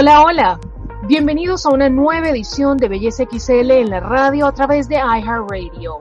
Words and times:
Hola, 0.00 0.22
hola. 0.22 0.60
Bienvenidos 1.08 1.66
a 1.66 1.68
una 1.68 1.90
nueva 1.90 2.30
edición 2.30 2.78
de 2.78 2.88
Belleza 2.88 3.24
XL 3.30 3.70
en 3.70 3.90
la 3.90 4.00
radio 4.00 4.46
a 4.46 4.52
través 4.54 4.88
de 4.88 4.94
iHeartRadio. 4.94 6.00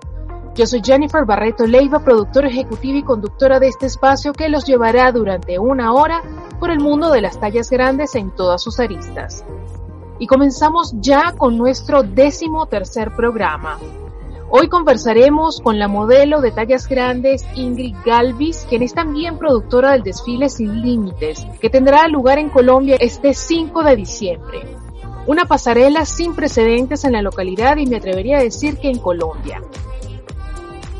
Yo 0.55 0.65
soy 0.65 0.81
Jennifer 0.81 1.25
Barreto 1.25 1.67
Leiva, 1.67 1.99
productora 1.99 2.47
ejecutiva 2.47 2.97
y 2.97 3.03
conductora 3.03 3.59
de 3.59 3.67
este 3.67 3.87
espacio 3.87 4.31
que 4.31 4.47
los 4.47 4.63
llevará 4.63 5.11
durante 5.11 5.59
una 5.59 5.91
hora 5.91 6.23
por 6.61 6.71
el 6.71 6.79
mundo 6.79 7.11
de 7.11 7.19
las 7.19 7.41
tallas 7.41 7.69
grandes 7.69 8.15
en 8.15 8.31
todas 8.31 8.63
sus 8.63 8.79
aristas. 8.79 9.43
Y 10.17 10.27
comenzamos 10.27 10.93
ya 11.01 11.33
con 11.37 11.57
nuestro 11.57 12.01
décimo 12.01 12.67
tercer 12.67 13.13
programa. 13.13 13.79
Hoy 14.51 14.67
conversaremos 14.67 15.61
con 15.61 15.77
la 15.77 15.87
modelo 15.87 16.41
de 16.41 16.49
tallas 16.51 16.87
grandes 16.87 17.45
Ingrid 17.53 17.95
Galvis, 18.03 18.65
quien 18.67 18.81
es 18.81 18.95
también 18.95 19.37
productora 19.37 19.91
del 19.91 20.01
desfile 20.01 20.49
Sin 20.49 20.81
Límites, 20.81 21.45
que 21.61 21.69
tendrá 21.69 22.07
lugar 22.07 22.39
en 22.39 22.49
Colombia 22.49 22.97
este 22.99 23.35
5 23.35 23.83
de 23.83 23.95
diciembre. 23.95 24.61
Una 25.27 25.45
pasarela 25.45 26.03
sin 26.03 26.33
precedentes 26.33 27.03
en 27.03 27.11
la 27.11 27.21
localidad 27.21 27.77
y 27.77 27.85
me 27.85 27.97
atrevería 27.97 28.39
a 28.39 28.43
decir 28.43 28.77
que 28.77 28.89
en 28.89 28.97
Colombia. 28.97 29.61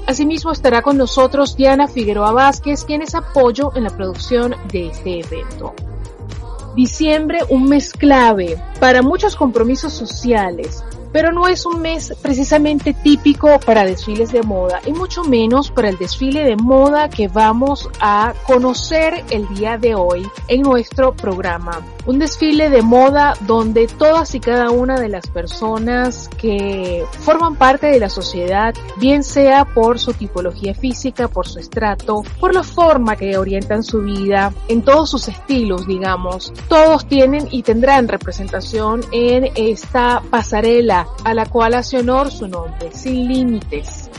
Asimismo 0.06 0.52
estará 0.52 0.84
con 0.84 0.98
nosotros 0.98 1.56
Diana 1.56 1.88
Figueroa 1.88 2.32
Vázquez, 2.32 2.86
quien 2.86 3.02
es 3.02 3.16
apoyo 3.16 3.72
en 3.74 3.86
la 3.86 3.90
producción 3.90 4.54
de 4.72 4.90
este 4.90 5.22
evento. 5.22 5.74
Diciembre, 6.76 7.40
un 7.50 7.68
mes 7.68 7.94
clave 7.94 8.62
para 8.80 9.02
muchos 9.02 9.36
compromisos 9.36 9.92
sociales, 9.92 10.84
pero 11.12 11.32
no 11.32 11.48
es 11.48 11.66
un 11.66 11.82
mes 11.82 12.14
precisamente 12.22 12.94
típico 12.94 13.60
para 13.60 13.86
desfiles 13.86 14.32
de 14.32 14.44
moda 14.44 14.82
y 14.86 14.92
mucho 14.92 15.24
menos 15.24 15.72
para 15.72 15.90
el 15.90 15.98
desfile 15.98 16.44
de 16.44 16.56
moda 16.56 17.10
que 17.10 17.28
vamos 17.28 17.90
a 18.00 18.34
conocer 18.46 19.24
el 19.30 19.48
día 19.50 19.78
de 19.78 19.96
hoy 19.96 20.28
en 20.48 20.62
nuestro 20.62 21.14
programa. 21.14 21.82
Un 22.06 22.20
desfile 22.20 22.70
de 22.70 22.82
moda 22.82 23.34
donde 23.42 23.88
todas 23.88 24.34
y 24.36 24.40
cada 24.40 24.72
una 24.72 25.00
de 25.00 25.10
las 25.10 25.28
personas 25.28 26.30
que 26.38 27.06
forman 27.20 27.56
parte 27.56 27.88
de 27.88 28.00
la 28.00 28.10
sociedad, 28.10 28.74
bien 28.98 29.24
sea 29.24 29.66
por 29.66 30.00
su 30.00 30.14
tipología 30.14 30.74
física, 30.74 31.28
por 31.28 31.48
su 31.48 31.60
estrato, 31.60 32.24
por 32.40 32.54
la 32.54 32.64
forma 32.64 33.16
que 33.16 33.38
orientan 33.38 33.84
su 33.84 34.02
vida, 34.02 34.54
en 34.68 34.82
todos 34.82 35.10
sus 35.10 35.28
estilos, 35.28 35.86
digamos, 35.88 36.54
todos 36.68 37.08
tienen 37.08 37.48
y 37.52 37.64
tendrán 37.64 38.08
representación 38.08 39.02
en 39.12 39.52
esta 39.56 40.22
pasarela 40.30 40.99
a 41.24 41.34
la 41.34 41.46
cual 41.46 41.74
hace 41.74 41.98
honor 41.98 42.32
su 42.32 42.48
nombre, 42.48 42.92
Sin 42.94 43.28
Límites. 43.28 44.10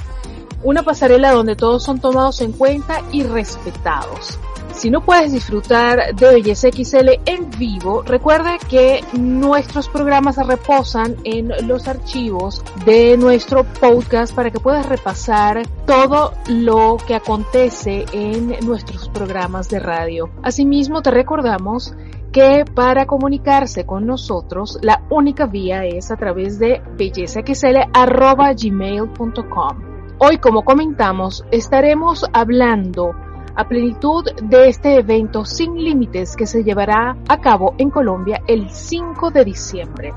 Una 0.62 0.82
pasarela 0.82 1.32
donde 1.32 1.56
todos 1.56 1.82
son 1.82 2.00
tomados 2.00 2.40
en 2.42 2.52
cuenta 2.52 3.00
y 3.12 3.22
respetados. 3.22 4.38
Si 4.72 4.90
no 4.90 5.02
puedes 5.02 5.32
disfrutar 5.32 6.14
de 6.14 6.26
Belleza 6.26 6.68
XL 6.68 7.20
en 7.26 7.50
vivo, 7.58 8.02
recuerda 8.02 8.56
que 8.56 9.04
nuestros 9.12 9.88
programas 9.88 10.36
reposan 10.36 11.16
en 11.24 11.52
los 11.66 11.86
archivos 11.88 12.62
de 12.86 13.16
nuestro 13.18 13.64
podcast 13.64 14.34
para 14.34 14.50
que 14.50 14.60
puedas 14.60 14.86
repasar 14.86 15.66
todo 15.86 16.32
lo 16.48 16.96
que 17.06 17.14
acontece 17.14 18.06
en 18.12 18.56
nuestros 18.64 19.08
programas 19.08 19.68
de 19.68 19.80
radio. 19.80 20.30
Asimismo, 20.42 21.02
te 21.02 21.10
recordamos 21.10 21.92
que 22.32 22.64
para 22.74 23.06
comunicarse 23.06 23.86
con 23.86 24.04
nosotros 24.06 24.80
la 24.82 25.04
única 25.10 25.46
vía 25.46 25.84
es 25.84 26.10
a 26.10 26.16
través 26.16 26.58
de 26.58 26.82
bellezaxl.gmail.com. 26.96 29.78
Hoy, 30.18 30.38
como 30.38 30.64
comentamos, 30.64 31.44
estaremos 31.50 32.24
hablando 32.32 33.14
a 33.56 33.66
plenitud 33.66 34.24
de 34.42 34.68
este 34.68 34.96
evento 34.96 35.44
sin 35.44 35.76
límites 35.76 36.36
que 36.36 36.46
se 36.46 36.62
llevará 36.62 37.16
a 37.28 37.40
cabo 37.40 37.74
en 37.78 37.90
Colombia 37.90 38.42
el 38.46 38.70
5 38.70 39.30
de 39.30 39.44
diciembre. 39.44 40.14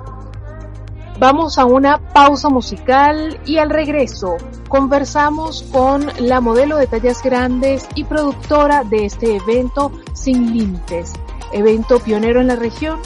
Vamos 1.20 1.58
a 1.58 1.66
una 1.66 2.00
pausa 2.00 2.50
musical 2.50 3.40
y 3.46 3.58
al 3.58 3.70
regreso 3.70 4.38
conversamos 4.68 5.64
con 5.72 6.08
la 6.20 6.42
modelo 6.42 6.78
de 6.78 6.88
tallas 6.88 7.22
grandes 7.24 7.88
y 7.96 8.04
productora 8.04 8.84
de 8.84 9.06
este 9.06 9.36
evento 9.36 9.92
sin 10.14 10.54
límites, 10.54 11.14
evento 11.54 12.00
pionero 12.00 12.42
en 12.42 12.48
la 12.48 12.56
región 12.56 13.00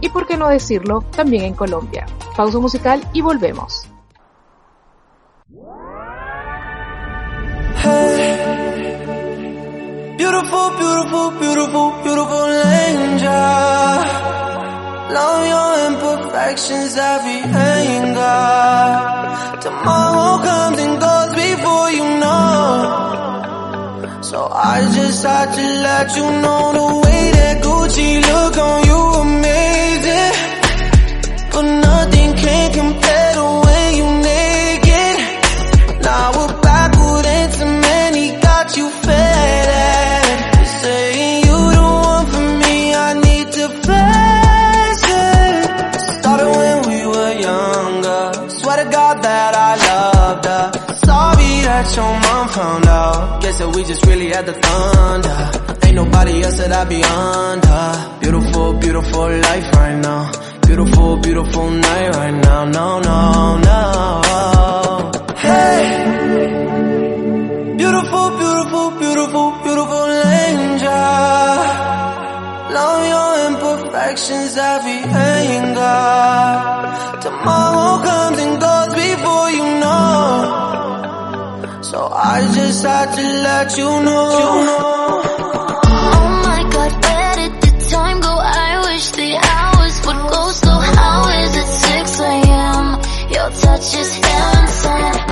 y 0.00 0.08
por 0.08 0.26
qué 0.26 0.36
no 0.36 0.48
decirlo 0.48 1.02
también 1.14 1.44
en 1.44 1.54
Colombia. 1.54 2.06
Pausa 2.36 2.58
musical 2.58 3.06
y 3.12 3.20
volvemos. 3.20 3.86
Beautiful, 10.16 10.70
beautiful, 10.78 11.30
beautiful, 11.38 11.92
beautiful 12.02 12.48
angel. 12.86 14.00
Love 15.12 15.46
your 15.48 15.78
imperfections, 15.88 16.96
every 16.96 17.40
anger. 17.42 19.60
Tomorrow 19.60 20.38
comes 20.44 20.78
and 20.78 21.00
goes 21.00 21.34
before 21.34 21.90
you 21.90 22.04
know. 22.20 24.20
So 24.22 24.48
I 24.52 24.80
just 24.94 25.24
had 25.24 25.52
to 25.54 25.62
let 25.82 26.16
you 26.16 26.22
know 26.42 26.72
the 26.72 26.86
way 27.00 27.09
that 27.36 27.62
Gucci 27.62 28.20
look 28.30 28.56
on 28.58 28.78
you 28.88 29.00
amazing. 29.24 30.32
But 31.52 31.66
nothing 31.86 32.30
can 32.36 32.72
compare 32.72 33.32
the 33.34 33.46
way 33.66 33.84
you 33.98 34.06
naked. 34.30 35.16
Now 36.02 36.26
we're 36.36 36.54
backward 36.60 37.26
and 37.26 37.52
cement, 37.52 38.16
he 38.16 38.28
got 38.40 38.76
you 38.76 38.88
fed. 38.90 40.24
Saying 40.80 41.44
you 41.48 41.58
the 41.76 41.82
one 41.82 42.26
for 42.32 42.46
me, 42.62 42.94
I 42.94 43.14
need 43.26 43.46
to 43.58 43.66
face 43.88 45.04
it. 45.26 46.00
Started 46.18 46.50
when 46.60 46.78
we 46.90 46.98
were 47.06 47.32
younger. 47.48 48.48
Swear 48.58 48.76
to 48.84 48.90
God 48.90 49.22
that 49.22 49.52
I 49.54 49.72
loved 49.88 50.44
her. 50.46 50.72
Sorry 51.06 51.52
that 51.68 51.86
your 51.96 52.12
mom 52.24 52.48
found 52.48 52.86
out. 52.86 53.42
Guess 53.42 53.58
that 53.58 53.68
we 53.74 53.84
just 53.84 54.06
really 54.06 54.28
had 54.28 54.46
the 54.46 54.52
thunder. 54.54 55.59
Ain't 55.90 55.96
nobody 55.96 56.40
else 56.44 56.56
that 56.58 56.70
I 56.70 56.84
be 56.84 57.02
under. 57.02 58.20
Beautiful, 58.20 58.74
beautiful 58.74 59.28
life 59.28 59.72
right 59.74 59.98
now. 59.98 60.30
Beautiful, 60.64 61.16
beautiful 61.16 61.68
night 61.68 62.10
right 62.14 62.30
now. 62.30 62.64
No, 62.66 63.00
no, 63.00 63.58
no. 63.58 63.82
Hey. 65.34 65.82
Beautiful, 67.76 68.30
beautiful, 68.38 68.90
beautiful, 69.02 69.50
beautiful 69.64 70.06
angel. 70.46 70.92
Love 72.78 73.02
your 73.14 73.30
imperfections, 73.48 74.56
every 74.56 75.02
anger. 75.10 75.98
Tomorrow 77.26 77.98
comes 78.06 78.38
and 78.38 78.60
goes 78.62 78.94
before 78.94 79.50
you 79.58 79.66
know. 79.82 80.22
So 81.82 81.98
I 82.14 82.46
just 82.54 82.84
had 82.84 83.12
to 83.16 83.22
let 83.42 83.76
you 83.76 83.90
know. 84.04 85.09
Touch 93.60 93.94
is 93.94 94.14
heaven 94.14 95.29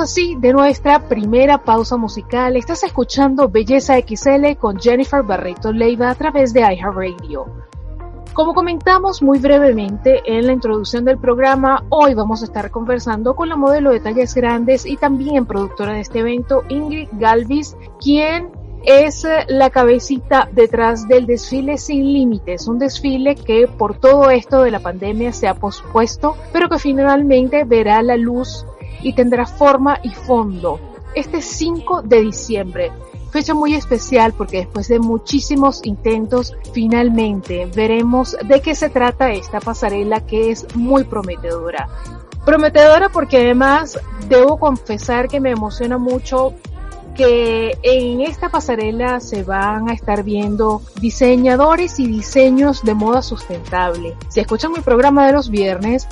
Así 0.00 0.36
de 0.38 0.52
nuestra 0.52 1.08
primera 1.08 1.56
pausa 1.56 1.96
musical. 1.96 2.56
Estás 2.56 2.82
escuchando 2.82 3.48
Belleza 3.48 3.94
XL 3.98 4.56
con 4.58 4.78
Jennifer 4.78 5.22
Barreto 5.22 5.72
Leiva 5.72 6.10
a 6.10 6.14
través 6.14 6.52
de 6.52 6.60
iHeartRadio. 6.60 7.46
Como 8.34 8.52
comentamos 8.52 9.22
muy 9.22 9.38
brevemente 9.38 10.20
en 10.26 10.46
la 10.46 10.52
introducción 10.52 11.06
del 11.06 11.16
programa, 11.16 11.84
hoy 11.88 12.12
vamos 12.12 12.42
a 12.42 12.44
estar 12.44 12.70
conversando 12.70 13.34
con 13.34 13.48
la 13.48 13.56
modelo 13.56 13.90
de 13.90 14.00
tallas 14.00 14.34
grandes 14.34 14.84
y 14.84 14.98
también 14.98 15.46
productora 15.46 15.94
de 15.94 16.00
este 16.00 16.18
evento, 16.18 16.62
Ingrid 16.68 17.08
Galvis, 17.12 17.74
quien 17.98 18.50
es 18.84 19.26
la 19.48 19.70
cabecita 19.70 20.48
detrás 20.52 21.08
del 21.08 21.24
desfile 21.26 21.78
Sin 21.78 22.12
Límites, 22.12 22.68
un 22.68 22.78
desfile 22.78 23.34
que 23.34 23.66
por 23.66 23.98
todo 23.98 24.30
esto 24.30 24.62
de 24.62 24.70
la 24.70 24.80
pandemia 24.80 25.32
se 25.32 25.48
ha 25.48 25.54
pospuesto, 25.54 26.36
pero 26.52 26.68
que 26.68 26.78
finalmente 26.78 27.64
verá 27.64 28.02
la 28.02 28.16
luz 28.16 28.66
y 29.02 29.12
tendrá 29.12 29.46
forma 29.46 29.98
y 30.02 30.10
fondo 30.10 30.80
este 31.16 31.40
5 31.40 32.02
de 32.02 32.20
diciembre. 32.20 32.92
Fecha 33.30 33.54
muy 33.54 33.74
especial 33.74 34.32
porque 34.32 34.58
después 34.58 34.88
de 34.88 34.98
muchísimos 34.98 35.80
intentos, 35.84 36.54
finalmente 36.72 37.66
veremos 37.74 38.36
de 38.46 38.60
qué 38.60 38.74
se 38.74 38.88
trata 38.88 39.32
esta 39.32 39.60
pasarela 39.60 40.20
que 40.20 40.50
es 40.50 40.66
muy 40.76 41.04
prometedora. 41.04 41.88
Prometedora 42.44 43.08
porque 43.08 43.38
además 43.38 43.98
debo 44.28 44.58
confesar 44.58 45.28
que 45.28 45.40
me 45.40 45.50
emociona 45.50 45.98
mucho 45.98 46.54
que 47.16 47.78
en 47.82 48.20
esta 48.20 48.50
pasarela 48.50 49.20
se 49.20 49.42
van 49.42 49.88
a 49.88 49.94
estar 49.94 50.22
viendo 50.22 50.82
diseñadores 51.00 51.98
y 51.98 52.06
diseños 52.06 52.82
de 52.84 52.94
moda 52.94 53.22
sustentable. 53.22 54.14
Si 54.28 54.40
escuchan 54.40 54.72
mi 54.72 54.80
programa 54.80 55.26
de 55.26 55.32
los 55.32 55.48
viernes, 55.48 56.06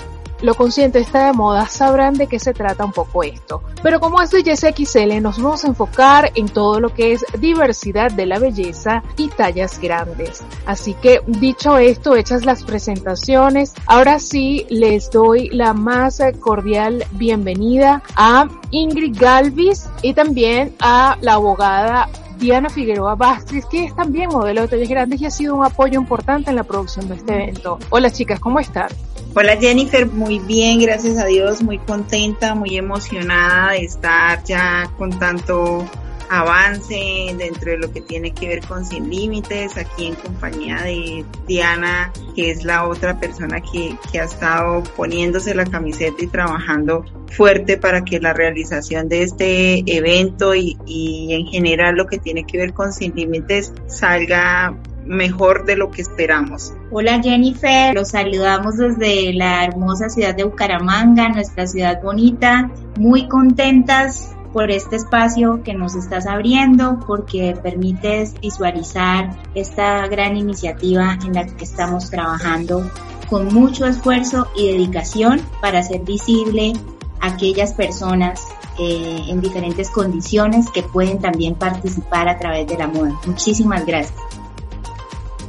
lo 0.45 0.55
consciente 0.55 0.99
está 0.99 1.27
de 1.27 1.33
moda, 1.33 1.67
sabrán 1.67 2.15
de 2.15 2.27
qué 2.27 2.39
se 2.39 2.53
trata 2.53 2.85
un 2.85 2.93
poco 2.93 3.23
esto. 3.23 3.63
Pero 3.83 3.99
como 3.99 4.21
es 4.21 4.31
Belleza 4.31 4.69
XL, 4.73 5.23
nos 5.23 5.43
vamos 5.43 5.65
a 5.65 5.69
enfocar 5.69 6.31
en 6.35 6.49
todo 6.49 6.81
lo 6.81 6.93
que 6.93 7.13
es 7.13 7.25
diversidad 7.39 8.13
de 8.13 8.27
la 8.27 8.39
belleza 8.39 9.03
y 9.17 9.29
tallas 9.29 9.79
grandes. 9.79 10.45
Así 10.67 10.93
que, 10.95 11.23
dicho 11.27 11.79
esto, 11.79 12.15
hechas 12.15 12.45
las 12.45 12.63
presentaciones, 12.63 13.73
ahora 13.87 14.19
sí 14.19 14.67
les 14.69 15.11
doy 15.11 15.49
la 15.49 15.73
más 15.73 16.21
cordial 16.41 17.07
bienvenida 17.13 18.03
a 18.15 18.47
Ingrid 18.71 19.17
Galvis 19.19 19.89
y 20.03 20.13
también 20.13 20.75
a 20.79 21.17
la 21.23 21.35
abogada 21.35 22.11
Diana 22.39 22.69
Figueroa 22.69 23.15
Vázquez, 23.15 23.65
que 23.65 23.85
es 23.85 23.97
también 23.97 24.29
modelo 24.29 24.61
de 24.63 24.69
tallas 24.69 24.89
grandes 24.91 25.23
y 25.23 25.27
ha 25.27 25.31
sido 25.31 25.55
un 25.55 25.65
apoyo 25.65 25.99
importante 25.99 26.51
en 26.51 26.57
la 26.57 26.65
producción 26.65 27.09
de 27.09 27.15
este 27.15 27.35
evento. 27.35 27.79
Hola 27.89 28.11
chicas, 28.11 28.39
¿cómo 28.41 28.61
están? 28.61 28.89
Hola 29.37 29.57
Jennifer, 29.57 30.07
muy 30.07 30.39
bien, 30.39 30.79
gracias 30.79 31.19
a 31.19 31.25
Dios, 31.27 31.61
muy 31.61 31.79
contenta, 31.79 32.55
muy 32.55 32.77
emocionada 32.77 33.73
de 33.73 33.79
estar 33.79 34.45
ya 34.45 34.89
con 34.97 35.11
tanto 35.19 35.85
avance 36.29 37.35
dentro 37.37 37.73
de 37.73 37.79
lo 37.79 37.93
que 37.93 38.01
tiene 38.01 38.31
que 38.31 38.47
ver 38.47 38.61
con 38.61 38.87
Sin 38.87 39.11
Límites, 39.11 39.77
aquí 39.77 40.07
en 40.07 40.15
compañía 40.15 40.83
de 40.83 41.25
Diana, 41.49 42.13
que 42.37 42.53
es 42.53 42.63
la 42.63 42.87
otra 42.87 43.19
persona 43.19 43.61
que, 43.61 43.97
que 44.13 44.21
ha 44.21 44.25
estado 44.25 44.85
poniéndose 44.97 45.53
la 45.53 45.65
camiseta 45.65 46.23
y 46.23 46.29
trabajando 46.29 47.05
fuerte 47.33 47.77
para 47.77 48.05
que 48.05 48.21
la 48.21 48.35
realización 48.35 49.09
de 49.09 49.25
este 49.25 49.83
evento 49.97 50.55
y, 50.55 50.79
y 50.87 51.35
en 51.35 51.47
general 51.47 51.97
lo 51.97 52.07
que 52.07 52.19
tiene 52.19 52.45
que 52.45 52.59
ver 52.59 52.73
con 52.73 52.93
Sin 52.93 53.17
Límites 53.17 53.73
salga 53.89 54.77
mejor 55.07 55.65
de 55.65 55.77
lo 55.77 55.91
que 55.91 56.03
esperamos. 56.03 56.73
Hola 56.91 57.21
Jennifer, 57.23 57.95
los 57.95 58.11
saludamos 58.11 58.77
desde 58.77 59.33
la 59.33 59.65
hermosa 59.65 60.09
ciudad 60.09 60.35
de 60.35 60.45
Bucaramanga, 60.45 61.29
nuestra 61.29 61.67
ciudad 61.67 62.03
bonita, 62.03 62.71
muy 62.99 63.29
contentas 63.29 64.35
por 64.53 64.71
este 64.71 64.97
espacio 64.97 65.63
que 65.65 65.75
nos 65.75 65.97
estás 65.97 66.27
abriendo, 66.27 67.01
porque 67.07 67.57
permites 67.61 68.39
visualizar 68.41 69.37
esta 69.55 70.07
gran 70.07 70.37
iniciativa 70.37 71.19
en 71.27 71.35
la 71.35 71.45
que 71.45 71.65
estamos 71.65 72.09
trabajando 72.09 72.89
con 73.29 73.53
mucho 73.53 73.85
esfuerzo 73.87 74.47
y 74.57 74.71
dedicación 74.71 75.41
para 75.61 75.81
hacer 75.81 76.03
visible 76.03 76.73
a 77.21 77.29
aquellas 77.29 77.75
personas 77.75 78.47
eh, 78.79 79.25
en 79.29 79.41
diferentes 79.41 79.91
condiciones 79.91 80.71
que 80.71 80.85
pueden 80.85 81.19
también 81.19 81.57
participar 81.57 82.29
a 82.29 82.39
través 82.39 82.69
de 82.69 82.79
la 82.79 82.87
moda. 82.87 83.13
Muchísimas 83.27 83.85
gracias. 83.85 84.34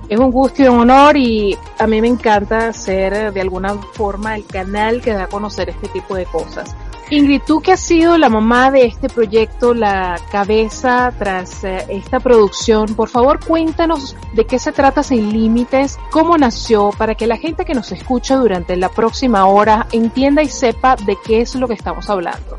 Es 0.07 0.19
un 0.19 0.31
gusto 0.31 0.61
y 0.61 0.67
un 0.67 0.79
honor 0.79 1.17
y 1.17 1.57
a 1.79 1.87
mí 1.87 1.99
me 1.99 2.07
encanta 2.07 2.71
ser 2.73 3.33
de 3.33 3.41
alguna 3.41 3.73
forma 3.73 4.35
el 4.35 4.45
canal 4.45 5.01
que 5.01 5.13
da 5.13 5.23
a 5.23 5.27
conocer 5.27 5.69
este 5.69 5.87
tipo 5.87 6.15
de 6.15 6.25
cosas. 6.25 6.75
Ingrid, 7.11 7.41
tú 7.45 7.61
que 7.61 7.71
has 7.71 7.81
sido 7.81 8.17
la 8.17 8.29
mamá 8.29 8.71
de 8.71 8.85
este 8.85 9.09
proyecto, 9.09 9.75
la 9.75 10.19
cabeza 10.31 11.13
tras 11.17 11.63
eh, 11.63 11.85
esta 11.89 12.19
producción, 12.19 12.95
por 12.95 13.09
favor 13.09 13.39
cuéntanos 13.45 14.15
de 14.33 14.45
qué 14.45 14.57
se 14.57 14.71
trata 14.71 15.03
Sin 15.03 15.31
Límites, 15.31 15.99
cómo 16.09 16.35
nació, 16.35 16.89
para 16.97 17.13
que 17.13 17.27
la 17.27 17.37
gente 17.37 17.63
que 17.63 17.75
nos 17.75 17.91
escucha 17.91 18.37
durante 18.37 18.75
la 18.75 18.89
próxima 18.89 19.45
hora 19.45 19.85
entienda 19.91 20.41
y 20.41 20.49
sepa 20.49 20.95
de 20.95 21.15
qué 21.23 21.41
es 21.41 21.53
lo 21.53 21.67
que 21.67 21.75
estamos 21.75 22.09
hablando. 22.09 22.57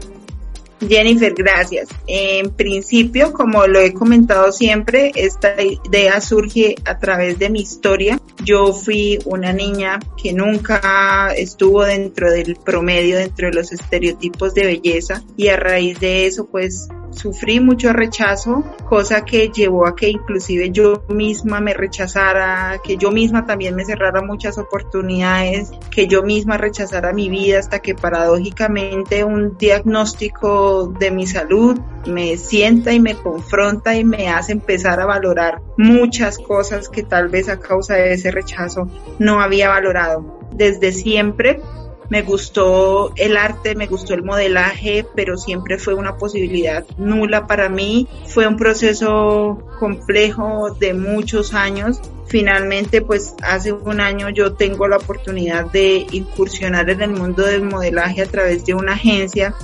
Jennifer, 0.81 1.33
gracias. 1.35 1.89
En 2.07 2.51
principio, 2.51 3.33
como 3.33 3.67
lo 3.67 3.81
he 3.81 3.93
comentado 3.93 4.53
siempre, 4.53 5.13
esta 5.15 5.55
idea 5.63 6.21
surge 6.21 6.75
a 6.85 6.99
través 6.99 7.39
de 7.39 7.51
mi 7.51 7.61
historia. 7.61 8.21
Yo 8.45 8.73
fui 8.73 9.19
una 9.25 9.53
niña 9.53 9.99
que 10.23 10.33
nunca 10.33 11.33
estuvo 11.37 11.85
dentro 11.85 12.31
del 12.31 12.57
promedio, 12.57 13.17
dentro 13.17 13.49
de 13.49 13.55
los 13.55 13.73
estereotipos 13.73 14.55
de 14.55 14.67
belleza 14.67 15.23
y 15.37 15.49
a 15.49 15.57
raíz 15.57 15.99
de 16.01 16.27
eso, 16.27 16.47
pues 16.47 16.89
sufrí 17.17 17.61
mucho 17.61 17.93
rechazo, 17.93 18.63
cosa 18.89 19.25
que 19.25 19.49
llevó 19.49 19.87
a 19.87 19.97
que 19.97 20.09
inclusive 20.09 20.71
yo 20.71 21.03
misma 21.09 21.61
me 21.61 21.75
rechazara, 21.75 22.81
que 22.85 22.97
yo 22.97 23.11
misma 23.11 23.47
también 23.47 23.75
me 23.75 23.85
cerrara 23.85 24.23
muchas 24.23 24.59
oportunidades, 24.59 25.71
que 25.91 26.07
yo 26.07 26.23
misma 26.23 26.59
rechazara 26.59 27.13
mi 27.13 27.29
vida 27.29 27.59
hasta 27.59 27.81
que 27.81 27.95
paradójicamente 27.95 29.25
un 29.25 29.57
diagnóstico 29.57 30.87
de 30.99 31.11
mi 31.11 31.27
salud 31.27 31.79
me 32.07 32.37
sienta 32.37 32.93
y 32.93 33.01
me 33.01 33.15
confronta 33.15 33.97
y 33.97 34.05
me 34.05 34.29
hace 34.29 34.53
empezar 34.53 35.01
a 35.01 35.07
valorar 35.07 35.61
muchas 35.77 36.39
cosas 36.39 36.89
que 36.89 37.03
tal 37.03 37.29
vez 37.29 37.49
a 37.49 37.59
causa 37.59 37.95
de 37.95 38.13
ese 38.13 38.31
rechazo 38.31 38.89
no 39.19 39.41
había 39.41 39.69
valorado. 39.69 40.39
Desde 40.53 40.93
siempre 40.93 41.61
me 42.09 42.23
gustó 42.23 43.13
el 43.17 43.37
arte, 43.37 43.75
me 43.75 43.87
gustó 43.87 44.15
el 44.15 44.23
modelaje, 44.23 45.07
pero 45.15 45.37
siempre 45.37 45.79
fue 45.79 45.95
una 45.95 46.17
posibilidad 46.17 46.85
nula 46.99 47.47
para 47.47 47.69
mí. 47.69 48.09
Fue 48.27 48.47
un 48.47 48.57
proceso 48.57 49.59
complejo 49.79 50.71
de 50.79 50.95
muchos 50.95 51.55
años. 51.55 52.01
Finalmente, 52.29 53.03
pues 53.03 53.35
hace 53.43 53.73
un 53.73 54.01
año 54.01 54.29
yo 54.31 54.55
tengo 54.55 54.89
la 54.89 54.97
oportunidad 54.97 55.71
de 55.71 56.07
incursionar 56.11 56.91
en 56.91 57.03
el 57.03 57.11
mundo 57.11 57.45
del 57.45 57.63
modelaje 57.63 58.23
a 58.23 58.27
través 58.27 58.65
de 58.67 58.75
una 58.75 58.95
agencia 58.95 59.55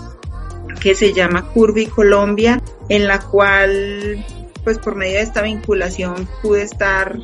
que 0.81 0.95
se 0.95 1.13
llama 1.13 1.49
Curvy 1.53 1.87
Colombia, 1.87 2.61
en 2.89 3.07
la 3.07 3.21
cual, 3.21 4.25
pues 4.65 4.79
por 4.79 4.97
medio 4.97 5.15
de 5.15 5.23
esta 5.23 5.43
vinculación 5.43 6.29
pude 6.43 6.63
estar 6.63 7.19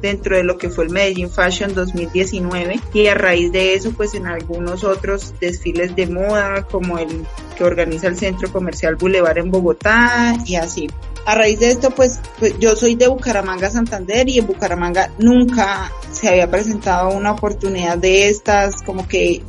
dentro 0.00 0.36
de 0.36 0.44
lo 0.44 0.58
que 0.58 0.70
fue 0.70 0.84
el 0.84 0.90
Medellín 0.90 1.30
Fashion 1.30 1.74
2019 1.74 2.80
y 2.92 3.06
a 3.06 3.14
raíz 3.14 3.52
de 3.52 3.74
eso 3.74 3.92
pues 3.92 4.14
en 4.14 4.26
algunos 4.26 4.84
otros 4.84 5.34
desfiles 5.40 5.94
de 5.96 6.06
moda 6.06 6.66
como 6.66 6.98
el 6.98 7.26
que 7.56 7.64
organiza 7.64 8.06
el 8.06 8.16
Centro 8.16 8.50
Comercial 8.50 8.96
Boulevard 8.96 9.38
en 9.38 9.50
Bogotá 9.50 10.34
y 10.46 10.56
así. 10.56 10.88
A 11.26 11.34
raíz 11.34 11.60
de 11.60 11.70
esto 11.70 11.90
pues, 11.90 12.20
pues 12.38 12.58
yo 12.58 12.74
soy 12.76 12.94
de 12.94 13.08
Bucaramanga 13.08 13.70
Santander 13.70 14.28
y 14.28 14.38
en 14.38 14.46
Bucaramanga 14.46 15.10
nunca 15.18 15.92
se 16.10 16.28
había 16.28 16.50
presentado 16.50 17.10
una 17.10 17.32
oportunidad 17.32 17.98
de 17.98 18.28
estas 18.28 18.82
como 18.82 19.06
que 19.06 19.42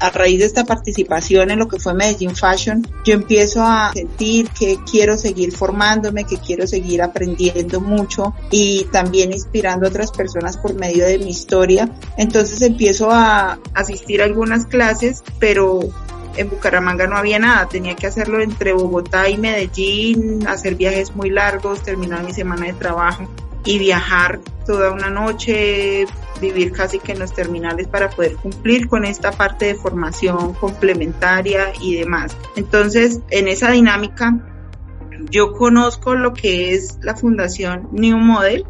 a 0.00 0.10
raíz 0.10 0.40
de 0.40 0.46
esta 0.46 0.64
participación 0.64 1.50
en 1.50 1.58
lo 1.58 1.68
que 1.68 1.78
fue 1.78 1.94
Medellín 1.94 2.34
Fashion, 2.34 2.86
yo 3.04 3.14
empiezo 3.14 3.62
a 3.62 3.92
sentir 3.92 4.48
que 4.50 4.78
quiero 4.90 5.16
seguir 5.18 5.52
formándome, 5.52 6.24
que 6.24 6.38
quiero 6.38 6.66
seguir 6.66 7.02
aprendiendo 7.02 7.80
mucho 7.80 8.34
y 8.50 8.84
también 8.92 9.32
inspirando 9.32 9.86
a 9.86 9.88
otras 9.90 10.10
personas 10.10 10.56
por 10.56 10.74
medio 10.74 11.06
de 11.06 11.18
mi 11.18 11.30
historia. 11.30 11.90
Entonces 12.16 12.62
empiezo 12.62 13.10
a 13.10 13.58
asistir 13.74 14.22
a 14.22 14.24
algunas 14.24 14.66
clases, 14.66 15.22
pero 15.38 15.80
en 16.36 16.50
Bucaramanga 16.50 17.06
no 17.06 17.16
había 17.16 17.38
nada, 17.38 17.68
tenía 17.68 17.96
que 17.96 18.06
hacerlo 18.06 18.40
entre 18.40 18.72
Bogotá 18.72 19.28
y 19.28 19.38
Medellín, 19.38 20.46
hacer 20.46 20.74
viajes 20.74 21.14
muy 21.16 21.30
largos, 21.30 21.82
terminar 21.82 22.24
mi 22.24 22.32
semana 22.32 22.66
de 22.66 22.74
trabajo 22.74 23.28
y 23.66 23.78
viajar 23.78 24.40
toda 24.64 24.92
una 24.92 25.10
noche, 25.10 26.06
vivir 26.40 26.72
casi 26.72 26.98
que 26.98 27.12
en 27.12 27.18
los 27.18 27.34
terminales 27.34 27.88
para 27.88 28.08
poder 28.08 28.36
cumplir 28.36 28.88
con 28.88 29.04
esta 29.04 29.32
parte 29.32 29.66
de 29.66 29.74
formación 29.74 30.54
complementaria 30.54 31.72
y 31.80 31.96
demás. 31.96 32.36
Entonces, 32.54 33.20
en 33.30 33.48
esa 33.48 33.72
dinámica, 33.72 34.38
yo 35.30 35.52
conozco 35.52 36.14
lo 36.14 36.32
que 36.32 36.74
es 36.74 36.98
la 37.02 37.16
fundación 37.16 37.88
New 37.92 38.18
Model 38.18 38.64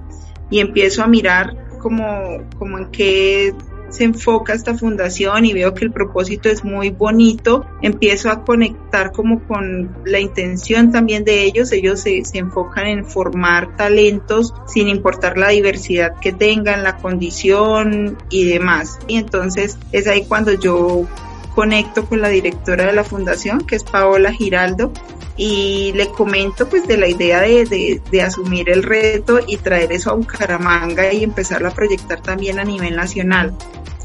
y 0.50 0.60
empiezo 0.60 1.02
a 1.02 1.06
mirar 1.06 1.56
como, 1.78 2.42
como 2.58 2.78
en 2.78 2.90
qué 2.90 3.54
se 3.96 4.04
enfoca 4.04 4.52
esta 4.52 4.76
fundación 4.76 5.44
y 5.44 5.52
veo 5.52 5.74
que 5.74 5.84
el 5.84 5.92
propósito 5.92 6.48
es 6.48 6.64
muy 6.64 6.90
bonito, 6.90 7.66
empiezo 7.82 8.30
a 8.30 8.44
conectar 8.44 9.12
como 9.12 9.40
con 9.46 9.96
la 10.04 10.20
intención 10.20 10.92
también 10.92 11.24
de 11.24 11.44
ellos, 11.44 11.72
ellos 11.72 12.00
se, 12.00 12.24
se 12.24 12.38
enfocan 12.38 12.86
en 12.86 13.06
formar 13.06 13.76
talentos 13.76 14.54
sin 14.66 14.88
importar 14.88 15.38
la 15.38 15.48
diversidad 15.48 16.18
que 16.20 16.32
tengan, 16.32 16.82
la 16.82 16.98
condición 16.98 18.18
y 18.30 18.44
demás. 18.44 18.98
Y 19.08 19.16
entonces 19.16 19.78
es 19.92 20.06
ahí 20.06 20.24
cuando 20.26 20.52
yo 20.52 21.06
conecto 21.54 22.04
con 22.04 22.20
la 22.20 22.28
directora 22.28 22.84
de 22.84 22.92
la 22.92 23.02
fundación, 23.02 23.66
que 23.66 23.76
es 23.76 23.82
Paola 23.82 24.30
Giraldo, 24.30 24.92
y 25.36 25.92
le 25.94 26.08
comento 26.08 26.68
pues 26.68 26.86
de 26.86 26.96
la 26.96 27.08
idea 27.08 27.40
de, 27.40 28.00
de, 28.10 28.22
asumir 28.22 28.70
el 28.70 28.82
reto 28.82 29.40
y 29.46 29.58
traer 29.58 29.92
eso 29.92 30.10
a 30.10 30.14
Bucaramanga 30.14 31.12
y 31.12 31.24
empezarlo 31.24 31.68
a 31.68 31.72
proyectar 31.72 32.22
también 32.22 32.58
a 32.58 32.64
nivel 32.64 32.96
nacional. 32.96 33.54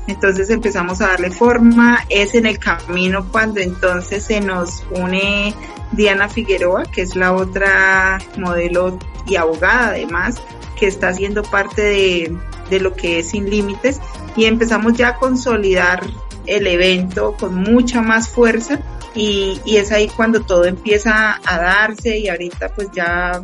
Entonces 0.08 0.50
empezamos 0.50 1.00
a 1.02 1.08
darle 1.08 1.32
forma, 1.32 2.00
es 2.10 2.36
en 2.36 2.46
el 2.46 2.60
camino 2.60 3.28
cuando 3.32 3.62
entonces 3.62 4.24
se 4.24 4.42
nos 4.42 4.84
une 4.92 5.54
Diana 5.94 6.28
Figueroa, 6.28 6.84
que 6.84 7.02
es 7.02 7.16
la 7.16 7.34
otra 7.34 8.20
modelo 8.38 9.00
y 9.26 9.36
abogada 9.36 9.90
además, 9.90 10.42
que 10.78 10.88
está 10.88 11.10
haciendo 11.10 11.44
parte 11.44 11.82
de, 11.82 12.38
de 12.70 12.80
lo 12.80 12.94
que 12.94 13.20
es 13.20 13.30
Sin 13.30 13.50
Límites 13.50 14.02
y 14.36 14.46
empezamos 14.46 14.94
ya 14.94 15.10
a 15.10 15.16
consolidar 15.18 16.02
el 16.46 16.68
evento 16.68 17.36
con 17.40 17.56
mucha 17.56 18.02
más 18.02 18.28
fuerza 18.28 18.80
y, 19.15 19.60
y 19.65 19.77
es 19.77 19.91
ahí 19.91 20.08
cuando 20.08 20.41
todo 20.41 20.65
empieza 20.65 21.39
a 21.46 21.58
darse 21.58 22.18
y 22.18 22.30
ahorita 22.30 22.70
pues 22.70 22.89
ya 22.94 23.41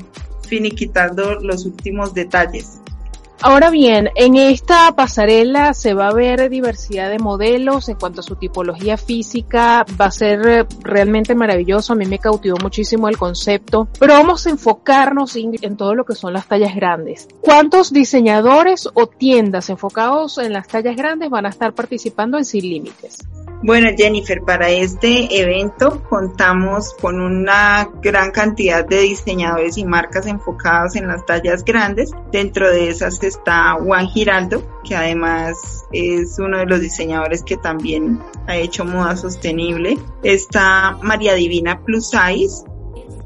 finiquitando 0.48 1.36
los 1.36 1.66
últimos 1.66 2.14
detalles. 2.14 2.80
Ahora 3.40 3.70
bien, 3.70 4.10
en 4.16 4.36
esta 4.36 4.96
pasarela 4.96 5.76
se 5.76 5.94
va 5.94 6.08
a 6.08 6.14
ver 6.14 6.50
diversidad 6.50 7.12
de 7.12 7.20
modelos 7.20 7.88
en 7.88 7.96
cuanto 7.96 8.22
a 8.22 8.24
su 8.24 8.36
tipología 8.36 8.98
física, 8.98 9.86
va 10.02 10.06
a 10.06 10.12
ser 10.12 10.66
realmente 10.82 11.36
maravilloso, 11.36 11.94
a 11.94 11.96
mí 11.96 12.08
me 12.08 12.18
cautivó 12.18 12.58
muchísimo 12.58 13.08
el 13.08 13.18
concepto, 13.18 13.90
pero 14.00 14.14
vamos 14.14 14.48
a 14.48 14.50
enfocarnos 14.50 15.36
en 15.36 15.78
todo 15.78 15.94
lo 15.94 16.04
que 16.04 16.16
son 16.16 16.34
las 16.34 16.48
tallas 16.48 16.74
grandes. 16.74 17.28
¿Cuántos 17.42 17.94
diseñadores 17.94 18.90
o 18.92 19.06
tiendas 19.06 19.70
enfocados 19.70 20.40
en 20.40 20.54
las 20.54 20.68
tallas 20.68 20.96
grandes 20.96 21.30
van 21.30 21.46
a 21.46 21.50
estar 21.50 21.74
participando 21.74 22.40
en 22.40 22.46
Sin 22.46 22.68
Límites? 22.68 23.20
Bueno, 23.64 23.90
Jennifer, 23.98 24.42
para 24.44 24.70
este 24.70 25.42
evento 25.42 26.04
contamos 26.08 26.94
con 27.02 27.20
una 27.20 27.90
gran 28.02 28.32
cantidad 28.32 28.86
de 28.86 29.02
diseñadores 29.02 29.78
y 29.78 29.84
marcas 29.84 30.28
enfocadas 30.28 30.96
en 30.96 31.08
las 31.08 31.26
tallas 31.26 31.66
grandes. 31.66 32.12
Dentro 32.32 32.70
de 32.70 32.90
esas 32.90 33.22
está 33.24 33.74
Juan 33.74 34.08
Giraldo, 34.08 34.64
que 34.84 34.96
además 34.96 35.86
es 35.92 36.38
uno 36.38 36.60
de 36.60 36.68
los 36.68 36.82
diseñadores 36.82 37.42
que 37.42 37.58
también 37.58 38.22
ha 38.46 38.56
hecho 38.56 38.86
moda 38.86 39.16
sostenible. 39.18 39.98
Está 40.22 40.98
María 41.02 41.34
Divina 41.34 41.84
Plus 41.84 42.12
Size, 42.12 42.64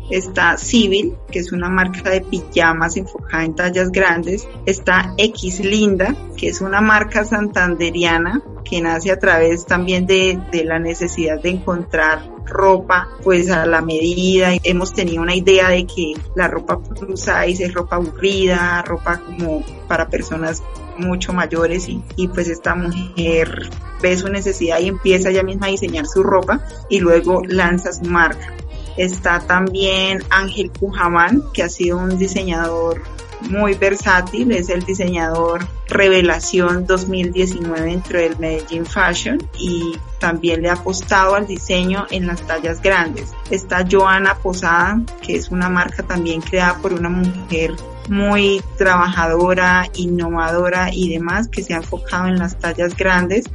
está 0.10 0.58
Civil, 0.58 1.15
que 1.31 1.39
es 1.39 1.51
una 1.51 1.70
marca 1.70 2.10
de 2.10 2.22
pijamas 2.22 2.98
enfocada 2.98 3.43
en 3.43 3.55
tallas 3.55 3.91
grandes, 3.91 4.48
está 4.65 5.13
X 5.17 5.60
Linda, 5.62 6.15
que 6.38 6.50
es 6.50 6.62
una 6.62 6.81
marca 6.81 7.24
santanderiana 7.24 8.41
que 8.63 8.81
nace 8.81 9.12
a 9.12 9.20
través 9.20 9.65
también 9.65 10.05
de, 10.05 10.39
la 10.63 10.79
necesidad 10.79 11.41
de 11.41 11.50
encontrar 11.50 12.29
ropa 12.46 13.10
pues 13.24 13.50
a 13.51 13.65
la 13.65 13.81
medida. 13.81 14.51
Hemos 14.63 14.93
tenido 14.93 15.22
una 15.22 15.36
idea 15.36 15.70
de 15.70 15.86
que 15.86 16.13
la 16.36 16.48
ropa 16.48 16.81
plus 16.81 17.22
size 17.22 17.65
es 17.65 17.74
ropa 17.74 17.98
aburrida, 17.98 18.81
ropa 18.84 19.20
como 19.20 19.63
para 19.88 20.10
personas 20.10 20.63
mucho 20.98 21.34
mayores 21.34 21.89
y, 21.89 22.03
y 22.15 22.27
pues 22.27 22.48
esta 22.48 22.75
mujer 22.75 23.70
ve 24.01 24.17
su 24.17 24.29
necesidad 24.29 24.79
y 24.79 24.88
empieza 24.88 25.29
ella 25.29 25.43
misma 25.43 25.67
a 25.67 25.72
diseñar 25.72 26.05
su 26.05 26.24
ropa 26.24 26.62
y 26.89 27.00
luego 27.00 27.41
lanza 27.46 27.91
su 27.93 28.05
marca. 28.05 28.53
Está 28.98 29.39
también 29.39 30.24
Ángel 30.29 30.69
Pujamán, 30.69 31.43
que 31.53 31.63
ha 31.63 31.69
sido 31.69 31.98
un 31.98 32.17
diseñador 32.17 33.01
muy 33.50 33.74
versátil, 33.74 34.51
es 34.51 34.69
el 34.69 34.83
diseñador 34.83 35.65
Revelación 35.88 36.86
2019 36.86 37.81
dentro 37.81 38.19
del 38.19 38.38
Medellín 38.38 38.86
Fashion 38.86 39.39
y 39.57 39.98
también 40.19 40.62
le 40.62 40.69
ha 40.69 40.74
apostado 40.74 41.36
al 41.36 41.48
diseño 41.48 42.05
en 42.12 42.27
las 42.27 42.45
tallas 42.45 42.81
grandes. 42.81 43.33
Está 43.50 43.86
Joana 43.89 44.36
Posada, 44.36 45.01
que 45.21 45.36
es 45.36 45.50
una 45.50 45.69
marca 45.69 46.03
también 46.03 46.41
creada 46.41 46.77
por 46.77 46.93
una 46.93 47.10
mujer 47.10 47.74
muy 48.10 48.62
trabajadora, 48.77 49.89
innovadora 49.95 50.89
y 50.93 51.10
demás, 51.10 51.48
que 51.48 51.63
se 51.63 51.74
ha 51.74 51.77
enfocado 51.77 52.27
en 52.27 52.39
las 52.39 52.57
tallas 52.57 52.95
grandes. 52.95 53.45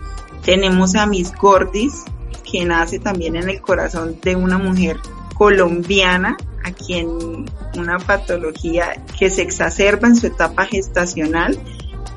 Tenemos 0.44 0.94
a 0.94 1.06
Miss 1.06 1.32
Gordis, 1.32 2.04
que 2.50 2.64
nace 2.64 2.98
también 2.98 3.36
en 3.36 3.48
el 3.48 3.60
corazón 3.60 4.18
de 4.22 4.36
una 4.36 4.58
mujer 4.58 4.98
colombiana 5.36 6.36
a 6.64 6.72
quien 6.72 7.46
una 7.76 7.98
patología 7.98 9.04
que 9.18 9.30
se 9.30 9.42
exacerba 9.42 10.08
en 10.08 10.16
su 10.16 10.26
etapa 10.26 10.66
gestacional 10.66 11.58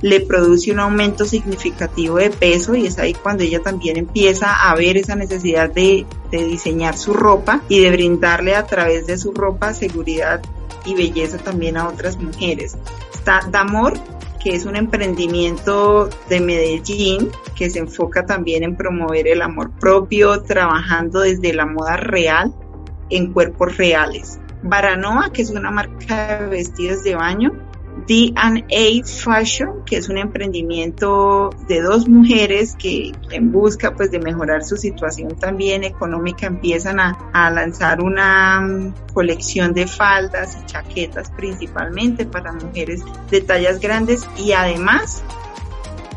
le 0.01 0.21
produce 0.21 0.71
un 0.71 0.79
aumento 0.79 1.25
significativo 1.25 2.17
de 2.17 2.29
peso 2.29 2.75
y 2.75 2.87
es 2.87 2.97
ahí 2.99 3.13
cuando 3.13 3.43
ella 3.43 3.61
también 3.61 3.97
empieza 3.97 4.69
a 4.69 4.75
ver 4.75 4.97
esa 4.97 5.15
necesidad 5.15 5.69
de, 5.69 6.05
diseñar 6.31 6.97
su 6.97 7.13
ropa 7.13 7.61
y 7.67 7.81
de 7.81 7.91
brindarle 7.91 8.55
a 8.55 8.65
través 8.65 9.07
de 9.07 9.17
su 9.17 9.33
ropa 9.33 9.73
seguridad 9.73 10.41
y 10.85 10.93
belleza 10.93 11.37
también 11.37 11.75
a 11.75 11.89
otras 11.89 12.17
mujeres. 12.17 12.77
Está 13.13 13.41
Damor, 13.51 13.93
que 14.41 14.55
es 14.55 14.65
un 14.65 14.77
emprendimiento 14.77 16.09
de 16.29 16.39
Medellín 16.39 17.29
que 17.55 17.69
se 17.69 17.79
enfoca 17.79 18.25
también 18.25 18.63
en 18.63 18.77
promover 18.77 19.27
el 19.27 19.41
amor 19.41 19.71
propio, 19.71 20.43
trabajando 20.43 21.21
desde 21.21 21.53
la 21.53 21.65
moda 21.65 21.97
real 21.97 22.53
en 23.09 23.33
cuerpos 23.33 23.77
reales. 23.77 24.39
Baranoa, 24.61 25.31
que 25.31 25.41
es 25.41 25.49
una 25.51 25.71
marca 25.71 26.39
de 26.39 26.47
vestidos 26.47 27.03
de 27.03 27.15
baño, 27.15 27.53
D&A 28.07 29.05
Fashion, 29.05 29.83
que 29.85 29.97
es 29.97 30.09
un 30.09 30.17
emprendimiento 30.17 31.49
de 31.67 31.81
dos 31.81 32.07
mujeres 32.07 32.75
que 32.75 33.11
en 33.31 33.51
busca 33.51 33.93
pues 33.93 34.11
de 34.11 34.19
mejorar 34.19 34.63
su 34.63 34.77
situación 34.77 35.35
también 35.35 35.83
económica 35.83 36.47
empiezan 36.47 36.99
a, 36.99 37.17
a 37.33 37.49
lanzar 37.51 38.01
una 38.01 38.61
mm, 38.61 38.93
colección 39.13 39.73
de 39.73 39.87
faldas 39.87 40.57
y 40.61 40.65
chaquetas 40.65 41.31
principalmente 41.31 42.25
para 42.25 42.53
mujeres 42.53 43.01
de 43.29 43.41
tallas 43.41 43.79
grandes 43.79 44.27
y 44.37 44.53
además 44.53 45.23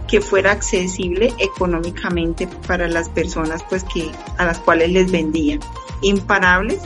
que 0.09 0.21
fuera 0.21 0.53
accesible 0.53 1.33
económicamente 1.39 2.47
para 2.67 2.87
las 2.87 3.09
personas 3.09 3.63
pues 3.69 3.83
que 3.85 4.11
a 4.37 4.45
las 4.45 4.59
cuales 4.59 4.91
les 4.91 5.11
vendían. 5.11 5.61
Imparables 6.03 6.81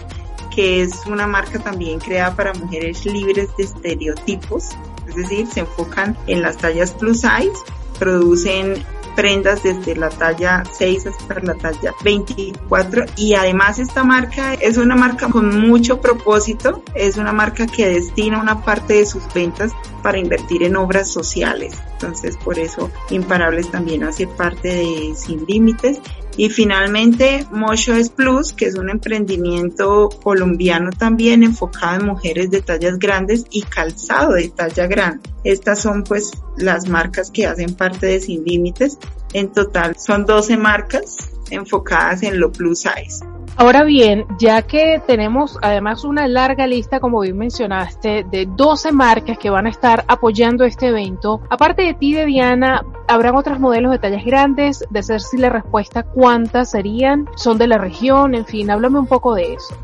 que 0.57 0.81
es 0.81 1.05
una 1.07 1.27
marca 1.27 1.59
también 1.59 2.01
creada 2.01 2.35
para 2.35 2.55
mujeres 2.55 3.05
libres 3.05 3.55
de 3.59 3.65
estereotipos, 3.65 4.71
es 5.07 5.15
decir, 5.15 5.47
se 5.47 5.61
enfocan 5.61 6.17
en 6.27 6.41
las 6.41 6.57
tallas 6.57 6.93
plus 6.93 7.21
size, 7.21 7.53
producen 7.99 8.83
prendas 9.15 9.63
desde 9.63 9.97
la 9.97 10.11
talla 10.11 10.63
6 10.71 11.07
hasta 11.07 11.41
la 11.41 11.55
talla 11.55 11.95
24 12.05 13.05
y 13.17 13.35
además 13.35 13.79
esta 13.79 14.05
marca 14.05 14.55
es 14.55 14.77
una 14.77 14.95
marca 14.95 15.29
con 15.29 15.59
mucho 15.59 16.01
propósito, 16.01 16.83
es 16.95 17.17
una 17.17 17.33
marca 17.33 17.67
que 17.67 17.89
destina 17.89 18.41
una 18.41 18.63
parte 18.63 18.95
de 18.95 19.07
sus 19.07 19.23
ventas 19.33 19.73
para 20.03 20.19
invertir 20.19 20.63
en 20.63 20.77
obras 20.77 21.09
sociales. 21.09 21.75
Entonces 21.93 22.37
por 22.37 22.59
eso 22.59 22.91
Imparables 23.11 23.71
también 23.71 24.05
hace 24.05 24.27
parte 24.27 24.69
de 24.69 25.15
Sin 25.17 25.47
Límites 25.47 25.99
y 26.37 26.51
finalmente, 26.51 27.47
Mocho 27.51 27.95
es 27.95 28.11
Plus, 28.11 28.53
que 28.53 28.67
es 28.67 28.75
un 28.75 28.91
emprendimiento 28.91 30.11
colombiano 30.23 30.91
también 30.91 31.43
enfocado 31.43 32.01
en 32.01 32.07
mujeres 32.07 32.51
de 32.51 32.61
tallas 32.61 32.99
grandes 32.99 33.47
y 33.51 33.63
calzado 33.63 34.35
de 34.35 34.49
talla 34.49 34.87
grande. 34.87 35.31
Estas 35.45 35.81
son 35.81 36.05
pues 36.05 36.33
las 36.59 36.89
marcas 36.89 37.31
que 37.31 37.47
hacen 37.47 37.75
parte 37.75 38.07
de 38.07 38.21
Sin 38.21 38.45
Límites. 38.45 38.99
En 39.37 39.53
total 39.53 39.97
son 39.99 40.25
12 40.25 40.57
marcas 40.57 41.31
enfocadas 41.51 42.23
en 42.23 42.41
lo 42.41 42.51
plus 42.51 42.79
size. 42.79 43.23
Ahora 43.59 43.85
bien, 43.85 44.25
ya 44.39 44.63
que 44.63 45.03
tenemos 45.07 45.59
además 45.61 46.05
una 46.05 46.27
larga 46.27 46.67
lista, 46.67 47.01
como 47.01 47.21
bien 47.21 47.37
mencionaste, 47.37 48.25
de 48.31 48.47
12 48.47 48.93
marcas 48.93 49.37
que 49.37 49.51
van 49.51 49.67
a 49.67 49.69
estar 49.69 50.07
apoyando 50.09 50.65
este 50.65 50.87
evento, 50.87 51.43
aparte 51.51 51.83
de 51.83 51.93
ti, 51.93 52.15
de 52.15 52.25
Diana, 52.25 52.83
¿habrán 53.09 53.37
otros 53.37 53.61
modelos 53.61 53.93
de 53.93 53.99
tallas 53.99 54.25
grandes? 54.25 54.83
De 54.89 55.03
ser 55.03 55.21
si 55.21 55.37
la 55.37 55.51
respuesta, 55.51 56.03
¿cuántas 56.03 56.71
serían? 56.71 57.29
¿Son 57.37 57.59
de 57.59 57.67
la 57.67 57.77
región? 57.77 58.35
En 58.35 58.47
fin, 58.47 58.71
háblame 58.71 58.99
un 58.99 59.07
poco 59.07 59.35
de 59.35 59.53
eso. 59.53 59.77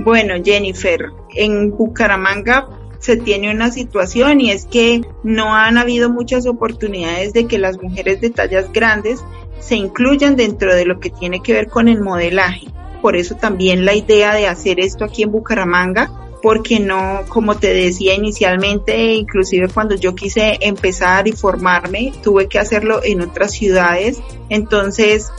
Bueno, 0.00 0.34
Jennifer, 0.44 1.12
en 1.36 1.70
Bucaramanga 1.70 2.66
se 3.02 3.16
tiene 3.16 3.50
una 3.50 3.72
situación 3.72 4.40
y 4.40 4.52
es 4.52 4.64
que 4.64 5.02
no 5.24 5.56
han 5.56 5.76
habido 5.76 6.08
muchas 6.08 6.46
oportunidades 6.46 7.32
de 7.32 7.46
que 7.48 7.58
las 7.58 7.82
mujeres 7.82 8.20
de 8.20 8.30
tallas 8.30 8.72
grandes 8.72 9.24
se 9.58 9.74
incluyan 9.74 10.36
dentro 10.36 10.72
de 10.72 10.84
lo 10.84 11.00
que 11.00 11.10
tiene 11.10 11.42
que 11.42 11.52
ver 11.52 11.66
con 11.66 11.88
el 11.88 12.00
modelaje. 12.00 12.68
Por 13.02 13.16
eso 13.16 13.34
también 13.34 13.84
la 13.84 13.94
idea 13.94 14.34
de 14.34 14.46
hacer 14.46 14.78
esto 14.78 15.04
aquí 15.04 15.24
en 15.24 15.32
Bucaramanga, 15.32 16.12
porque 16.42 16.78
no, 16.78 17.22
como 17.28 17.56
te 17.56 17.74
decía 17.74 18.14
inicialmente, 18.14 19.14
inclusive 19.14 19.68
cuando 19.68 19.96
yo 19.96 20.14
quise 20.14 20.58
empezar 20.60 21.26
y 21.26 21.32
formarme, 21.32 22.12
tuve 22.22 22.46
que 22.46 22.60
hacerlo 22.60 23.00
en 23.02 23.20
otras 23.20 23.50
ciudades, 23.50 24.20
entonces 24.48 25.32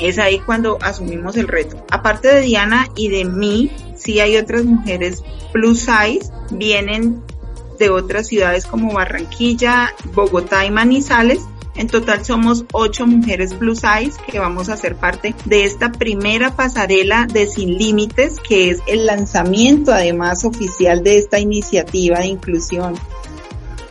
es 0.00 0.18
ahí 0.18 0.38
cuando 0.40 0.78
asumimos 0.80 1.36
el 1.36 1.48
reto. 1.48 1.84
Aparte 1.90 2.28
de 2.28 2.40
Diana 2.42 2.88
y 2.96 3.08
de 3.08 3.24
mí, 3.24 3.70
sí 3.96 4.20
hay 4.20 4.36
otras 4.36 4.64
mujeres 4.64 5.22
plus 5.52 5.80
size, 5.80 6.30
vienen 6.50 7.22
de 7.78 7.90
otras 7.90 8.26
ciudades 8.26 8.66
como 8.66 8.92
Barranquilla, 8.92 9.92
Bogotá 10.14 10.64
y 10.66 10.70
Manizales, 10.70 11.40
en 11.76 11.86
total 11.86 12.24
somos 12.24 12.64
ocho 12.72 13.06
mujeres 13.06 13.54
plus 13.54 13.78
size 13.80 14.20
que 14.30 14.38
vamos 14.38 14.68
a 14.68 14.76
ser 14.76 14.96
parte 14.96 15.34
de 15.46 15.64
esta 15.64 15.92
primera 15.92 16.54
pasarela 16.54 17.26
de 17.26 17.46
Sin 17.46 17.78
Límites, 17.78 18.38
que 18.40 18.70
es 18.70 18.80
el 18.86 19.06
lanzamiento 19.06 19.92
además 19.92 20.44
oficial 20.44 21.02
de 21.02 21.16
esta 21.16 21.38
iniciativa 21.38 22.18
de 22.18 22.26
inclusión. 22.26 22.98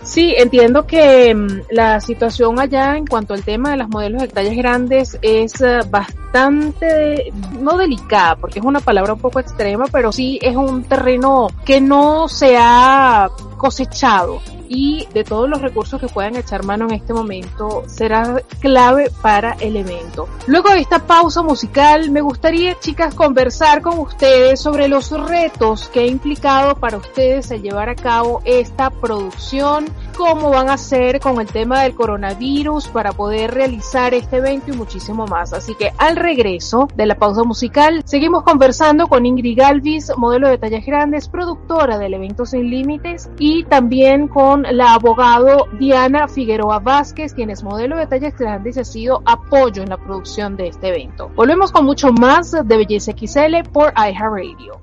Sí, 0.10 0.34
entiendo 0.36 0.88
que 0.88 1.36
mm, 1.36 1.62
la 1.70 2.02
situación 2.02 2.60
allá 2.60 2.98
en 2.98 3.06
cuanto 3.06 3.36
al 3.36 3.44
tema 3.44 3.70
de 3.70 3.78
las 3.78 3.90
modelos 3.90 4.24
de 4.24 4.28
tallas 4.28 4.56
grandes 4.56 5.20
es 5.22 5.62
eh, 5.62 5.82
bastante, 5.88 7.32
no 7.60 7.78
delicada, 7.78 8.36
porque 8.36 8.58
es 8.58 8.66
una 8.66 8.80
palabra 8.80 9.14
un 9.14 9.20
poco 9.20 9.40
extrema, 9.40 9.86
pero 9.92 10.12
sí 10.12 10.40
es 10.42 10.56
un 10.56 10.84
terreno 10.84 11.50
que 11.64 11.80
no 11.80 12.28
se 12.28 12.58
ha 12.58 13.30
cosechado 13.58 14.42
y 14.70 15.08
de 15.14 15.24
todos 15.24 15.50
los 15.50 15.62
recursos 15.62 16.00
que 16.00 16.08
puedan 16.08 16.36
echar 16.36 16.64
mano 16.64 16.86
en 16.86 16.94
este 16.94 17.12
momento 17.12 17.84
será 17.88 18.42
clave 18.62 19.12
para 19.22 19.54
el 19.54 19.76
evento. 19.76 20.30
Luego 20.48 20.70
de 20.70 20.80
esta 20.80 21.00
pausa 21.00 21.42
musical, 21.42 22.12
me 22.12 22.22
gustaría, 22.22 22.80
chicas, 22.80 23.16
conversar 23.16 23.82
con 23.82 24.00
ustedes 24.00 24.62
sobre 24.62 24.88
los 24.88 25.10
retos 25.10 25.90
que 25.90 26.02
ha 26.02 26.06
implicado 26.06 26.76
para 26.76 26.98
ustedes 26.98 27.50
el 27.52 27.64
llevar 27.64 27.90
a 27.90 27.96
cabo 27.96 28.42
esta 28.46 28.92
producción, 28.92 29.88
cómo 30.20 30.50
van 30.50 30.70
a 30.70 30.74
hacer 30.74 31.22
con 31.22 31.40
el 31.40 31.48
tema 31.48 31.84
del 31.84 31.96
coronavirus 31.96 32.90
para 32.90 33.14
poder 33.14 33.52
realizar 33.52 34.14
este 34.14 34.36
evento 34.36 34.70
y 34.70 34.76
muchísimo 34.76 35.26
más. 35.26 35.54
Así 35.54 35.76
que 35.76 35.94
al 35.98 36.18
regreso 36.18 36.90
de 36.94 37.06
la 37.06 37.16
pausa 37.16 37.46
musical, 37.46 38.02
seguimos 38.04 38.44
conversando 38.44 39.08
con 39.08 39.26
Ingrid 39.26 39.58
Galvis, 39.58 40.12
modelo 40.18 40.50
de 40.50 40.58
tallas 40.58 40.86
grandes, 40.86 41.30
productora 41.30 41.98
del 41.98 42.16
evento 42.16 42.46
Sin 42.46 42.70
Límites, 42.70 43.30
y 43.40 43.64
también 43.64 44.28
con 44.28 44.64
la 44.64 44.96
abogado 44.96 45.68
Diana 45.80 46.28
Figueroa 46.28 46.80
Vázquez, 46.80 47.34
quien 47.34 47.50
es 47.50 47.64
modelo 47.64 47.96
de 47.96 48.06
tallas 48.06 48.38
grandes 48.38 48.76
y 48.76 48.82
ha 48.82 48.84
sido 48.84 49.22
apoyo 49.24 49.84
en 49.84 49.90
la 49.90 49.98
producción 49.98 50.58
de 50.58 50.68
este 50.68 50.90
evento. 50.90 51.32
Volvemos 51.34 51.72
con 51.72 51.86
mucho 51.86 52.12
más 52.12 52.52
de 52.52 52.78
Belleza 52.78 53.14
XL 53.14 53.70
por 53.72 53.94
iHeartRadio. 53.94 54.82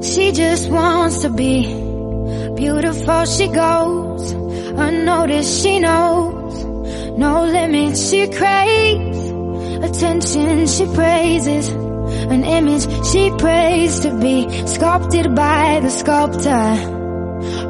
She 0.00 0.32
just 0.32 0.70
wants 0.70 1.20
to 1.22 1.28
be 1.28 1.87
beautiful. 2.54 3.24
She 3.24 3.48
goes 3.48 4.32
unnoticed. 4.32 5.62
She 5.62 5.78
knows 5.78 6.64
no 7.16 7.44
limits. 7.44 8.10
She 8.10 8.30
craves 8.30 9.18
attention. 9.84 10.66
She 10.66 10.86
praises 10.94 11.68
an 12.08 12.44
image 12.44 12.84
she 13.06 13.30
prays 13.38 14.00
to 14.00 14.18
be 14.18 14.66
sculpted 14.66 15.34
by 15.34 15.80
the 15.80 15.90
sculptor. 15.90 16.74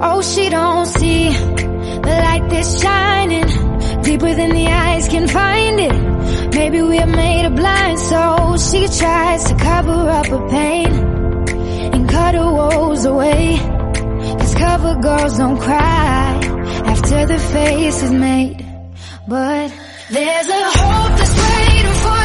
Oh, 0.00 0.22
she 0.22 0.48
don't 0.48 0.86
see 0.86 1.30
the 1.30 2.14
light 2.24 2.48
that's 2.48 2.80
shining 2.80 4.02
deeper 4.02 4.34
than 4.34 4.50
the 4.50 4.66
eyes 4.66 5.08
can 5.08 5.28
find 5.28 5.80
it. 5.80 6.54
Maybe 6.54 6.82
we're 6.82 7.06
made 7.06 7.46
of 7.46 7.54
blind, 7.54 7.98
so 7.98 8.56
she 8.56 8.88
tries 8.88 9.44
to 9.44 9.54
cover 9.56 9.92
up 9.92 10.26
her 10.26 10.48
pain 10.48 10.92
and 11.94 12.08
cut 12.08 12.34
her 12.34 12.52
woes 12.52 13.04
away. 13.04 13.77
Cause 14.36 14.54
cover 14.54 14.94
girls 15.00 15.38
don't 15.38 15.58
cry 15.58 16.40
after 16.92 17.26
the 17.26 17.38
face 17.38 18.02
is 18.02 18.10
made. 18.12 18.64
But 19.26 19.68
there's 20.10 20.48
a 20.48 20.64
hope 20.80 21.12
that's 21.18 21.36
waiting 21.44 21.94
for 22.02 22.17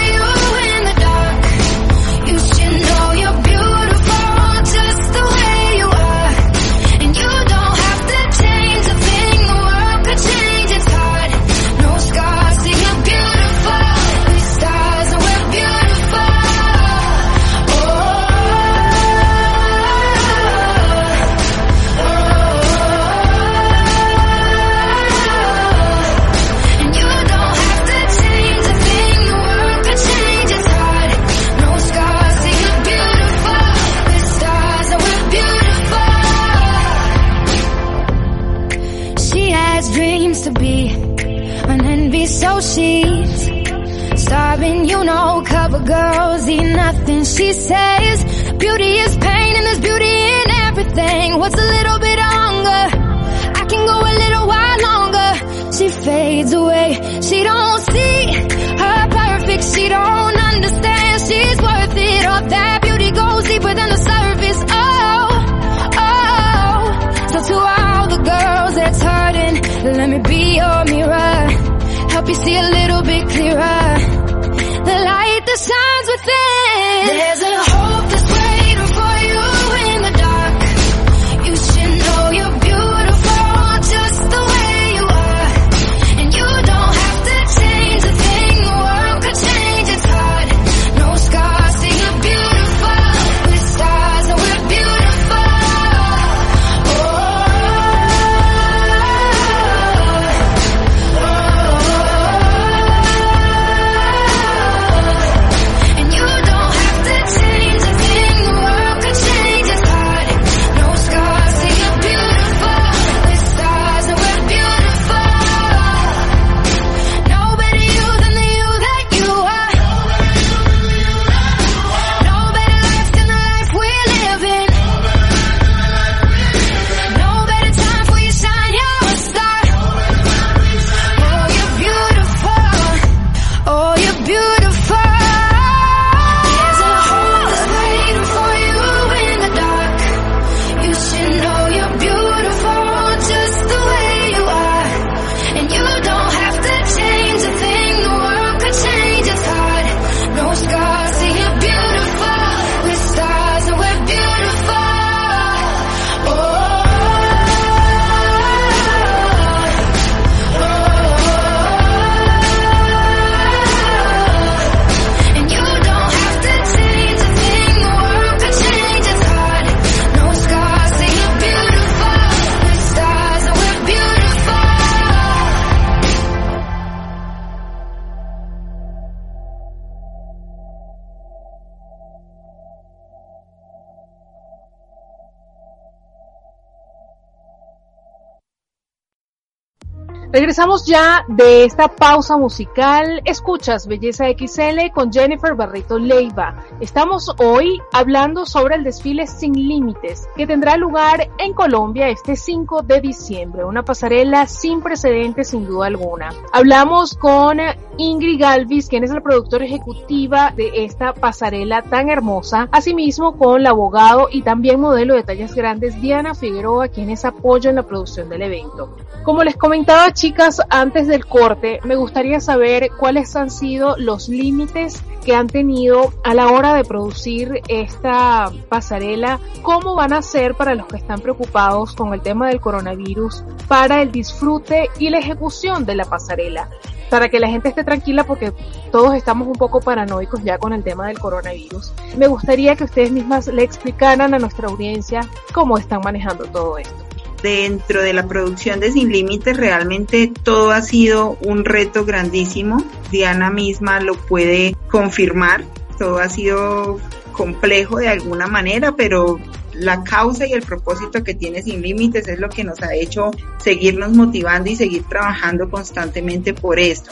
they 190.33 190.42
Regresamos 190.53 190.85
ya 190.85 191.25
de 191.27 191.65
esta 191.65 191.87
pausa 191.87 192.37
musical. 192.37 193.23
Escuchas 193.25 193.87
Belleza 193.87 194.25
XL 194.25 194.91
con 194.93 195.11
Jennifer 195.11 195.55
Barreto 195.55 195.97
Leiva. 195.97 196.63
Estamos 196.79 197.33
hoy 197.39 197.81
hablando 197.91 198.45
sobre 198.45 198.75
el 198.75 198.83
desfile 198.83 199.25
Sin 199.25 199.53
Límites, 199.53 200.29
que 200.35 200.45
tendrá 200.45 200.77
lugar 200.77 201.27
en 201.39 201.53
Colombia 201.53 202.09
este 202.09 202.35
5 202.35 202.83
de 202.83 203.01
diciembre. 203.01 203.65
Una 203.65 203.81
pasarela 203.81 204.45
sin 204.45 204.81
precedentes 204.81 205.47
sin 205.47 205.65
duda 205.65 205.87
alguna. 205.87 206.29
Hablamos 206.51 207.15
con 207.15 207.57
Ingrid 207.97 208.39
Galvis, 208.39 208.89
quien 208.89 209.03
es 209.03 209.11
la 209.11 209.21
productora 209.21 209.65
ejecutiva 209.65 210.53
de 210.55 210.85
esta 210.85 211.15
pasarela 211.15 211.81
tan 211.81 212.09
hermosa. 212.09 212.69
Asimismo 212.71 213.37
con 213.39 213.61
el 213.61 213.65
abogado 213.65 214.27
y 214.31 214.43
también 214.43 214.79
modelo 214.79 215.15
de 215.15 215.23
tallas 215.23 215.55
grandes 215.55 215.99
Diana 215.99 216.35
Figueroa, 216.35 216.89
quienes 216.89 217.25
apoyan 217.25 217.73
la 217.73 217.83
producción 217.83 218.29
del 218.29 218.43
evento. 218.43 218.95
Como 219.23 219.43
les 219.43 219.55
comentaba, 219.55 220.11
chicas, 220.11 220.42
antes 220.69 221.07
del 221.07 221.25
corte, 221.25 221.79
me 221.83 221.95
gustaría 221.95 222.39
saber 222.39 222.89
cuáles 222.99 223.35
han 223.35 223.49
sido 223.49 223.95
los 223.97 224.27
límites 224.27 225.01
que 225.23 225.35
han 225.35 225.47
tenido 225.47 226.11
a 226.23 226.33
la 226.33 226.51
hora 226.51 226.73
de 226.73 226.83
producir 226.83 227.61
esta 227.69 228.51
pasarela, 228.67 229.39
cómo 229.61 229.95
van 229.95 230.11
a 230.11 230.21
ser 230.21 230.55
para 230.55 230.75
los 230.75 230.87
que 230.87 230.97
están 230.97 231.21
preocupados 231.21 231.93
con 231.93 232.13
el 232.13 232.21
tema 232.21 232.49
del 232.49 232.59
coronavirus, 232.59 233.43
para 233.67 234.01
el 234.01 234.11
disfrute 234.11 234.89
y 234.99 235.09
la 235.09 235.19
ejecución 235.19 235.85
de 235.85 235.95
la 235.95 236.05
pasarela, 236.05 236.69
para 237.09 237.29
que 237.29 237.39
la 237.39 237.47
gente 237.47 237.69
esté 237.69 237.85
tranquila 237.85 238.25
porque 238.25 238.51
todos 238.91 239.13
estamos 239.15 239.47
un 239.47 239.55
poco 239.55 239.79
paranoicos 239.79 240.43
ya 240.43 240.57
con 240.57 240.73
el 240.73 240.83
tema 240.83 241.07
del 241.07 241.19
coronavirus. 241.19 241.93
Me 242.17 242.27
gustaría 242.27 242.75
que 242.75 242.83
ustedes 242.83 243.11
mismas 243.11 243.47
le 243.47 243.63
explicaran 243.63 244.33
a 244.33 244.39
nuestra 244.39 244.67
audiencia 244.67 245.21
cómo 245.53 245.77
están 245.77 246.01
manejando 246.03 246.45
todo 246.45 246.77
esto 246.77 247.12
dentro 247.43 248.01
de 248.01 248.13
la 248.13 248.27
producción 248.27 248.79
de 248.79 248.91
Sin 248.91 249.11
Límites 249.11 249.55
realmente 249.57 250.31
todo 250.43 250.71
ha 250.71 250.81
sido 250.81 251.37
un 251.41 251.65
reto 251.65 252.05
grandísimo. 252.05 252.83
Diana 253.11 253.51
misma 253.51 253.99
lo 253.99 254.15
puede 254.15 254.75
confirmar. 254.89 255.65
Todo 255.99 256.17
ha 256.17 256.29
sido 256.29 256.99
complejo 257.33 257.97
de 257.97 258.07
alguna 258.07 258.47
manera, 258.47 258.95
pero 258.95 259.39
la 259.73 260.03
causa 260.03 260.47
y 260.47 260.53
el 260.53 260.61
propósito 260.61 261.23
que 261.23 261.35
tiene 261.35 261.61
Sin 261.61 261.81
Límites 261.81 262.27
es 262.27 262.39
lo 262.39 262.47
que 262.47 262.63
nos 262.63 262.81
ha 262.81 262.95
hecho 262.95 263.31
seguirnos 263.57 264.13
motivando 264.13 264.69
y 264.71 264.75
seguir 264.77 265.03
trabajando 265.03 265.69
constantemente 265.69 266.53
por 266.53 266.79
esto. 266.79 267.11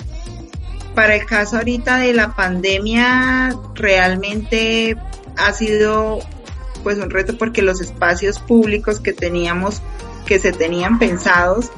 Para 0.96 1.16
el 1.16 1.26
caso 1.26 1.58
ahorita 1.58 1.98
de 1.98 2.14
la 2.14 2.36
pandemia, 2.36 3.56
realmente 3.76 4.96
ha 5.38 5.52
sido 5.54 6.20
pues 6.84 6.98
un 6.98 7.10
reto 7.10 7.38
porque 7.38 7.62
los 7.62 7.82
espacios 7.82 8.40
públicos 8.40 9.00
que 9.00 9.14
teníamos 9.14 9.82
que 10.26 10.40
se 10.40 10.52
tenían 10.52 11.00
pensados 11.00 11.72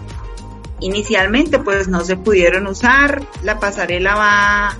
inicialmente 0.83 1.59
pues 1.59 1.87
no 1.87 2.01
se 2.01 2.17
pudieron 2.17 2.67
usar. 2.67 3.23
La 3.41 3.59
pasarela 3.59 4.15
va 4.15 4.77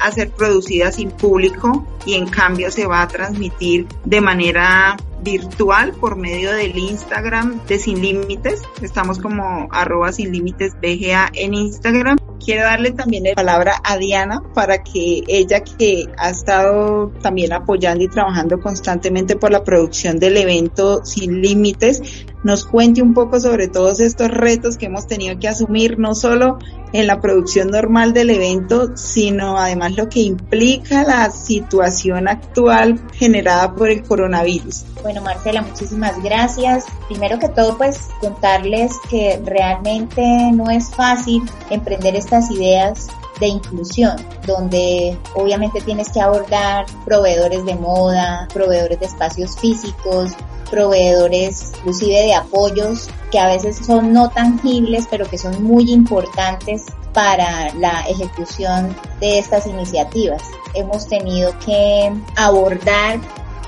a 0.00 0.10
ser 0.10 0.30
producida 0.30 0.90
sin 0.90 1.10
público 1.10 1.86
y 2.04 2.14
en 2.14 2.26
cambio 2.26 2.70
se 2.70 2.86
va 2.86 3.02
a 3.02 3.08
transmitir 3.08 3.86
de 4.04 4.20
manera 4.20 4.96
virtual 5.22 5.92
por 5.92 6.16
medio 6.16 6.52
del 6.52 6.76
Instagram 6.76 7.64
de 7.66 7.78
Sin 7.78 8.02
Límites. 8.02 8.62
Estamos 8.82 9.18
como 9.18 9.68
arroba 9.70 10.12
sin 10.12 10.32
límites 10.32 10.74
BGA 10.74 11.30
en 11.32 11.54
Instagram. 11.54 12.18
Quiero 12.44 12.64
darle 12.64 12.90
también 12.90 13.24
la 13.24 13.34
palabra 13.34 13.80
a 13.82 13.96
Diana 13.96 14.42
para 14.52 14.82
que 14.82 15.22
ella 15.28 15.64
que 15.64 16.06
ha 16.18 16.28
estado 16.28 17.10
también 17.22 17.54
apoyando 17.54 18.04
y 18.04 18.08
trabajando 18.08 18.60
constantemente 18.60 19.36
por 19.36 19.50
la 19.50 19.64
producción 19.64 20.18
del 20.18 20.36
evento 20.36 21.02
Sin 21.06 21.40
Límites, 21.40 22.26
nos 22.44 22.64
cuente 22.64 23.02
un 23.02 23.14
poco 23.14 23.40
sobre 23.40 23.68
todos 23.68 23.98
estos 24.00 24.30
retos 24.30 24.76
que 24.76 24.86
hemos 24.86 25.06
tenido 25.06 25.38
que 25.38 25.48
asumir, 25.48 25.98
no 25.98 26.14
solo 26.14 26.58
en 26.92 27.08
la 27.08 27.20
producción 27.20 27.68
normal 27.70 28.12
del 28.12 28.30
evento, 28.30 28.96
sino 28.96 29.58
además 29.58 29.96
lo 29.96 30.08
que 30.08 30.20
implica 30.20 31.02
la 31.02 31.28
situación 31.30 32.28
actual 32.28 33.00
generada 33.14 33.74
por 33.74 33.90
el 33.90 34.04
coronavirus. 34.04 34.84
Bueno, 35.02 35.20
Marcela, 35.22 35.62
muchísimas 35.62 36.22
gracias. 36.22 36.84
Primero 37.08 37.40
que 37.40 37.48
todo, 37.48 37.76
pues 37.76 38.08
contarles 38.20 38.92
que 39.10 39.42
realmente 39.44 40.22
no 40.52 40.70
es 40.70 40.90
fácil 40.90 41.42
emprender 41.70 42.14
estas 42.14 42.50
ideas 42.52 43.08
de 43.44 43.50
inclusión, 43.50 44.16
donde 44.46 45.16
obviamente 45.34 45.80
tienes 45.80 46.10
que 46.10 46.20
abordar 46.20 46.86
proveedores 47.04 47.64
de 47.64 47.74
moda, 47.74 48.48
proveedores 48.52 49.00
de 49.00 49.06
espacios 49.06 49.56
físicos, 49.58 50.32
proveedores 50.70 51.72
inclusive 51.78 52.22
de 52.22 52.34
apoyos 52.34 53.08
que 53.30 53.38
a 53.38 53.46
veces 53.46 53.76
son 53.84 54.12
no 54.12 54.30
tangibles, 54.30 55.06
pero 55.10 55.28
que 55.28 55.38
son 55.38 55.62
muy 55.62 55.92
importantes 55.92 56.84
para 57.12 57.72
la 57.74 58.00
ejecución 58.08 58.96
de 59.20 59.38
estas 59.38 59.66
iniciativas. 59.66 60.42
Hemos 60.74 61.06
tenido 61.06 61.52
que 61.64 62.12
abordar, 62.36 63.20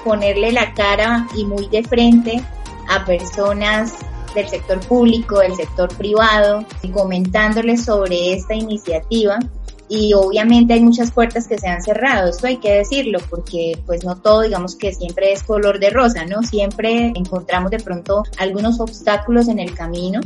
ponerle 0.05 0.53
la 0.53 0.73
cara 0.75 1.27
y 1.35 1.45
muy 1.45 1.69
de 1.69 1.83
frente 1.85 2.43
a 2.89 3.05
personas 3.05 3.93
del 4.35 4.49
sector 4.49 4.81
público, 4.81 5.39
del 5.39 5.55
sector 5.55 5.89
privado, 5.97 6.65
comentándoles 6.93 7.85
sobre 7.85 8.35
esta 8.35 8.55
iniciativa 8.55 9.39
y 9.89 10.15
obviamente 10.15 10.75
hay 10.75 10.81
muchas 10.81 11.11
puertas 11.13 11.47
que 11.47 11.59
se 11.59 11.69
han 11.69 11.83
cerrado, 11.83 12.31
esto 12.31 12.47
hay 12.47 12.57
que 12.57 12.73
decirlo, 12.73 13.19
porque 13.31 13.79
pues 13.87 14.05
no 14.05 14.17
todo 14.17 14.43
digamos 14.43 14.77
que 14.77 14.93
siempre 14.93 15.33
es 15.33 15.43
color 15.43 15.79
de 15.79 15.91
rosa, 15.91 16.25
¿no? 16.25 16.43
Siempre 16.43 17.13
encontramos 17.15 17.71
de 17.71 17.79
pronto 17.79 18.25
algunos 18.39 18.81
obstáculos 18.81 19.49
en 19.49 19.59
el 19.59 19.75
camino 19.75 20.21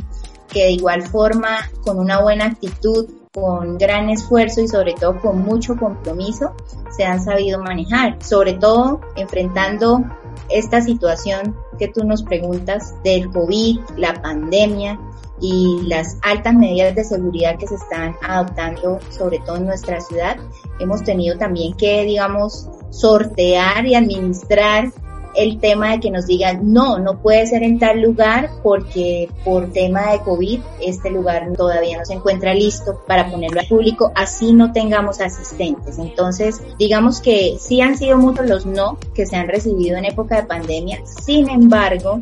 que 0.51 0.63
de 0.63 0.71
igual 0.71 1.03
forma 1.03 1.69
con 1.83 1.99
una 1.99 2.21
buena 2.21 2.45
actitud 2.45 3.07
con 3.33 3.77
gran 3.77 4.09
esfuerzo 4.09 4.61
y 4.61 4.67
sobre 4.67 4.93
todo 4.93 5.19
con 5.21 5.41
mucho 5.41 5.77
compromiso 5.77 6.53
se 6.89 7.05
han 7.05 7.23
sabido 7.23 7.59
manejar, 7.59 8.21
sobre 8.21 8.53
todo 8.53 8.99
enfrentando 9.15 10.03
esta 10.49 10.81
situación 10.81 11.55
que 11.79 11.87
tú 11.87 12.03
nos 12.03 12.23
preguntas 12.23 12.93
del 13.03 13.29
COVID, 13.31 13.79
la 13.97 14.21
pandemia 14.21 14.99
y 15.41 15.81
las 15.87 16.17
altas 16.21 16.53
medidas 16.53 16.95
de 16.95 17.03
seguridad 17.03 17.57
que 17.57 17.67
se 17.67 17.75
están 17.75 18.15
adoptando, 18.21 18.99
sobre 19.09 19.39
todo 19.39 19.57
en 19.57 19.65
nuestra 19.65 19.99
ciudad. 19.99 20.37
Hemos 20.79 21.03
tenido 21.03 21.37
también 21.37 21.75
que, 21.75 22.03
digamos, 22.03 22.69
sortear 22.91 23.85
y 23.85 23.95
administrar 23.95 24.91
el 25.35 25.59
tema 25.59 25.91
de 25.91 25.99
que 25.99 26.11
nos 26.11 26.27
digan, 26.27 26.73
no, 26.73 26.99
no 26.99 27.17
puede 27.19 27.45
ser 27.47 27.63
en 27.63 27.79
tal 27.79 28.01
lugar 28.01 28.49
porque 28.63 29.29
por 29.43 29.71
tema 29.71 30.11
de 30.11 30.19
COVID 30.19 30.59
este 30.81 31.09
lugar 31.09 31.51
todavía 31.55 31.97
no 31.97 32.05
se 32.05 32.13
encuentra 32.13 32.53
listo 32.53 33.01
para 33.07 33.29
ponerlo 33.29 33.59
al 33.59 33.67
público, 33.67 34.11
así 34.15 34.53
no 34.53 34.71
tengamos 34.71 35.21
asistentes. 35.21 35.97
Entonces, 35.97 36.61
digamos 36.77 37.21
que 37.21 37.57
sí 37.59 37.81
han 37.81 37.97
sido 37.97 38.17
muchos 38.17 38.47
los 38.47 38.65
no 38.65 38.97
que 39.13 39.25
se 39.25 39.35
han 39.35 39.47
recibido 39.47 39.97
en 39.97 40.05
época 40.05 40.37
de 40.37 40.43
pandemia, 40.43 40.99
sin 41.05 41.49
embargo, 41.49 42.21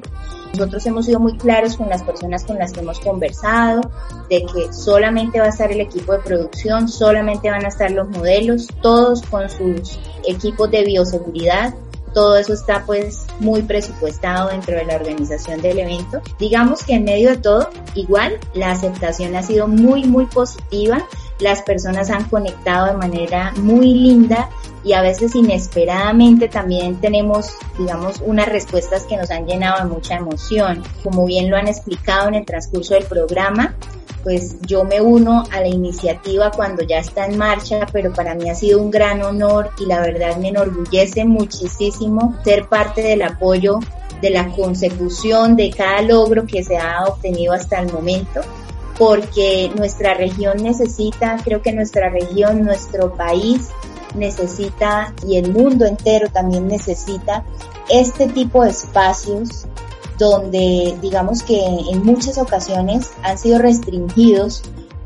nosotros 0.54 0.86
hemos 0.88 1.06
sido 1.06 1.20
muy 1.20 1.38
claros 1.38 1.78
con 1.78 1.90
las 1.90 2.04
personas 2.04 2.44
con 2.44 2.58
las 2.58 2.72
que 2.72 2.80
hemos 2.80 3.00
conversado 3.00 3.82
de 4.30 4.46
que 4.46 4.74
solamente 4.74 5.40
va 5.40 5.46
a 5.46 5.50
estar 5.50 5.72
el 5.72 5.80
equipo 5.80 6.14
de 6.14 6.20
producción, 6.20 6.88
solamente 6.88 7.50
van 7.50 7.66
a 7.66 7.70
estar 7.70 7.92
los 7.92 8.10
modelos, 8.10 8.68
todos 8.82 9.22
con 9.24 9.50
sus 9.50 10.00
equipos 10.28 10.72
de 10.72 10.84
bioseguridad, 10.84 11.74
todo 12.14 12.38
eso 12.38 12.54
está 12.54 12.84
pues 12.86 13.26
muy 13.40 13.62
presupuestado 13.62 14.50
dentro 14.50 14.76
de 14.76 14.86
la 14.86 14.96
organización 14.96 15.62
del 15.62 15.80
evento. 15.80 16.22
Digamos 16.40 16.84
que 16.84 16.94
en 16.94 17.06
medio 17.06 17.30
de 17.30 17.38
todo, 17.38 17.70
igual 17.96 18.40
la 18.54 18.72
aceptación 18.72 19.36
ha 19.36 19.44
sido 19.44 19.68
muy, 19.68 20.06
muy 20.06 20.26
positiva. 20.26 21.06
Las 21.40 21.62
personas 21.62 22.10
han 22.10 22.26
conectado 22.26 22.88
de 22.88 22.94
manera 22.94 23.54
muy 23.58 23.94
linda 23.94 24.50
y 24.84 24.94
a 24.94 25.02
veces 25.02 25.36
inesperadamente 25.36 26.48
también 26.48 27.00
tenemos, 27.00 27.50
digamos, 27.78 28.22
unas 28.26 28.48
respuestas 28.50 29.04
que 29.04 29.18
nos 29.18 29.30
han 29.32 29.46
llenado 29.46 29.84
de 29.84 29.94
mucha 29.94 30.16
emoción. 30.16 30.84
Como 31.04 31.26
bien 31.26 31.50
lo 31.50 31.58
han 31.58 31.68
explicado 31.68 32.28
en 32.28 32.36
el 32.36 32.46
transcurso 32.46 32.94
del 32.94 33.06
programa, 33.06 33.76
pues 34.24 34.56
yo 34.62 34.84
me 34.84 35.02
uno 35.02 35.44
a 35.52 35.62
la 35.62 35.68
iniciativa 35.68 36.52
cuando 36.52 36.84
ya 36.84 37.00
está 37.00 37.26
en 37.26 37.38
marcha, 37.38 37.88
pero 37.92 38.14
para 38.14 38.36
mí 38.36 38.50
ha 38.50 38.56
sido 38.56 38.82
un 38.82 38.92
gran 38.92 39.22
honor 39.22 39.72
y 39.80 39.86
la 39.86 40.02
verdad 40.02 40.38
me 40.38 40.50
enorgullece 40.50 41.26
muchísimo 41.26 42.38
ser 42.44 42.68
parte 42.68 43.02
del 43.02 43.22
apoyo 43.22 43.80
de 44.22 44.30
la 44.30 44.50
consecución 44.50 45.56
de 45.56 45.72
cada 45.72 46.02
logro 46.02 46.46
que 46.46 46.64
se 46.64 46.78
ha 46.78 47.06
obtenido 47.06 47.54
hasta 47.54 47.80
el 47.80 47.92
momento, 47.92 48.42
porque 48.98 49.72
nuestra 49.76 50.14
región 50.14 50.62
necesita, 50.62 51.38
creo 51.44 51.62
que 51.62 51.72
nuestra 51.72 52.10
región, 52.10 52.64
nuestro 52.64 53.14
país 53.14 53.70
necesita 54.16 55.14
y 55.26 55.38
el 55.38 55.54
mundo 55.54 55.86
entero 55.86 56.28
también 56.30 56.68
necesita 56.68 57.46
este 57.90 58.28
tipo 58.28 58.64
de 58.64 58.72
espacios 58.72 59.68
donde 60.20 60.98
digamos 61.02 61.42
que 61.42 61.60
en 61.66 62.04
muchas 62.04 62.38
ocasiones 62.38 63.10
han 63.24 63.38
sido 63.38 63.58
restringidos 63.58 64.62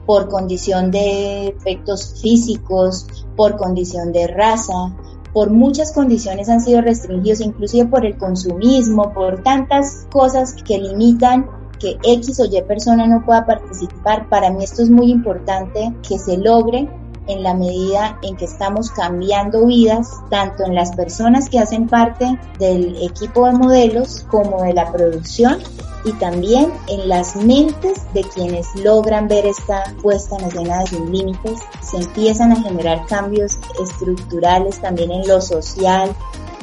por 0.06 0.28
condición 0.28 0.91
de 0.91 1.47
efectos 1.47 2.19
físicos, 2.21 3.08
por 3.38 3.56
condición 3.56 4.12
de 4.12 4.28
raza, 4.28 4.93
por 5.32 5.49
muchas 5.49 5.93
condiciones 5.93 6.49
han 6.49 6.62
sido 6.62 6.82
restringidos, 6.82 7.41
inclusive 7.41 7.88
por 7.88 8.06
el 8.06 8.17
consumismo, 8.17 9.13
por 9.13 9.41
tantas 9.43 10.06
cosas 10.12 10.56
que 10.63 10.78
limitan 10.78 11.47
que 11.80 11.97
X 12.04 12.39
o 12.39 12.45
Y 12.45 12.62
persona 12.63 13.08
no 13.08 13.23
pueda 13.26 13.45
participar. 13.45 14.30
Para 14.30 14.49
mí 14.49 14.63
esto 14.63 14.82
es 14.82 14.89
muy 14.89 15.10
importante 15.10 15.93
que 16.08 16.17
se 16.17 16.38
logre 16.38 16.89
en 17.28 17.44
la 17.44 17.54
medida 17.54 18.18
en 18.22 18.36
que 18.36 18.46
estamos 18.46 18.92
cambiando 18.92 19.66
vidas, 19.66 20.10
tanto 20.30 20.64
en 20.66 20.76
las 20.76 20.96
personas 20.96 21.50
que 21.50 21.60
hacen 21.60 21.88
parte 21.88 22.38
del 22.60 22.98
equipo 23.02 23.46
de 23.46 23.54
modelos 23.54 24.26
como 24.30 24.64
de 24.64 24.74
la 24.74 24.92
producción 24.92 25.60
y 26.06 26.12
también 26.14 26.72
en 26.88 27.08
las 27.08 27.36
mentes 27.36 28.02
de 28.14 28.24
quienes 28.24 28.68
logran 28.76 29.28
ver 29.28 29.46
esta 29.46 29.84
puesta 30.02 30.36
en 30.38 30.46
escena 30.46 30.80
de 30.80 30.88
sin 30.88 31.12
límites. 31.12 31.60
Se 31.82 31.98
empiezan 31.98 32.52
a 32.52 32.62
generar 32.62 33.06
cambios 33.06 33.58
estructurales 33.82 34.82
también 34.82 35.12
en 35.12 35.28
lo 35.28 35.40
social, 35.40 36.14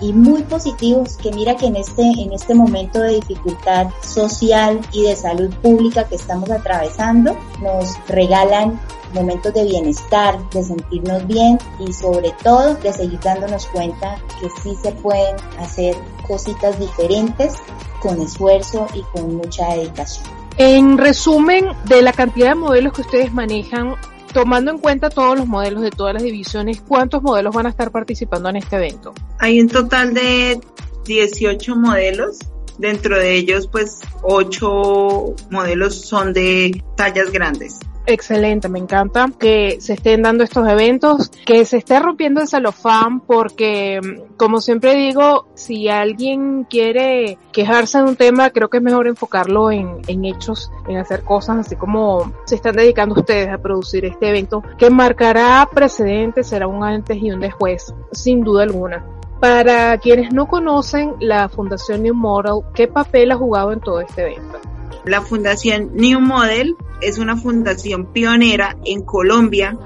y 0.01 0.13
muy 0.13 0.43
positivos 0.43 1.17
que 1.17 1.31
mira 1.33 1.57
que 1.57 1.67
en 1.67 1.77
este, 1.77 2.03
en 2.03 2.33
este 2.33 2.55
momento 2.55 3.01
de 3.01 3.17
dificultad 3.17 3.89
social 4.03 4.81
y 4.93 5.03
de 5.03 5.17
salud 5.17 5.53
pública 5.63 6.05
que 6.05 6.17
estamos 6.17 6.51
atravesando, 6.51 7.37
nos 7.61 7.97
regalan 8.09 8.81
momentos 9.13 9.53
de 9.55 9.65
bienestar, 9.65 10.39
de 10.51 10.63
sentirnos 10.63 11.27
bien 11.27 11.59
y 11.79 11.93
sobre 11.93 12.33
todo 12.43 12.75
de 12.75 12.93
seguir 12.93 13.21
dándonos 13.21 13.67
cuenta 13.67 14.17
que 14.41 14.49
sí 14.63 14.77
se 14.83 14.93
pueden 14.93 15.37
hacer 15.59 15.97
cositas 16.27 16.79
diferentes 16.79 17.55
con 18.01 18.21
esfuerzo 18.21 18.87
y 18.95 19.03
con 19.13 19.37
mucha 19.37 19.75
dedicación. 19.75 20.27
En 20.57 20.99
resumen, 20.99 21.67
de 21.87 22.03
la 22.03 22.13
cantidad 22.13 22.51
de 22.51 22.55
modelos 22.55 22.93
que 22.93 23.03
ustedes 23.03 23.33
manejan, 23.33 23.95
tomando 24.33 24.71
en 24.71 24.79
cuenta 24.79 25.11
todos 25.11 25.39
los 25.39 25.47
modelos 25.47 25.83
de 25.83 25.91
todas 25.91 26.15
las 26.15 26.23
divisiones, 26.23 26.83
¿cuántos 26.87 27.23
modelos 27.23 27.55
van 27.55 27.67
a 27.67 27.71
estar 27.71 27.91
participando 27.91 28.49
en 28.49 28.57
este 28.57 28.77
evento? 28.77 29.13
Hay 29.39 29.61
un 29.61 29.69
total 29.69 30.15
de 30.15 30.61
18 31.07 31.77
modelos. 31.77 32.39
Dentro 32.79 33.19
de 33.19 33.35
ellos, 33.35 33.69
pues, 33.69 34.01
8 34.23 35.35
modelos 35.51 36.01
son 36.01 36.33
de 36.33 36.83
tallas 36.97 37.31
grandes. 37.31 37.79
Excelente, 38.07 38.69
me 38.69 38.79
encanta 38.79 39.31
que 39.39 39.81
se 39.81 39.93
estén 39.93 40.23
dando 40.23 40.43
estos 40.43 40.67
eventos, 40.67 41.31
que 41.45 41.65
se 41.65 41.77
esté 41.77 42.01
rompiendo 42.01 42.41
el 42.41 42.49
celofán, 42.49 43.21
porque 43.21 44.01
como 44.37 44.61
siempre 44.61 44.95
digo, 44.95 45.47
si 45.55 45.89
alguien 45.89 46.65
quiere 46.65 47.39
quejarse 47.53 47.99
de 47.99 48.05
un 48.05 48.17
tema, 48.17 48.51
creo 48.51 48.69
que 48.69 48.79
es 48.79 48.83
mejor 48.83 49.07
enfocarlo 49.07 49.71
en, 49.71 49.99
en 50.09 50.25
hechos, 50.25 50.73
en 50.89 50.97
hacer 50.97 51.23
cosas, 51.23 51.59
así 51.59 51.77
como 51.77 52.33
se 52.47 52.57
están 52.57 52.75
dedicando 52.75 53.15
ustedes 53.15 53.49
a 53.49 53.59
producir 53.59 54.05
este 54.05 54.31
evento, 54.31 54.63
que 54.79 54.91
marcará 54.91 55.69
precedentes, 55.73 56.49
será 56.49 56.67
un 56.67 56.83
antes 56.83 57.17
y 57.23 57.31
un 57.31 57.41
después, 57.41 57.95
sin 58.13 58.43
duda 58.43 58.63
alguna. 58.63 59.05
Para 59.41 59.97
quienes 59.99 60.33
no 60.33 60.49
conocen 60.49 61.15
la 61.21 61.49
Fundación 61.49 62.03
New 62.03 62.15
Model, 62.15 62.63
¿qué 62.75 62.89
papel 62.89 63.31
ha 63.31 63.37
jugado 63.37 63.73
en 63.73 63.81
todo 63.81 64.01
este 64.01 64.23
evento? 64.23 64.59
La 65.05 65.23
Fundación 65.23 65.91
New 65.95 66.21
Model 66.21 66.77
es 67.01 67.19
una 67.19 67.37
fundación 67.37 68.13
pionera 68.13 68.77
en 68.85 69.03
Colombia 69.03 69.79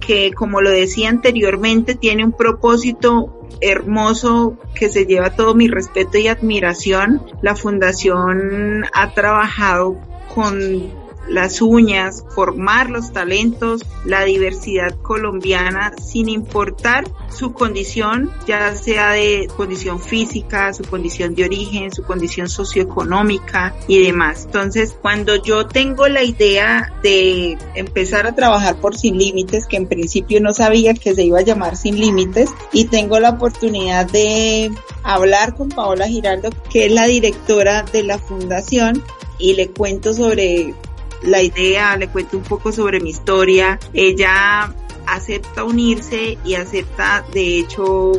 que, 0.00 0.32
como 0.32 0.60
lo 0.60 0.70
decía 0.70 1.08
anteriormente, 1.08 1.94
tiene 1.94 2.24
un 2.24 2.32
propósito 2.32 3.48
hermoso 3.60 4.58
que 4.74 4.88
se 4.88 5.06
lleva 5.06 5.36
todo 5.36 5.54
mi 5.54 5.68
respeto 5.68 6.18
y 6.18 6.26
admiración. 6.26 7.22
La 7.40 7.54
fundación 7.54 8.84
ha 8.92 9.14
trabajado 9.14 9.96
con 10.34 11.01
las 11.28 11.62
uñas, 11.62 12.24
formar 12.34 12.90
los 12.90 13.12
talentos, 13.12 13.82
la 14.04 14.24
diversidad 14.24 14.96
colombiana 15.02 15.92
sin 16.02 16.28
importar 16.28 17.04
su 17.28 17.52
condición, 17.52 18.30
ya 18.46 18.74
sea 18.74 19.12
de 19.12 19.48
condición 19.56 20.00
física, 20.00 20.72
su 20.72 20.84
condición 20.84 21.34
de 21.34 21.44
origen, 21.44 21.92
su 21.92 22.02
condición 22.02 22.48
socioeconómica 22.48 23.74
y 23.88 24.02
demás. 24.02 24.44
Entonces, 24.46 24.96
cuando 25.00 25.36
yo 25.36 25.66
tengo 25.66 26.08
la 26.08 26.22
idea 26.22 26.92
de 27.02 27.56
empezar 27.74 28.26
a 28.26 28.34
trabajar 28.34 28.76
por 28.76 28.96
Sin 28.96 29.16
Límites, 29.16 29.66
que 29.66 29.76
en 29.76 29.86
principio 29.86 30.40
no 30.40 30.52
sabía 30.52 30.94
que 30.94 31.14
se 31.14 31.24
iba 31.24 31.38
a 31.38 31.42
llamar 31.42 31.76
Sin 31.76 31.98
Límites, 31.98 32.50
y 32.72 32.86
tengo 32.86 33.18
la 33.20 33.30
oportunidad 33.30 34.10
de 34.10 34.70
hablar 35.02 35.54
con 35.54 35.68
Paola 35.68 36.06
Giraldo, 36.06 36.50
que 36.70 36.86
es 36.86 36.92
la 36.92 37.06
directora 37.06 37.84
de 37.92 38.02
la 38.02 38.18
fundación, 38.18 39.02
y 39.38 39.54
le 39.54 39.68
cuento 39.68 40.12
sobre 40.12 40.74
la 41.24 41.42
idea, 41.42 41.96
le 41.96 42.08
cuento 42.08 42.36
un 42.36 42.42
poco 42.42 42.72
sobre 42.72 43.00
mi 43.00 43.10
historia. 43.10 43.78
Ella 43.92 44.74
acepta 45.06 45.64
unirse 45.64 46.38
y 46.44 46.54
acepta, 46.54 47.24
de 47.32 47.58
hecho, 47.58 48.12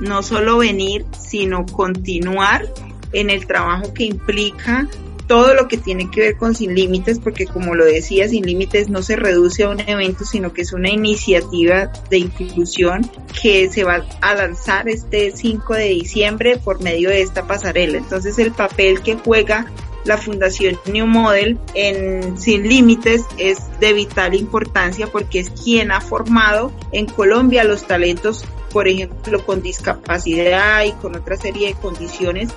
no 0.00 0.22
solo 0.22 0.58
venir, 0.58 1.04
sino 1.18 1.66
continuar 1.66 2.72
en 3.12 3.30
el 3.30 3.46
trabajo 3.46 3.92
que 3.92 4.04
implica 4.04 4.88
todo 5.30 5.54
lo 5.54 5.68
que 5.68 5.76
tiene 5.76 6.10
que 6.10 6.22
ver 6.22 6.36
con 6.36 6.56
Sin 6.56 6.74
Límites, 6.74 7.20
porque 7.20 7.46
como 7.46 7.76
lo 7.76 7.84
decía, 7.84 8.28
Sin 8.28 8.44
Límites 8.44 8.88
no 8.88 9.00
se 9.00 9.14
reduce 9.14 9.62
a 9.62 9.68
un 9.68 9.78
evento, 9.78 10.24
sino 10.24 10.52
que 10.52 10.62
es 10.62 10.72
una 10.72 10.90
iniciativa 10.90 11.92
de 12.10 12.18
inclusión 12.18 13.08
que 13.40 13.70
se 13.70 13.84
va 13.84 14.04
a 14.22 14.34
lanzar 14.34 14.88
este 14.88 15.30
5 15.30 15.74
de 15.74 15.84
diciembre 15.84 16.58
por 16.58 16.82
medio 16.82 17.10
de 17.10 17.22
esta 17.22 17.46
pasarela. 17.46 17.98
Entonces 17.98 18.40
el 18.40 18.50
papel 18.50 19.02
que 19.02 19.14
juega 19.14 19.70
la 20.04 20.16
Fundación 20.16 20.78
New 20.90 21.06
Model 21.06 21.58
en 21.74 22.38
Sin 22.38 22.68
Límites 22.68 23.24
es 23.38 23.58
de 23.80 23.92
vital 23.92 24.34
importancia 24.34 25.06
porque 25.06 25.40
es 25.40 25.50
quien 25.50 25.90
ha 25.92 26.00
formado 26.00 26.72
en 26.92 27.06
Colombia 27.06 27.64
los 27.64 27.86
talentos, 27.86 28.44
por 28.72 28.88
ejemplo, 28.88 29.44
con 29.44 29.62
discapacidad 29.62 30.84
y 30.84 30.92
con 30.92 31.16
otra 31.16 31.36
serie 31.36 31.68
de 31.68 31.74
condiciones 31.74 32.50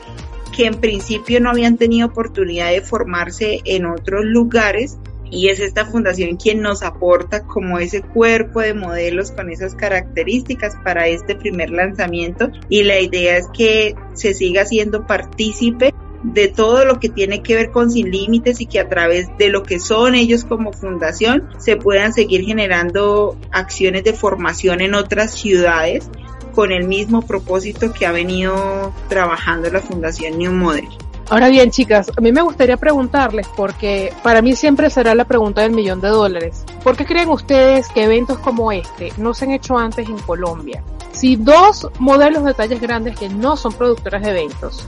que 0.56 0.68
en 0.68 0.76
principio 0.76 1.40
no 1.40 1.50
habían 1.50 1.78
tenido 1.78 2.08
oportunidad 2.08 2.72
de 2.72 2.82
formarse 2.82 3.62
en 3.66 3.86
otros 3.88 4.24
lugares 4.24 4.98
y 5.34 5.50
es 5.50 5.60
esta 5.60 5.86
fundación 5.86 6.38
quien 6.38 6.62
nos 6.62 6.84
aporta 6.84 7.44
como 7.44 7.80
ese 7.80 8.04
cuerpo 8.04 8.62
de 8.62 8.76
modelos 8.76 9.32
con 9.32 9.50
esas 9.50 9.74
características 9.74 10.76
para 10.84 11.08
este 11.08 11.36
primer 11.36 11.72
lanzamiento 11.72 12.52
y 12.70 12.84
la 12.84 13.00
idea 13.00 13.38
es 13.38 13.48
que 13.52 13.96
se 14.14 14.36
siga 14.36 14.64
siendo 14.66 15.08
partícipe 15.08 15.92
de 16.24 16.48
todo 16.48 16.86
lo 16.86 17.00
que 17.00 17.10
tiene 17.10 17.44
que 17.44 17.56
ver 17.56 17.72
con 17.72 17.92
Sin 17.92 18.10
Límites 18.10 18.62
y 18.62 18.66
que 18.66 18.80
a 18.80 18.88
través 18.88 19.30
de 19.38 19.50
lo 19.50 19.64
que 19.64 19.80
son 19.80 20.16
ellos 20.16 20.46
como 20.46 20.72
fundación 20.72 21.50
se 21.58 21.76
puedan 21.76 22.14
seguir 22.14 22.46
generando 22.46 23.38
acciones 23.52 24.04
de 24.04 24.14
formación 24.14 24.82
en 24.82 24.96
otras 24.96 25.34
ciudades 25.34 26.10
con 26.56 26.72
el 26.72 26.88
mismo 26.88 27.22
propósito 27.24 27.92
que 27.94 28.06
ha 28.06 28.12
venido 28.12 28.94
trabajando 29.10 29.70
la 29.70 29.82
Fundación 29.82 30.38
New 30.38 30.54
Model. 30.54 30.88
Ahora 31.30 31.50
bien, 31.50 31.72
chicas, 31.72 32.12
a 32.16 32.22
mí 32.22 32.32
me 32.32 32.42
gustaría 32.42 32.78
preguntarles, 32.78 33.48
porque 33.56 34.14
para 34.24 34.42
mí 34.42 34.56
siempre 34.56 34.90
será 34.90 35.16
la 35.16 35.26
pregunta 35.26 35.62
del 35.62 35.72
millón 35.72 36.00
de 36.00 36.10
dólares. 36.10 36.64
¿Por 36.84 36.96
qué 36.96 37.06
creen 37.06 37.30
ustedes 37.30 37.88
que 37.90 38.04
eventos 38.04 38.38
como 38.40 38.72
este 38.72 39.12
no 39.18 39.34
se 39.34 39.46
han 39.46 39.52
hecho 39.52 39.78
antes 39.78 40.08
en 40.08 40.18
Colombia? 40.20 40.84
Si 41.12 41.36
dos 41.36 41.90
modelos 41.98 42.44
de 42.44 42.54
tallas 42.54 42.82
grandes 42.82 43.18
que 43.18 43.30
no 43.30 43.56
son 43.56 43.74
productoras 43.74 44.22
de 44.22 44.32
eventos 44.32 44.86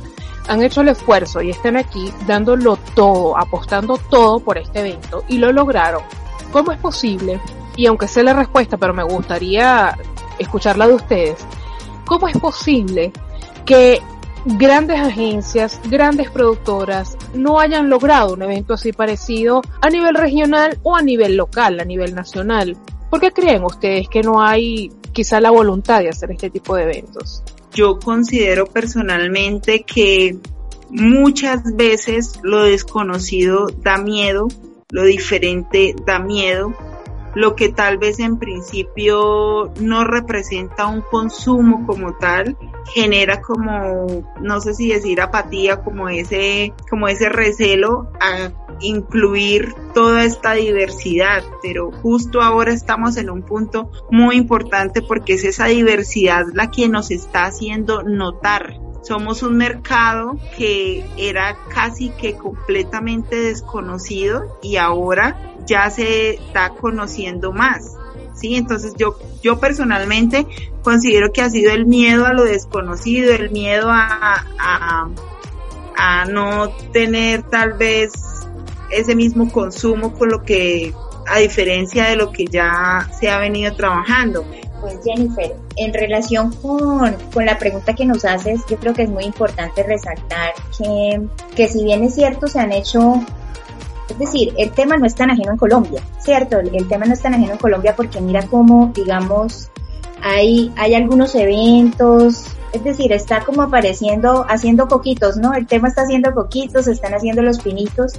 han 0.48 0.62
hecho 0.62 0.82
el 0.82 0.90
esfuerzo 0.90 1.42
y 1.42 1.50
están 1.50 1.78
aquí 1.78 2.12
dándolo 2.28 2.78
todo, 2.96 3.38
apostando 3.38 3.98
todo 3.98 4.40
por 4.40 4.58
este 4.58 4.80
evento 4.80 5.24
y 5.28 5.38
lo 5.38 5.52
lograron, 5.52 6.04
¿cómo 6.52 6.72
es 6.72 6.80
posible? 6.80 7.40
Y 7.76 7.88
aunque 7.88 8.08
sé 8.08 8.24
la 8.24 8.34
respuesta, 8.34 8.78
pero 8.78 8.94
me 8.94 9.04
gustaría 9.04 9.98
escucharla 10.40 10.88
de 10.88 10.94
ustedes, 10.94 11.46
¿cómo 12.06 12.28
es 12.28 12.38
posible 12.38 13.12
que 13.66 14.02
grandes 14.46 15.00
agencias, 15.00 15.82
grandes 15.90 16.30
productoras 16.30 17.18
no 17.34 17.60
hayan 17.60 17.90
logrado 17.90 18.34
un 18.34 18.44
evento 18.44 18.76
así 18.76 18.94
parecido 18.94 19.62
a 19.82 19.90
nivel 19.90 20.16
regional 20.16 20.78
o 20.84 20.96
a 20.96 21.02
nivel 21.02 21.36
local, 21.36 21.80
a 21.80 21.86
nivel 21.86 22.14
nacional. 22.14 22.78
¿Por 23.10 23.20
qué 23.20 23.32
creen 23.32 23.64
ustedes 23.64 24.08
que 24.08 24.22
no 24.22 24.44
hay 24.44 24.92
quizá 25.14 25.42
la 25.42 25.50
voluntad 25.50 26.00
de 26.02 26.10
hacer 26.10 26.32
este 26.32 26.50
tipo 26.50 26.76
de 26.76 26.84
eventos? 26.84 27.44
Yo 27.76 28.00
considero 28.00 28.66
personalmente 28.66 29.84
que 29.84 30.38
muchas 30.90 31.76
veces 31.76 32.40
lo 32.42 32.64
desconocido 32.64 33.68
da 33.68 33.98
miedo, 33.98 34.48
lo 34.90 35.04
diferente 35.04 35.94
da 36.06 36.20
miedo 36.20 36.74
lo 37.36 37.56
que 37.56 37.70
tal 37.70 37.98
vez 37.98 38.20
en 38.20 38.38
principio 38.38 39.72
no 39.80 40.06
representa 40.06 40.88
un 40.88 41.02
consumo 41.02 41.86
como 41.86 42.16
tal, 42.16 42.58
genera 42.94 43.42
como, 43.42 44.26
no 44.42 44.62
sé 44.62 44.74
si 44.74 44.88
decir 44.88 45.22
apatía, 45.22 45.84
como 45.84 46.10
ese, 46.10 46.74
como 46.90 47.08
ese 47.08 47.30
recelo 47.30 48.10
a 48.22 48.52
incluir 48.80 49.74
toda 49.94 50.24
esta 50.24 50.54
diversidad, 50.54 51.44
pero 51.62 51.92
justo 51.92 52.42
ahora 52.42 52.74
estamos 52.74 53.18
en 53.18 53.30
un 53.30 53.44
punto 53.44 53.92
muy 54.10 54.36
importante 54.36 55.02
porque 55.02 55.34
es 55.34 55.44
esa 55.44 55.66
diversidad 55.68 56.46
la 56.54 56.72
que 56.72 56.88
nos 56.88 57.12
está 57.12 57.46
haciendo 57.46 58.04
notar 58.04 58.85
somos 59.06 59.44
un 59.44 59.56
mercado 59.58 60.38
que 60.58 61.06
era 61.18 61.56
casi 61.70 62.10
que 62.10 62.36
completamente 62.36 63.36
desconocido 63.36 64.58
y 64.64 64.78
ahora 64.78 65.38
ya 65.66 65.90
se 65.90 66.32
está 66.32 66.70
conociendo 66.70 67.52
más. 67.52 67.96
Sí, 68.34 68.56
entonces 68.56 68.94
yo, 68.98 69.18
yo 69.42 69.60
personalmente 69.60 70.46
considero 70.82 71.32
que 71.32 71.42
ha 71.42 71.50
sido 71.50 71.72
el 71.72 71.86
miedo 71.86 72.26
a 72.26 72.34
lo 72.34 72.44
desconocido, 72.44 73.34
el 73.34 73.50
miedo 73.52 73.90
a, 73.90 74.44
a, 74.60 75.10
a 75.96 76.26
no 76.26 76.70
tener 76.92 77.44
tal 77.44 77.74
vez 77.74 78.12
ese 78.90 79.16
mismo 79.16 79.52
consumo 79.52 80.14
con 80.14 80.30
lo 80.30 80.44
que, 80.44 80.94
a 81.28 81.40
diferencia 81.40 82.06
de 82.06 82.16
lo 82.16 82.32
que 82.32 82.46
ya 82.46 83.10
se 83.20 83.30
ha 83.30 83.40
venido 83.40 83.76
trabajando. 83.76 84.46
Pues 84.82 85.00
Jennifer, 85.04 85.56
en 85.78 85.94
relación 85.94 86.52
con, 86.62 87.16
con, 87.34 87.46
la 87.46 87.58
pregunta 87.58 87.94
que 87.94 88.06
nos 88.06 88.26
haces, 88.26 88.62
yo 88.70 88.78
creo 88.78 88.94
que 88.94 89.04
es 89.04 89.10
muy 89.10 89.24
importante 89.24 89.84
resaltar 89.84 90.54
que, 90.78 91.22
que 91.56 91.68
si 91.68 91.84
bien 91.84 92.04
es 92.04 92.16
cierto, 92.16 92.48
se 92.48 92.60
han 92.60 92.72
hecho 92.72 93.22
es 94.10 94.20
decir, 94.20 94.54
el 94.58 94.72
tema 94.72 94.98
no 94.98 95.06
es 95.06 95.16
tan 95.16 95.32
ajeno 95.32 95.52
en 95.52 95.58
Colombia, 95.58 96.02
¿cierto? 96.20 96.60
El 96.60 96.88
tema 96.88 97.06
no 97.06 97.14
es 97.14 97.22
tan 97.22 97.34
ajeno 97.34 97.54
en 97.54 97.58
Colombia 97.58 97.96
porque 97.96 98.22
mira 98.22 98.46
cómo, 98.48 98.92
digamos, 98.94 99.70
hay, 100.22 100.72
hay 100.78 100.94
algunos 100.94 101.34
eventos, 101.34 102.46
es 102.72 102.84
decir, 102.84 103.12
está 103.14 103.44
como 103.44 103.64
apareciendo, 103.64 104.46
haciendo 104.48 104.88
poquitos, 104.88 105.38
¿no? 105.38 105.54
El 105.54 105.66
tema 105.66 105.88
está 105.88 106.04
haciendo 106.04 106.34
poquitos, 106.34 106.88
están 106.88 107.14
haciendo 107.14 107.42
los 107.42 107.60
pinitos, 107.60 108.14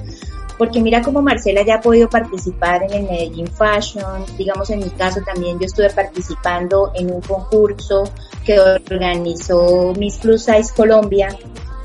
porque 0.59 0.81
mira 0.81 1.03
cómo 1.03 1.23
Marcela 1.23 1.63
ya 1.63 1.77
ha 1.77 1.81
podido 1.81 2.09
participar 2.09 2.83
en 2.85 2.93
el 2.93 3.03
Medellín 3.05 3.49
Fashion, 3.49 4.25
digamos 4.37 4.71
en 4.71 4.81
mi 4.81 4.91
caso 4.91 5.21
también 5.25 5.59
yo 5.59 5.67
estuve 5.67 5.91
participando 5.91 6.93
en 6.95 7.13
un 7.13 7.21
concurso 7.21 8.05
que 8.45 8.59
organizó 8.61 9.93
Miss 9.99 10.19
Plus 10.19 10.45
Size 10.45 10.73
Colombia, 10.75 11.29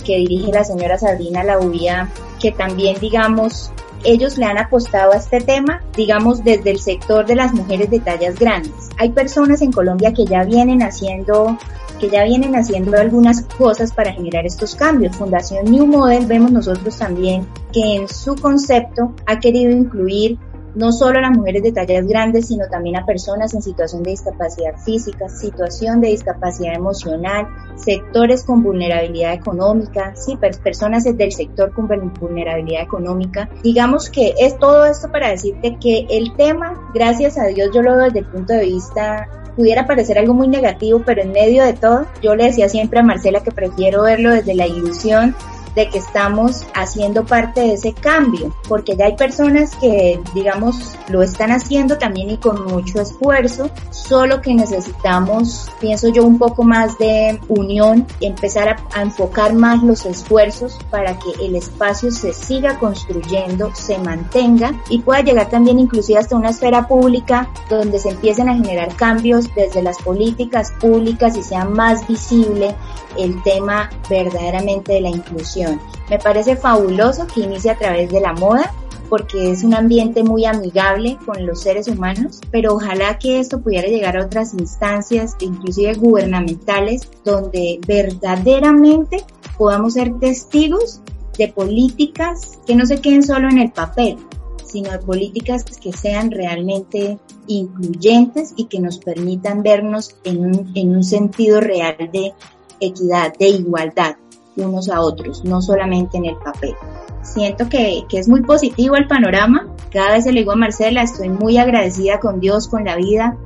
que 0.05 0.17
dirige 0.17 0.51
la 0.51 0.63
señora 0.63 0.97
Sabrina 0.97 1.43
Laubía, 1.43 2.09
que 2.39 2.51
también 2.51 2.97
digamos 2.99 3.71
ellos 4.03 4.37
le 4.37 4.45
han 4.45 4.57
apostado 4.57 5.11
a 5.11 5.17
este 5.17 5.41
tema, 5.41 5.81
digamos, 5.95 6.43
desde 6.43 6.71
el 6.71 6.79
sector 6.79 7.25
de 7.25 7.35
las 7.35 7.53
mujeres 7.53 7.89
de 7.89 7.99
tallas 7.99 8.39
grandes. 8.39 8.89
Hay 8.97 9.09
personas 9.09 9.61
en 9.61 9.71
Colombia 9.71 10.13
que 10.13 10.25
ya 10.25 10.43
vienen 10.43 10.81
haciendo 10.81 11.57
que 12.01 12.09
ya 12.09 12.23
vienen 12.23 12.55
haciendo 12.55 12.97
algunas 12.97 13.43
cosas 13.43 13.93
para 13.93 14.11
generar 14.11 14.45
estos 14.45 14.75
cambios. 14.75 15.15
Fundación 15.15 15.65
New 15.65 15.85
Model 15.85 16.25
vemos 16.25 16.51
nosotros 16.51 16.97
también 16.97 17.47
que 17.71 17.95
en 17.95 18.07
su 18.07 18.35
concepto 18.35 19.13
ha 19.27 19.39
querido 19.39 19.71
incluir 19.71 20.39
no 20.73 20.91
solo 20.91 21.19
a 21.19 21.21
las 21.21 21.37
mujeres 21.37 21.63
de 21.63 21.73
tallas 21.73 22.07
grandes, 22.07 22.47
sino 22.47 22.65
también 22.69 22.95
a 22.95 23.05
personas 23.05 23.53
en 23.53 23.61
situación 23.61 24.03
de 24.03 24.11
discapacidad 24.11 24.77
física, 24.83 25.27
situación 25.29 26.01
de 26.01 26.07
discapacidad 26.07 26.73
emocional, 26.73 27.45
sectores 27.75 28.43
con 28.43 28.63
vulnerabilidad 28.63 29.33
económica, 29.33 30.15
sí, 30.15 30.37
personas 30.63 31.03
del 31.03 31.31
sector 31.33 31.73
con 31.73 31.87
vulnerabilidad 31.87 32.83
económica. 32.83 33.49
Digamos 33.63 34.09
que 34.09 34.33
es 34.39 34.57
todo 34.57 34.85
esto 34.85 35.11
para 35.11 35.29
decirte 35.29 35.77
que 35.79 36.07
el 36.09 36.33
tema, 36.35 36.89
gracias 36.93 37.37
a 37.37 37.47
Dios, 37.47 37.69
yo 37.75 37.81
lo 37.81 37.95
veo 37.97 38.05
desde 38.05 38.19
el 38.19 38.27
punto 38.27 38.53
de 38.53 38.65
vista 38.65 39.27
pudiera 39.55 39.85
parecer 39.85 40.17
algo 40.17 40.33
muy 40.33 40.47
negativo, 40.47 41.01
pero 41.05 41.21
en 41.21 41.31
medio 41.31 41.63
de 41.63 41.73
todo, 41.73 42.05
yo 42.21 42.35
le 42.35 42.45
decía 42.45 42.69
siempre 42.69 42.99
a 42.99 43.03
Marcela 43.03 43.43
que 43.43 43.51
prefiero 43.51 44.03
verlo 44.03 44.31
desde 44.31 44.55
la 44.55 44.67
ilusión 44.67 45.35
de 45.75 45.89
que 45.89 45.97
estamos 45.99 46.65
haciendo 46.73 47.25
parte 47.25 47.61
de 47.61 47.73
ese 47.73 47.93
cambio, 47.93 48.53
porque 48.67 48.95
ya 48.95 49.05
hay 49.05 49.15
personas 49.15 49.75
que, 49.77 50.19
digamos, 50.33 50.95
lo 51.09 51.21
están 51.21 51.51
haciendo 51.51 51.97
también 51.97 52.29
y 52.29 52.37
con 52.37 52.65
mucho 52.65 53.01
esfuerzo, 53.01 53.69
solo 53.89 54.41
que 54.41 54.53
necesitamos, 54.53 55.69
pienso 55.79 56.09
yo, 56.09 56.23
un 56.23 56.37
poco 56.37 56.63
más 56.63 56.97
de 56.97 57.39
unión, 57.47 58.05
empezar 58.19 58.77
a, 58.93 59.01
enfocar 59.01 59.53
más 59.53 59.81
los 59.83 60.05
esfuerzos 60.05 60.77
para 60.89 61.17
que 61.17 61.45
el 61.45 61.55
espacio 61.55 62.11
se 62.11 62.33
siga 62.33 62.77
construyendo, 62.79 63.73
se 63.73 63.97
mantenga 63.97 64.73
y 64.89 64.99
pueda 64.99 65.21
llegar 65.21 65.49
también 65.49 65.79
inclusive 65.79 66.19
hasta 66.19 66.35
una 66.35 66.49
esfera 66.49 66.87
pública 66.87 67.49
donde 67.69 67.99
se 67.99 68.09
empiecen 68.09 68.49
a 68.49 68.55
generar 68.55 68.95
cambios 68.95 69.53
desde 69.55 69.81
las 69.81 69.97
políticas 69.99 70.71
públicas 70.79 71.37
y 71.37 71.43
sea 71.43 71.65
más 71.65 72.07
visible 72.07 72.75
el 73.17 73.41
tema 73.43 73.89
verdaderamente 74.09 74.93
de 74.93 75.01
la 75.01 75.09
inclusión. 75.09 75.60
Me 76.09 76.19
parece 76.19 76.55
fabuloso 76.55 77.27
que 77.27 77.41
inicie 77.41 77.71
a 77.71 77.77
través 77.77 78.09
de 78.09 78.21
la 78.21 78.33
moda 78.33 78.71
porque 79.11 79.51
es 79.51 79.65
un 79.65 79.73
ambiente 79.73 80.23
muy 80.23 80.45
amigable 80.45 81.17
con 81.25 81.45
los 81.45 81.63
seres 81.63 81.89
humanos, 81.89 82.39
pero 82.49 82.75
ojalá 82.75 83.19
que 83.19 83.41
esto 83.41 83.61
pudiera 83.61 83.89
llegar 83.89 84.15
a 84.15 84.23
otras 84.23 84.53
instancias, 84.53 85.35
inclusive 85.41 85.95
gubernamentales, 85.95 87.09
donde 87.25 87.81
verdaderamente 87.85 89.25
podamos 89.57 89.95
ser 89.95 90.17
testigos 90.19 91.01
de 91.37 91.49
políticas 91.49 92.57
que 92.65 92.73
no 92.73 92.85
se 92.85 93.01
queden 93.01 93.23
solo 93.23 93.49
en 93.49 93.57
el 93.57 93.73
papel, 93.73 94.15
sino 94.63 94.97
políticas 95.01 95.65
que 95.65 95.91
sean 95.91 96.31
realmente 96.31 97.19
incluyentes 97.47 98.53
y 98.55 98.67
que 98.67 98.79
nos 98.79 98.97
permitan 98.99 99.61
vernos 99.61 100.15
en 100.23 100.95
un 100.95 101.03
sentido 101.03 101.59
real 101.59 101.97
de 102.13 102.33
equidad, 102.79 103.33
de 103.37 103.49
igualdad 103.49 104.15
unos 104.57 104.89
a 104.89 105.01
otros, 105.01 105.43
no 105.43 105.61
solamente 105.61 106.17
en 106.17 106.25
el 106.25 106.35
papel. 106.37 106.75
Siento 107.21 107.69
que, 107.69 108.03
que 108.09 108.19
es 108.19 108.27
muy 108.27 108.41
positivo 108.41 108.95
el 108.95 109.07
panorama. 109.07 109.67
Cada 109.91 110.13
vez 110.13 110.23
se 110.23 110.31
le 110.31 110.41
digo 110.41 110.51
a 110.53 110.55
Marcela, 110.55 111.03
estoy 111.03 111.29
muy 111.29 111.57
agradecida 111.57 112.19
con 112.19 112.39
Dios, 112.39 112.67
con 112.67 112.85
la 112.85 112.95
vida, 112.95 113.37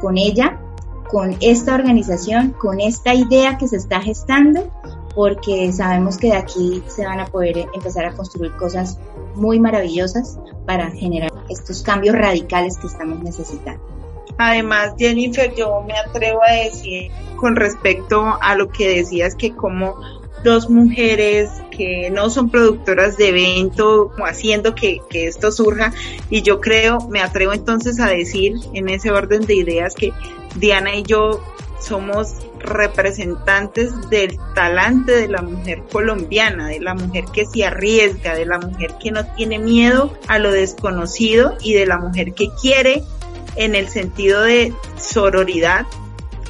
con 0.00 0.18
ella, 0.18 0.60
con 1.08 1.36
esta 1.40 1.74
organización, 1.74 2.50
con 2.52 2.80
esta 2.80 3.14
idea 3.14 3.58
que 3.58 3.68
se 3.68 3.76
está 3.76 4.00
gestando, 4.00 4.70
porque 5.14 5.72
sabemos 5.72 6.18
que 6.18 6.28
de 6.28 6.36
aquí 6.36 6.82
se 6.86 7.04
van 7.06 7.20
a 7.20 7.26
poder 7.26 7.66
empezar 7.74 8.04
a 8.04 8.12
construir 8.14 8.52
cosas 8.56 8.98
muy 9.34 9.60
maravillosas 9.60 10.38
para 10.66 10.90
generar 10.90 11.30
estos 11.48 11.82
cambios 11.82 12.16
radicales 12.16 12.78
que 12.78 12.86
estamos 12.86 13.22
necesitando. 13.22 13.82
Además, 14.38 14.94
Jennifer, 14.98 15.54
yo 15.54 15.82
me 15.82 15.94
atrevo 15.96 16.40
a 16.42 16.52
decir 16.52 17.10
con 17.36 17.54
respecto 17.54 18.36
a 18.40 18.56
lo 18.56 18.68
que 18.68 18.96
decías 18.96 19.36
que 19.36 19.54
como 19.54 19.94
dos 20.44 20.70
mujeres 20.70 21.50
que 21.76 22.10
no 22.10 22.30
son 22.30 22.50
productoras 22.50 23.16
de 23.16 23.30
evento, 23.30 24.12
haciendo 24.24 24.74
que, 24.74 25.00
que 25.10 25.26
esto 25.26 25.50
surja. 25.50 25.92
Y 26.30 26.42
yo 26.42 26.60
creo, 26.60 26.98
me 27.08 27.20
atrevo 27.20 27.52
entonces 27.52 27.98
a 27.98 28.06
decir 28.06 28.54
en 28.74 28.88
ese 28.88 29.10
orden 29.10 29.46
de 29.46 29.56
ideas 29.56 29.94
que 29.94 30.12
Diana 30.54 30.94
y 30.94 31.02
yo 31.02 31.42
somos 31.80 32.36
representantes 32.60 33.92
del 34.08 34.38
talante 34.54 35.12
de 35.12 35.28
la 35.28 35.42
mujer 35.42 35.82
colombiana, 35.90 36.68
de 36.68 36.80
la 36.80 36.94
mujer 36.94 37.24
que 37.32 37.44
se 37.44 37.64
arriesga, 37.64 38.34
de 38.34 38.46
la 38.46 38.58
mujer 38.58 38.94
que 39.02 39.10
no 39.10 39.26
tiene 39.34 39.58
miedo 39.58 40.16
a 40.28 40.38
lo 40.38 40.50
desconocido 40.50 41.56
y 41.60 41.74
de 41.74 41.86
la 41.86 41.98
mujer 41.98 42.32
que 42.32 42.48
quiere 42.60 43.02
en 43.56 43.74
el 43.74 43.88
sentido 43.88 44.42
de 44.42 44.72
sororidad 44.96 45.86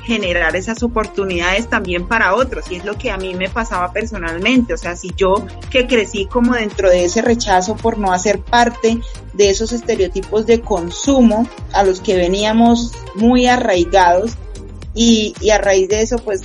generar 0.04 0.54
esas 0.54 0.82
oportunidades 0.82 1.68
también 1.68 2.06
para 2.06 2.34
otros 2.34 2.70
y 2.70 2.76
es 2.76 2.84
lo 2.84 2.96
que 2.96 3.10
a 3.10 3.16
mí 3.16 3.34
me 3.34 3.48
pasaba 3.48 3.92
personalmente, 3.92 4.74
o 4.74 4.76
sea, 4.76 4.96
si 4.96 5.10
yo 5.16 5.46
que 5.70 5.86
crecí 5.86 6.26
como 6.26 6.54
dentro 6.54 6.90
de 6.90 7.06
ese 7.06 7.22
rechazo 7.22 7.76
por 7.76 7.98
no 7.98 8.12
hacer 8.12 8.40
parte 8.40 9.00
de 9.32 9.50
esos 9.50 9.72
estereotipos 9.72 10.46
de 10.46 10.60
consumo 10.60 11.48
a 11.72 11.84
los 11.84 12.00
que 12.00 12.16
veníamos 12.16 12.92
muy 13.14 13.46
arraigados 13.46 14.32
y, 14.94 15.34
y 15.40 15.50
a 15.50 15.58
raíz 15.58 15.88
de 15.88 16.02
eso 16.02 16.18
pues 16.18 16.42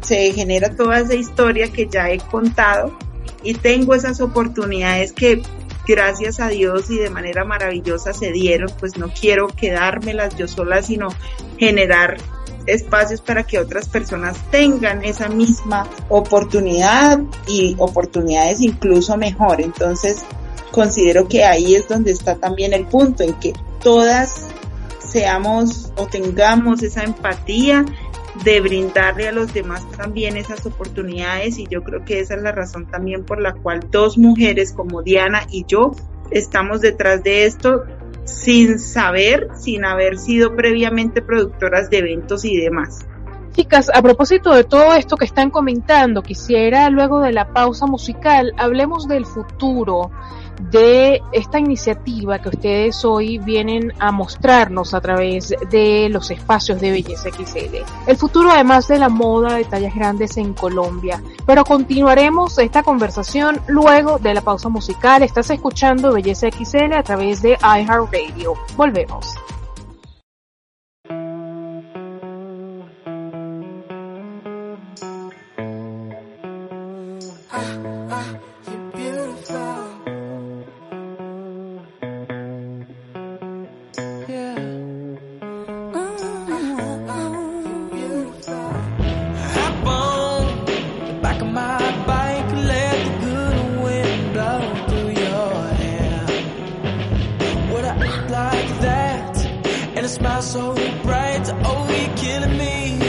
se 0.00 0.32
genera 0.32 0.74
toda 0.74 0.98
esa 0.98 1.14
historia 1.14 1.72
que 1.72 1.86
ya 1.86 2.10
he 2.10 2.18
contado 2.18 2.92
y 3.44 3.54
tengo 3.54 3.94
esas 3.94 4.20
oportunidades 4.20 5.12
que 5.12 5.42
gracias 5.86 6.40
a 6.40 6.48
Dios 6.48 6.90
y 6.90 6.98
de 6.98 7.10
manera 7.10 7.44
maravillosa 7.44 8.12
se 8.12 8.30
dieron, 8.30 8.70
pues 8.78 8.96
no 8.96 9.08
quiero 9.08 9.48
quedármelas 9.48 10.36
yo 10.36 10.46
sola, 10.46 10.82
sino 10.82 11.08
generar 11.58 12.18
espacios 12.66 13.20
para 13.20 13.44
que 13.44 13.58
otras 13.58 13.88
personas 13.88 14.36
tengan 14.50 15.04
esa 15.04 15.28
misma 15.28 15.86
oportunidad 16.08 17.20
y 17.46 17.74
oportunidades 17.78 18.60
incluso 18.60 19.16
mejor. 19.16 19.60
Entonces, 19.60 20.24
considero 20.70 21.28
que 21.28 21.44
ahí 21.44 21.74
es 21.74 21.88
donde 21.88 22.12
está 22.12 22.36
también 22.36 22.72
el 22.72 22.86
punto, 22.86 23.22
en 23.22 23.34
que 23.34 23.52
todas 23.82 24.48
seamos 25.06 25.92
o 25.96 26.06
tengamos 26.06 26.82
esa 26.82 27.02
empatía 27.02 27.84
de 28.44 28.60
brindarle 28.60 29.28
a 29.28 29.32
los 29.32 29.52
demás 29.52 29.86
también 29.96 30.38
esas 30.38 30.64
oportunidades 30.64 31.58
y 31.58 31.66
yo 31.66 31.82
creo 31.82 32.04
que 32.04 32.20
esa 32.20 32.34
es 32.34 32.42
la 32.42 32.52
razón 32.52 32.86
también 32.86 33.24
por 33.24 33.40
la 33.40 33.52
cual 33.52 33.80
dos 33.90 34.16
mujeres 34.16 34.72
como 34.72 35.02
Diana 35.02 35.46
y 35.50 35.66
yo 35.66 35.92
estamos 36.30 36.80
detrás 36.80 37.22
de 37.22 37.44
esto 37.44 37.84
sin 38.24 38.78
saber, 38.78 39.48
sin 39.54 39.84
haber 39.84 40.18
sido 40.18 40.54
previamente 40.54 41.22
productoras 41.22 41.90
de 41.90 41.98
eventos 41.98 42.44
y 42.44 42.56
demás. 42.56 43.06
Chicas, 43.52 43.90
a 43.92 44.00
propósito 44.00 44.54
de 44.54 44.64
todo 44.64 44.94
esto 44.94 45.16
que 45.16 45.26
están 45.26 45.50
comentando, 45.50 46.22
quisiera 46.22 46.88
luego 46.88 47.20
de 47.20 47.32
la 47.32 47.52
pausa 47.52 47.86
musical 47.86 48.54
hablemos 48.56 49.06
del 49.06 49.26
futuro 49.26 50.10
de 50.70 51.22
esta 51.32 51.58
iniciativa 51.58 52.40
que 52.40 52.50
ustedes 52.50 53.04
hoy 53.04 53.38
vienen 53.38 53.92
a 53.98 54.12
mostrarnos 54.12 54.94
a 54.94 55.00
través 55.00 55.54
de 55.70 56.08
los 56.10 56.30
espacios 56.30 56.80
de 56.80 56.90
Belleza 56.90 57.30
XL. 57.30 57.76
El 58.06 58.16
futuro 58.16 58.50
además 58.50 58.88
de 58.88 58.98
la 58.98 59.08
moda 59.08 59.54
de 59.54 59.64
tallas 59.64 59.94
grandes 59.94 60.36
en 60.36 60.54
Colombia. 60.54 61.22
Pero 61.46 61.64
continuaremos 61.64 62.58
esta 62.58 62.82
conversación 62.82 63.60
luego 63.66 64.18
de 64.18 64.34
la 64.34 64.40
pausa 64.40 64.68
musical. 64.68 65.22
Estás 65.22 65.50
escuchando 65.50 66.12
Belleza 66.12 66.48
XL 66.50 66.92
a 66.94 67.02
través 67.02 67.42
de 67.42 67.58
iHeartRadio. 67.62 68.54
Volvemos. 68.76 69.36
And 100.02 100.10
a 100.10 100.14
smile 100.14 100.42
so 100.42 100.74
bright, 101.04 101.48
oh, 101.64 101.88
you're 101.88 102.16
killing 102.16 102.58
me. 102.58 103.01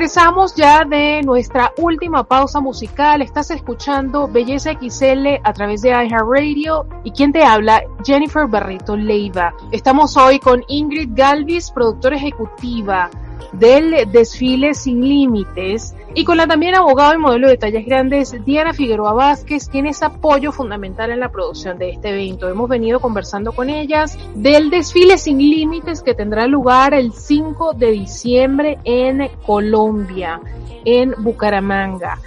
Regresamos 0.00 0.54
ya 0.54 0.86
de 0.86 1.20
nuestra 1.22 1.74
última 1.76 2.24
pausa 2.24 2.58
musical. 2.58 3.20
Estás 3.20 3.50
escuchando 3.50 4.26
Belleza 4.26 4.72
XL 4.72 5.42
a 5.44 5.52
través 5.52 5.82
de 5.82 5.90
iHeartRadio 5.90 6.86
y 7.04 7.10
quien 7.10 7.32
te 7.32 7.44
habla, 7.44 7.82
Jennifer 8.02 8.46
Barreto 8.46 8.96
Leiva. 8.96 9.52
Estamos 9.72 10.16
hoy 10.16 10.38
con 10.38 10.64
Ingrid 10.68 11.10
Galvis, 11.12 11.70
productora 11.70 12.16
ejecutiva 12.16 13.10
del 13.52 14.10
desfile 14.10 14.74
Sin 14.74 15.00
Límites 15.00 15.94
y 16.14 16.24
con 16.24 16.36
la 16.36 16.46
también 16.46 16.74
abogada 16.74 17.14
y 17.14 17.18
modelo 17.18 17.48
de 17.48 17.56
tallas 17.56 17.84
grandes 17.84 18.34
Diana 18.44 18.72
Figueroa 18.72 19.12
Vázquez, 19.12 19.68
quien 19.68 19.86
es 19.86 20.02
apoyo 20.02 20.52
fundamental 20.52 21.10
en 21.10 21.20
la 21.20 21.30
producción 21.30 21.78
de 21.78 21.90
este 21.90 22.10
evento. 22.10 22.48
Hemos 22.48 22.68
venido 22.68 23.00
conversando 23.00 23.52
con 23.52 23.70
ellas 23.70 24.18
del 24.34 24.70
desfile 24.70 25.18
Sin 25.18 25.38
Límites 25.38 26.02
que 26.02 26.14
tendrá 26.14 26.46
lugar 26.46 26.94
el 26.94 27.12
5 27.12 27.74
de 27.74 27.90
diciembre 27.92 28.78
en 28.84 29.28
Colombia, 29.46 30.40
en 30.84 31.14
Bucaramanga. 31.18 32.18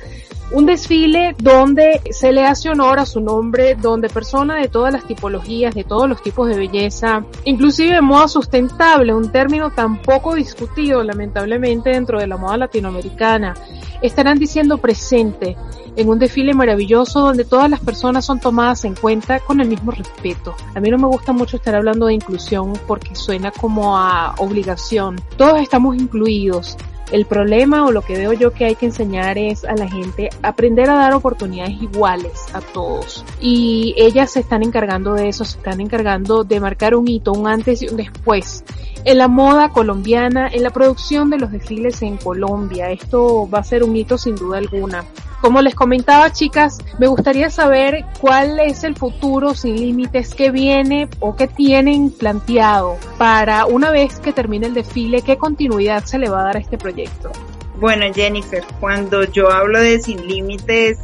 Un 0.53 0.67
desfile 0.67 1.35
donde 1.39 1.99
se 2.11 2.31
le 2.31 2.45
hace 2.45 2.69
honor 2.69 2.99
a 2.99 3.07
su 3.07 3.19
nombre, 3.19 3.73
donde 3.73 4.07
personas 4.07 4.61
de 4.61 4.67
todas 4.67 4.93
las 4.93 5.03
tipologías, 5.03 5.73
de 5.73 5.83
todos 5.83 6.07
los 6.07 6.21
tipos 6.21 6.47
de 6.47 6.55
belleza, 6.55 7.25
inclusive 7.43 7.95
de 7.95 8.01
moda 8.01 8.27
sustentable, 8.27 9.15
un 9.15 9.31
término 9.31 9.71
tan 9.71 9.99
poco 9.99 10.35
discutido 10.35 11.03
lamentablemente 11.03 11.89
dentro 11.89 12.19
de 12.19 12.27
la 12.27 12.37
moda 12.37 12.57
latinoamericana, 12.57 13.55
estarán 14.03 14.37
diciendo 14.37 14.77
presente 14.77 15.57
en 15.95 16.07
un 16.07 16.19
desfile 16.19 16.53
maravilloso 16.53 17.21
donde 17.21 17.45
todas 17.45 17.67
las 17.67 17.79
personas 17.79 18.23
son 18.23 18.39
tomadas 18.39 18.85
en 18.85 18.93
cuenta 18.93 19.39
con 19.39 19.59
el 19.59 19.67
mismo 19.67 19.89
respeto. 19.89 20.53
A 20.75 20.79
mí 20.79 20.91
no 20.91 20.99
me 20.99 21.07
gusta 21.07 21.33
mucho 21.33 21.57
estar 21.57 21.73
hablando 21.73 22.05
de 22.05 22.13
inclusión 22.13 22.73
porque 22.85 23.15
suena 23.15 23.49
como 23.49 23.97
a 23.97 24.35
obligación. 24.37 25.15
Todos 25.35 25.61
estamos 25.61 25.95
incluidos 25.95 26.77
el 27.13 27.27
problema 27.27 27.85
o 27.85 27.91
lo 27.91 28.01
que 28.01 28.17
veo 28.17 28.33
yo 28.33 28.51
que 28.53 28.65
hay 28.65 28.75
que 28.75 28.87
enseñar 28.87 29.37
es 29.37 29.65
a 29.65 29.75
la 29.75 29.87
gente 29.87 30.31
aprender 30.41 30.89
a 30.89 30.95
dar 30.95 31.13
oportunidades 31.13 31.79
iguales 31.79 32.33
a 32.53 32.59
todos. 32.59 33.23
Y 33.39 33.93
ellas 33.97 34.31
se 34.31 34.39
están 34.39 34.63
encargando 34.63 35.13
de 35.13 35.29
eso, 35.29 35.45
se 35.45 35.59
están 35.59 35.79
encargando 35.79 36.43
de 36.43 36.59
marcar 36.59 36.95
un 36.95 37.07
hito, 37.07 37.31
un 37.31 37.47
antes 37.47 37.83
y 37.83 37.87
un 37.87 37.97
después 37.97 38.63
en 39.05 39.19
la 39.19 39.27
moda 39.27 39.69
colombiana, 39.69 40.47
en 40.51 40.63
la 40.63 40.71
producción 40.71 41.29
de 41.29 41.37
los 41.37 41.51
desfiles 41.51 42.01
en 42.01 42.17
Colombia. 42.17 42.89
Esto 42.89 43.47
va 43.47 43.59
a 43.59 43.63
ser 43.63 43.83
un 43.83 43.95
hito 43.95 44.17
sin 44.17 44.35
duda 44.35 44.57
alguna. 44.57 45.05
Como 45.43 45.61
les 45.61 45.75
comentaba, 45.75 46.31
chicas, 46.31 46.77
me 46.99 47.07
gustaría 47.07 47.49
saber 47.49 48.05
cuál 48.21 48.61
es 48.61 48.85
el 48.85 48.95
futuro 48.95 49.53
sin 49.55 49.75
límites 49.75 50.33
que 50.33 50.51
viene 50.51 51.09
o 51.19 51.35
que 51.35 51.49
tienen 51.49 52.11
planteado 52.11 52.95
para 53.17 53.65
una 53.65 53.91
vez 53.91 54.21
que 54.21 54.31
termine 54.31 54.67
el 54.67 54.73
desfile, 54.73 55.21
qué 55.21 55.35
continuidad 55.35 56.05
se 56.05 56.17
le 56.17 56.29
va 56.29 56.39
a 56.39 56.43
dar 56.45 56.55
a 56.55 56.59
este 56.61 56.77
proyecto. 56.77 57.29
Bueno, 57.77 58.05
Jennifer, 58.15 58.63
cuando 58.79 59.25
yo 59.25 59.51
hablo 59.51 59.81
de 59.81 59.99
sin 59.99 60.25
límites, 60.25 60.97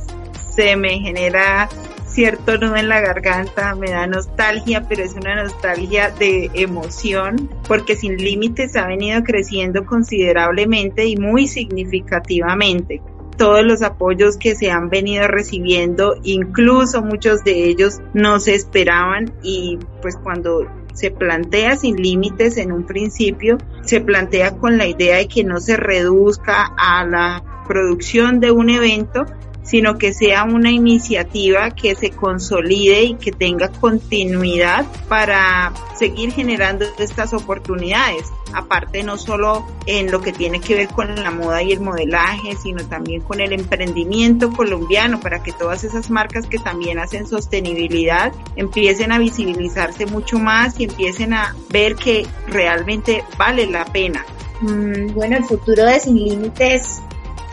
se 0.56 0.78
me 0.78 1.00
genera 1.00 1.68
cierto 2.06 2.58
nudo 2.58 2.78
en 2.78 2.88
la 2.88 3.02
garganta, 3.02 3.76
me 3.76 3.92
da 3.92 4.08
nostalgia, 4.08 4.86
pero 4.88 5.04
es 5.04 5.16
una 5.16 5.44
nostalgia 5.44 6.12
de 6.12 6.50
emoción, 6.54 7.50
porque 7.68 7.98
Sin 7.98 8.16
Límites 8.16 8.78
ha 8.78 8.88
venido 8.88 9.22
creciendo 9.24 9.86
considerablemente 9.86 11.06
y 11.08 11.18
muy 11.18 11.46
significativamente 11.46 13.02
todos 13.40 13.64
los 13.64 13.82
apoyos 13.82 14.38
que 14.38 14.54
se 14.54 14.70
han 14.70 14.90
venido 14.90 15.28
recibiendo, 15.28 16.18
incluso 16.24 17.02
muchos 17.02 17.44
de 17.46 17.70
ellos 17.70 18.00
no 18.14 18.40
se 18.40 18.54
esperaban 18.54 19.34
y 19.42 19.80
pues 20.02 20.18
cuando 20.22 20.68
se 20.94 21.10
plantea 21.10 21.78
sin 21.78 21.96
límites 21.96 22.58
en 22.58 22.74
un 22.74 22.86
principio, 22.86 23.58
se 23.82 24.02
plantea 24.02 24.58
con 24.58 24.78
la 24.78 24.88
idea 24.88 25.18
de 25.18 25.30
que 25.30 25.46
no 25.46 25.62
se 25.62 25.78
reduzca 25.78 26.74
a 26.78 27.06
la 27.06 27.64
producción 27.66 28.42
de 28.42 28.52
un 28.52 28.70
evento, 28.70 29.26
sino 29.70 30.00
que 30.00 30.14
sea 30.14 30.46
una 30.46 30.72
iniciativa 30.72 31.70
que 31.72 31.96
se 31.96 32.10
consolide 32.10 33.04
y 33.04 33.14
que 33.16 33.32
tenga 33.32 33.70
continuidad 33.70 34.86
para 35.08 35.72
seguir 35.96 36.32
generando 36.32 36.86
estas 36.98 37.34
oportunidades. 37.34 38.32
Aparte 38.52 39.04
no 39.04 39.18
solo 39.18 39.68
en 39.86 40.12
lo 40.12 40.22
que 40.22 40.34
tiene 40.34 40.60
que 40.60 40.74
ver 40.74 40.88
con 40.88 41.14
la 41.14 41.30
moda 41.30 41.62
y 41.62 41.72
el 41.72 41.82
modelaje, 41.82 42.56
sino 42.56 42.84
también 42.86 43.22
con 43.22 43.42
el 43.42 43.54
emprendimiento 43.54 44.52
colombiano 44.52 45.20
para 45.20 45.44
que 45.44 45.52
todas 45.52 45.84
esas 45.84 46.10
marcas 46.10 46.48
que 46.48 46.58
también 46.58 46.98
hacen 46.98 47.28
sostenibilidad 47.28 48.34
empiecen 48.56 49.12
a 49.12 49.20
visibilizarse 49.20 50.08
mucho 50.08 50.40
más 50.40 50.80
y 50.80 50.86
empiecen 50.86 51.34
a 51.34 51.56
ver 51.70 51.96
que 51.96 52.26
realmente 52.48 53.24
vale 53.38 53.68
la 53.68 53.86
pena. 53.86 54.26
Mm, 54.62 55.14
bueno, 55.14 55.38
el 55.38 55.44
futuro 55.44 55.86
de 55.86 56.00
Sin 56.00 56.16
Límites 56.16 57.02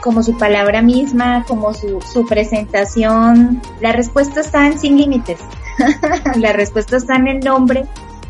como 0.06 0.22
su 0.22 0.38
palabra 0.38 0.82
misma, 0.82 1.44
como 1.48 1.74
su, 1.74 2.00
su 2.00 2.24
presentación, 2.26 3.60
la 3.80 3.90
respuesta 3.90 4.38
está 4.38 4.70
sin 4.78 4.96
límites. 4.96 5.40
la 6.36 6.52
respuesta 6.52 6.96
está 6.96 7.16
en 7.16 7.26
el 7.26 7.40
nombre 7.40 7.86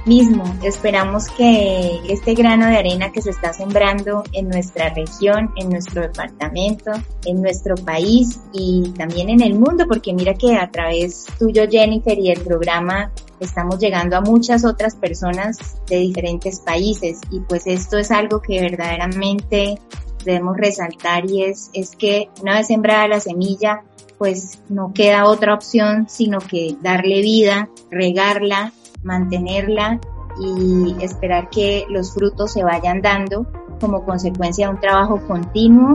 mismo. 0.07 0.43
Esperamos 0.63 1.29
que 1.29 2.01
este 2.09 2.33
grano 2.33 2.65
de 2.65 2.79
arena 2.79 3.13
que 3.13 3.21
se 3.21 3.29
está 3.29 3.53
sembrando 3.53 4.25
en 4.33 4.49
nuestra 4.49 4.89
región, 4.95 5.51
en 5.57 5.69
nuestro 5.69 6.01
departamento, 6.01 6.93
en 7.27 7.43
nuestro 7.43 7.75
país 7.75 8.41
y 8.55 8.95
también 8.97 9.29
en 9.29 9.43
el 9.43 9.59
mundo, 9.59 9.85
porque 9.87 10.15
mira 10.15 10.33
que 10.33 10.57
a 10.57 10.71
través 10.71 11.27
tuyo 11.39 11.65
Jennifer 11.71 12.19
y 12.19 12.31
el 12.31 12.41
programa 12.41 13.13
estamos 13.39 13.79
llegando 13.79 14.17
a 14.17 14.23
muchas 14.23 14.65
otras 14.65 14.97
personas 14.97 15.59
de 15.91 15.99
diferentes 15.99 16.61
países 16.61 17.21
y 17.31 17.41
pues 17.41 17.67
esto 17.67 17.99
es 17.99 18.11
algo 18.11 18.41
que 18.41 18.63
verdaderamente 18.63 19.79
debemos 20.27 20.59
resaltar 20.59 21.31
y 21.31 21.45
es, 21.45 21.71
es 21.73 21.97
que 21.97 22.29
una 22.43 22.57
vez 22.57 22.67
sembrada 22.67 23.09
la 23.09 23.21
semilla, 23.21 23.83
pues 24.19 24.59
no 24.69 24.93
queda 24.93 25.27
otra 25.27 25.55
opción 25.55 26.07
sino 26.09 26.39
que 26.39 26.77
darle 26.83 27.23
vida, 27.23 27.71
regarla, 27.91 28.73
mantenerla 29.03 30.01
y 30.39 30.95
esperar 31.01 31.49
que 31.49 31.87
los 31.89 32.13
frutos 32.13 32.53
se 32.53 32.63
vayan 32.63 33.01
dando 33.01 33.47
como 33.81 34.05
consecuencia 34.05 34.67
de 34.67 34.75
un 34.75 34.81
trabajo 34.81 35.21
continuo, 35.27 35.95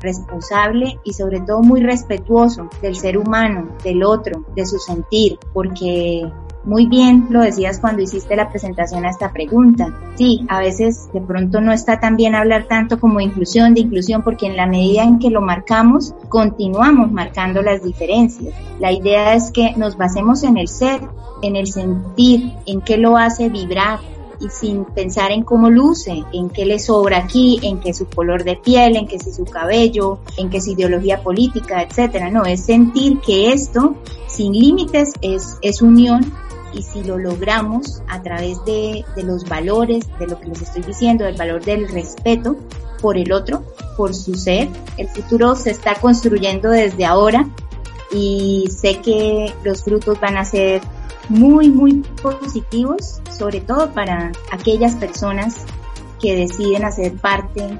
responsable 0.00 0.98
y 1.04 1.12
sobre 1.12 1.40
todo 1.40 1.62
muy 1.62 1.82
respetuoso 1.82 2.68
del 2.82 2.96
ser 2.96 3.18
humano, 3.18 3.76
del 3.82 4.02
otro, 4.02 4.44
de 4.54 4.66
su 4.66 4.78
sentir, 4.78 5.38
porque 5.52 6.30
muy 6.66 6.86
bien 6.86 7.28
lo 7.30 7.40
decías 7.40 7.78
cuando 7.80 8.02
hiciste 8.02 8.34
la 8.34 8.50
presentación 8.50 9.06
a 9.06 9.10
esta 9.10 9.32
pregunta. 9.32 9.96
Sí, 10.16 10.44
a 10.48 10.58
veces 10.58 11.08
de 11.12 11.20
pronto 11.20 11.60
no 11.60 11.72
está 11.72 12.00
tan 12.00 12.16
bien 12.16 12.34
hablar 12.34 12.64
tanto 12.64 12.98
como 12.98 13.20
inclusión, 13.20 13.72
de 13.72 13.80
inclusión, 13.80 14.22
porque 14.22 14.46
en 14.46 14.56
la 14.56 14.66
medida 14.66 15.04
en 15.04 15.20
que 15.20 15.30
lo 15.30 15.40
marcamos, 15.40 16.14
continuamos 16.28 17.12
marcando 17.12 17.62
las 17.62 17.84
diferencias. 17.84 18.52
La 18.80 18.90
idea 18.92 19.34
es 19.34 19.52
que 19.52 19.74
nos 19.76 19.96
basemos 19.96 20.42
en 20.42 20.56
el 20.58 20.66
ser, 20.66 21.00
en 21.42 21.54
el 21.54 21.68
sentir, 21.68 22.52
en 22.66 22.80
qué 22.80 22.96
lo 22.96 23.16
hace 23.16 23.48
vibrar, 23.48 24.00
y 24.38 24.50
sin 24.50 24.84
pensar 24.84 25.30
en 25.30 25.44
cómo 25.44 25.70
luce, 25.70 26.22
en 26.32 26.50
qué 26.50 26.66
le 26.66 26.78
sobra 26.78 27.18
aquí, 27.18 27.58
en 27.62 27.80
qué 27.80 27.94
su 27.94 28.06
color 28.06 28.44
de 28.44 28.56
piel, 28.56 28.96
en 28.96 29.06
qué 29.06 29.18
si 29.18 29.32
su 29.32 29.44
cabello, 29.44 30.18
en 30.36 30.50
qué 30.50 30.60
su 30.60 30.72
ideología 30.72 31.22
política, 31.22 31.82
etcétera. 31.82 32.28
No, 32.30 32.44
es 32.44 32.64
sentir 32.64 33.18
que 33.20 33.52
esto, 33.52 33.94
sin 34.26 34.52
límites, 34.52 35.14
es, 35.22 35.56
es 35.62 35.80
unión 35.80 36.34
y 36.72 36.82
si 36.82 37.02
lo 37.04 37.18
logramos 37.18 38.02
a 38.08 38.22
través 38.22 38.64
de, 38.64 39.04
de, 39.14 39.22
los 39.22 39.44
valores, 39.44 40.04
de 40.18 40.26
lo 40.26 40.40
que 40.40 40.48
les 40.48 40.62
estoy 40.62 40.82
diciendo, 40.82 41.24
del 41.24 41.36
valor 41.36 41.64
del 41.64 41.88
respeto 41.88 42.56
por 43.00 43.16
el 43.16 43.32
otro, 43.32 43.62
por 43.96 44.14
su 44.14 44.34
ser, 44.34 44.68
el 44.96 45.08
futuro 45.08 45.54
se 45.54 45.70
está 45.70 45.94
construyendo 45.94 46.70
desde 46.70 47.04
ahora 47.04 47.48
y 48.12 48.68
sé 48.70 49.00
que 49.00 49.52
los 49.64 49.82
frutos 49.82 50.18
van 50.20 50.36
a 50.36 50.44
ser 50.44 50.82
muy, 51.28 51.70
muy 51.70 52.02
positivos, 52.22 53.20
sobre 53.36 53.60
todo 53.60 53.92
para 53.92 54.32
aquellas 54.52 54.94
personas 54.94 55.56
que 56.20 56.36
deciden 56.36 56.84
hacer 56.84 57.14
parte 57.16 57.78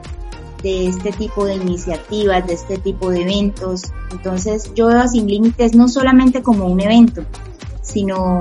de 0.62 0.88
este 0.88 1.12
tipo 1.12 1.44
de 1.44 1.54
iniciativas, 1.54 2.46
de 2.46 2.54
este 2.54 2.78
tipo 2.78 3.10
de 3.10 3.22
eventos. 3.22 3.92
Entonces 4.10 4.72
yo 4.74 4.88
veo 4.88 5.00
a 5.00 5.08
Sin 5.08 5.26
Límites 5.28 5.74
no 5.74 5.88
solamente 5.88 6.42
como 6.42 6.66
un 6.66 6.80
evento, 6.80 7.22
sino 7.86 8.40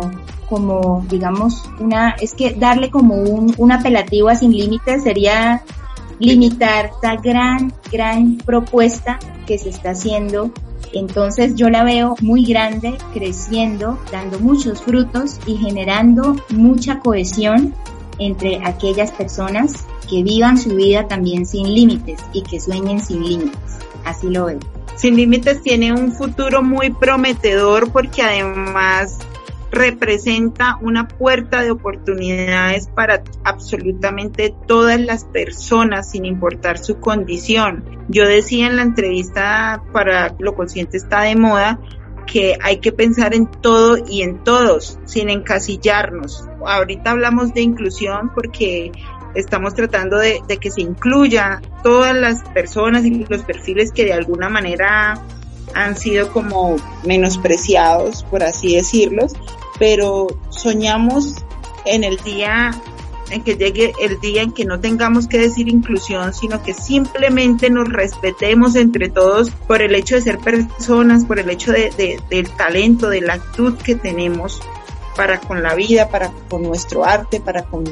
como, 0.49 1.05
digamos, 1.09 1.63
una, 1.79 2.11
es 2.21 2.33
que 2.33 2.53
darle 2.53 2.89
como 2.89 3.15
un, 3.15 3.53
un 3.57 3.71
apelativo 3.71 4.29
a 4.29 4.35
Sin 4.35 4.51
Límites 4.51 5.03
sería 5.03 5.63
limitar 6.19 6.87
esta 6.87 7.15
gran, 7.17 7.73
gran 7.91 8.37
propuesta 8.37 9.19
que 9.45 9.57
se 9.57 9.69
está 9.69 9.91
haciendo. 9.91 10.51
Entonces 10.93 11.55
yo 11.55 11.69
la 11.69 11.83
veo 11.83 12.15
muy 12.21 12.45
grande, 12.45 12.97
creciendo, 13.13 13.99
dando 14.11 14.39
muchos 14.39 14.81
frutos 14.81 15.39
y 15.45 15.57
generando 15.57 16.35
mucha 16.49 16.99
cohesión 16.99 17.73
entre 18.17 18.63
aquellas 18.63 19.11
personas 19.11 19.85
que 20.09 20.23
vivan 20.23 20.57
su 20.57 20.69
vida 20.75 21.07
también 21.07 21.45
sin 21.45 21.73
límites 21.73 22.19
y 22.31 22.43
que 22.43 22.59
sueñen 22.59 23.03
sin 23.03 23.23
límites. 23.23 23.59
Así 24.05 24.29
lo 24.29 24.45
veo. 24.45 24.59
Sin 24.95 25.17
límites 25.17 25.61
tiene 25.61 25.91
un 25.91 26.13
futuro 26.13 26.61
muy 26.61 26.91
prometedor 26.91 27.91
porque 27.91 28.21
además 28.21 29.17
representa 29.71 30.77
una 30.81 31.07
puerta 31.07 31.61
de 31.61 31.71
oportunidades 31.71 32.87
para 32.87 33.23
absolutamente 33.43 34.53
todas 34.67 34.99
las 34.99 35.25
personas 35.25 36.11
sin 36.11 36.25
importar 36.25 36.77
su 36.77 36.99
condición. 36.99 37.83
Yo 38.07 38.27
decía 38.27 38.67
en 38.67 38.77
la 38.77 38.83
entrevista 38.83 39.83
para 39.91 40.35
Lo 40.39 40.55
Consciente 40.55 40.97
está 40.97 41.21
de 41.21 41.35
moda 41.35 41.79
que 42.25 42.57
hay 42.61 42.77
que 42.77 42.91
pensar 42.91 43.35
en 43.35 43.47
todo 43.47 43.97
y 44.07 44.23
en 44.23 44.43
todos, 44.43 44.99
sin 45.05 45.29
encasillarnos. 45.29 46.47
Ahorita 46.65 47.11
hablamos 47.11 47.53
de 47.53 47.61
inclusión 47.61 48.31
porque 48.33 48.91
estamos 49.35 49.75
tratando 49.75 50.17
de, 50.17 50.41
que 50.59 50.71
se 50.71 50.81
incluya 50.81 51.61
todas 51.83 52.15
las 52.15 52.41
personas 52.49 53.05
y 53.05 53.25
los 53.25 53.43
perfiles 53.43 53.91
que 53.91 54.05
de 54.05 54.13
alguna 54.13 54.49
manera 54.49 55.21
han 55.75 55.97
sido 55.97 56.31
como 56.31 56.77
menospreciados, 57.03 58.23
por 58.23 58.43
así 58.43 58.75
decirlos, 58.75 59.33
pero 59.77 60.27
soñamos 60.49 61.35
en 61.85 62.03
el 62.03 62.17
día 62.17 62.71
en 63.29 63.43
que 63.43 63.55
llegue 63.55 63.93
el 63.99 64.19
día 64.19 64.43
en 64.43 64.51
que 64.51 64.65
no 64.65 64.79
tengamos 64.79 65.27
que 65.27 65.39
decir 65.39 65.67
inclusión, 65.67 66.33
sino 66.33 66.61
que 66.61 66.73
simplemente 66.73 67.69
nos 67.69 67.89
respetemos 67.89 68.75
entre 68.75 69.09
todos 69.09 69.49
por 69.49 69.81
el 69.81 69.95
hecho 69.95 70.15
de 70.15 70.21
ser 70.21 70.37
personas, 70.37 71.25
por 71.25 71.39
el 71.39 71.49
hecho 71.49 71.71
de, 71.71 71.91
de, 71.97 72.19
del 72.29 72.49
talento, 72.51 73.09
de 73.09 73.21
la 73.21 73.33
actitud 73.33 73.75
que 73.77 73.95
tenemos 73.95 74.61
para 75.15 75.39
con 75.39 75.63
la 75.63 75.75
vida, 75.75 76.09
para 76.09 76.31
con 76.49 76.63
nuestro 76.63 77.03
arte, 77.05 77.39
para 77.39 77.63
con 77.63 77.83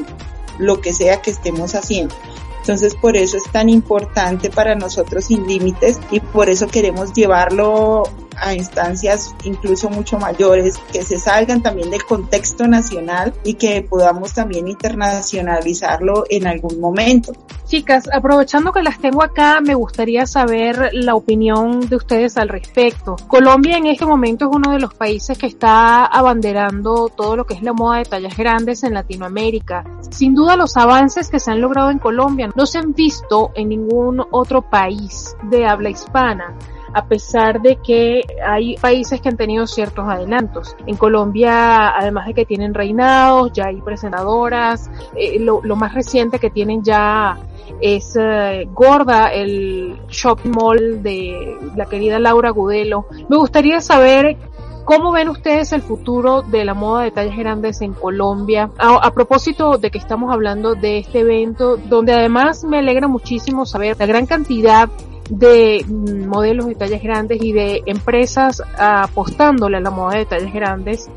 lo 0.59 0.81
que 0.81 0.93
sea 0.93 1.21
que 1.21 1.31
estemos 1.31 1.73
haciendo. 1.73 2.15
Entonces 2.63 2.95
por 2.95 3.17
eso 3.17 3.35
es 3.35 3.43
tan 3.51 3.67
importante 3.67 4.49
para 4.49 4.73
nosotros 4.73 5.25
sin 5.25 5.45
límites 5.45 5.99
y 6.11 6.21
por 6.21 6.49
eso 6.49 6.67
queremos 6.67 7.11
llevarlo 7.11 8.03
a 8.43 8.53
instancias 8.53 9.33
incluso 9.43 9.89
mucho 9.89 10.17
mayores, 10.19 10.77
que 10.91 11.03
se 11.03 11.17
salgan 11.17 11.61
también 11.61 11.89
del 11.89 12.03
contexto 12.03 12.67
nacional 12.67 13.33
y 13.43 13.55
que 13.55 13.81
podamos 13.81 14.33
también 14.33 14.67
internacionalizarlo 14.67 16.25
en 16.29 16.47
algún 16.47 16.79
momento. 16.79 17.33
Chicas, 17.65 18.09
aprovechando 18.13 18.71
que 18.71 18.83
las 18.83 18.99
tengo 18.99 19.23
acá, 19.23 19.61
me 19.61 19.73
gustaría 19.73 20.25
saber 20.25 20.89
la 20.93 21.15
opinión 21.15 21.87
de 21.87 21.95
ustedes 21.95 22.37
al 22.37 22.49
respecto. 22.49 23.15
Colombia 23.27 23.77
en 23.77 23.87
este 23.87 24.05
momento 24.05 24.45
es 24.45 24.55
uno 24.55 24.71
de 24.71 24.79
los 24.79 24.93
países 24.93 25.37
que 25.37 25.47
está 25.47 26.05
abanderando 26.05 27.09
todo 27.09 27.35
lo 27.35 27.45
que 27.45 27.55
es 27.55 27.63
la 27.63 27.73
moda 27.73 27.99
de 27.99 28.05
tallas 28.05 28.37
grandes 28.37 28.83
en 28.83 28.93
Latinoamérica. 28.93 29.83
Sin 30.11 30.35
duda 30.35 30.57
los 30.57 30.77
avances 30.77 31.29
que 31.29 31.39
se 31.39 31.51
han 31.51 31.61
logrado 31.61 31.89
en 31.89 31.99
Colombia 31.99 32.51
no 32.55 32.65
se 32.65 32.79
han 32.79 32.93
visto 32.93 33.51
en 33.55 33.69
ningún 33.69 34.23
otro 34.31 34.69
país 34.69 35.35
de 35.49 35.65
habla 35.65 35.89
hispana 35.89 36.55
a 36.93 37.05
pesar 37.05 37.61
de 37.61 37.77
que 37.77 38.21
hay 38.45 38.75
países 38.77 39.19
que 39.19 39.29
han 39.29 39.37
tenido 39.37 39.65
ciertos 39.67 40.07
adelantos. 40.07 40.75
En 40.85 40.95
Colombia, 40.95 41.95
además 41.97 42.27
de 42.27 42.33
que 42.33 42.45
tienen 42.45 42.73
reinados, 42.73 43.51
ya 43.53 43.65
hay 43.67 43.81
presentadoras, 43.81 44.89
eh, 45.15 45.39
lo, 45.39 45.61
más 45.75 45.93
reciente 45.93 46.39
que 46.39 46.49
tienen 46.49 46.83
ya 46.83 47.37
es 47.81 48.15
eh, 48.19 48.67
Gorda, 48.71 49.33
el 49.33 49.99
shopping 50.07 50.51
mall 50.51 51.01
de 51.01 51.57
la 51.75 51.85
querida 51.85 52.19
Laura 52.19 52.51
Gudelo. 52.51 53.07
Me 53.29 53.37
gustaría 53.37 53.81
saber 53.81 54.37
¿Cómo 54.85 55.13
ven 55.13 55.29
ustedes 55.29 55.71
el 55.71 55.81
futuro 55.81 56.41
de 56.41 56.65
la 56.65 56.73
moda 56.73 57.03
de 57.03 57.11
tallas 57.11 57.37
grandes 57.37 57.81
en 57.81 57.93
Colombia? 57.93 58.69
A, 58.77 58.95
a, 58.95 59.11
propósito 59.13 59.77
de 59.77 59.89
que 59.89 59.97
estamos 59.97 60.29
hablando 60.33 60.75
de 60.75 60.97
este 60.97 61.21
evento, 61.21 61.77
donde 61.77 62.11
además 62.11 62.65
me 62.65 62.79
alegra 62.79 63.07
muchísimo 63.07 63.65
saber 63.65 63.95
la 63.97 64.05
gran 64.05 64.25
cantidad 64.25 64.89
de 65.29 65.85
modelos 65.87 66.67
de 66.67 66.75
tallas 66.75 67.01
grandes 67.01 67.41
y 67.41 67.53
de 67.53 67.81
empresas 67.85 68.61
apostándole 68.77 69.77
a 69.77 69.81
la 69.81 69.89
moda 69.89 70.17
de 70.17 70.25
tallas 70.25 70.53
grandes 70.53 71.09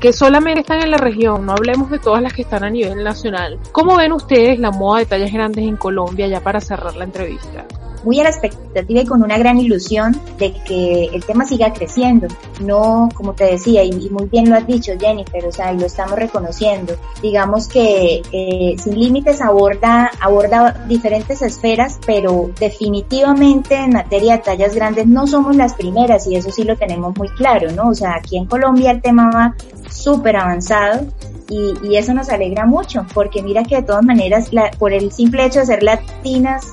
que 0.00 0.12
solamente 0.12 0.62
están 0.62 0.82
en 0.82 0.90
la 0.90 0.98
región, 0.98 1.46
no 1.46 1.52
hablemos 1.52 1.88
de 1.88 2.00
todas 2.00 2.20
las 2.20 2.32
que 2.32 2.42
están 2.42 2.64
a 2.64 2.70
nivel 2.70 3.04
nacional. 3.04 3.60
¿Cómo 3.70 3.96
ven 3.96 4.12
ustedes 4.12 4.58
la 4.58 4.72
moda 4.72 4.98
de 4.98 5.06
tallas 5.06 5.32
grandes 5.32 5.64
en 5.64 5.76
Colombia 5.76 6.26
ya 6.26 6.40
para 6.40 6.60
cerrar 6.60 6.96
la 6.96 7.04
entrevista? 7.04 7.64
Muy 8.04 8.20
a 8.20 8.24
la 8.24 8.30
expectativa 8.30 9.00
y 9.00 9.06
con 9.06 9.22
una 9.22 9.38
gran 9.38 9.58
ilusión 9.58 10.18
de 10.38 10.52
que 10.66 11.06
el 11.12 11.24
tema 11.24 11.44
siga 11.44 11.72
creciendo. 11.72 12.28
No, 12.60 13.08
como 13.14 13.32
te 13.34 13.44
decía, 13.44 13.84
y, 13.84 14.10
muy 14.10 14.26
bien 14.26 14.50
lo 14.50 14.56
has 14.56 14.66
dicho, 14.66 14.92
Jennifer, 14.98 15.44
o 15.46 15.52
sea, 15.52 15.72
lo 15.72 15.86
estamos 15.86 16.18
reconociendo. 16.18 16.94
Digamos 17.20 17.68
que 17.68 18.22
eh, 18.32 18.76
Sin 18.78 18.98
Límites 18.98 19.40
aborda, 19.40 20.10
aborda 20.20 20.84
diferentes 20.88 21.42
esferas, 21.42 21.98
pero 22.06 22.50
definitivamente 22.58 23.76
en 23.76 23.92
materia 23.92 24.36
de 24.36 24.42
tallas 24.42 24.74
grandes 24.74 25.06
no 25.06 25.26
somos 25.26 25.56
las 25.56 25.74
primeras 25.74 26.26
y 26.26 26.36
eso 26.36 26.50
sí 26.50 26.64
lo 26.64 26.76
tenemos 26.76 27.16
muy 27.16 27.28
claro, 27.30 27.70
¿no? 27.72 27.88
O 27.88 27.94
sea, 27.94 28.14
aquí 28.16 28.36
en 28.36 28.46
Colombia 28.46 28.90
el 28.90 29.02
tema 29.02 29.30
va 29.30 29.54
súper 29.90 30.36
avanzado 30.36 31.06
y, 31.48 31.74
y, 31.82 31.96
eso 31.96 32.14
nos 32.14 32.30
alegra 32.30 32.64
mucho, 32.64 33.04
porque 33.12 33.42
mira 33.42 33.62
que 33.62 33.76
de 33.76 33.82
todas 33.82 34.02
maneras, 34.04 34.52
la, 34.52 34.70
por 34.78 34.92
el 34.92 35.12
simple 35.12 35.44
hecho 35.44 35.60
de 35.60 35.66
ser 35.66 35.82
latinas, 35.82 36.66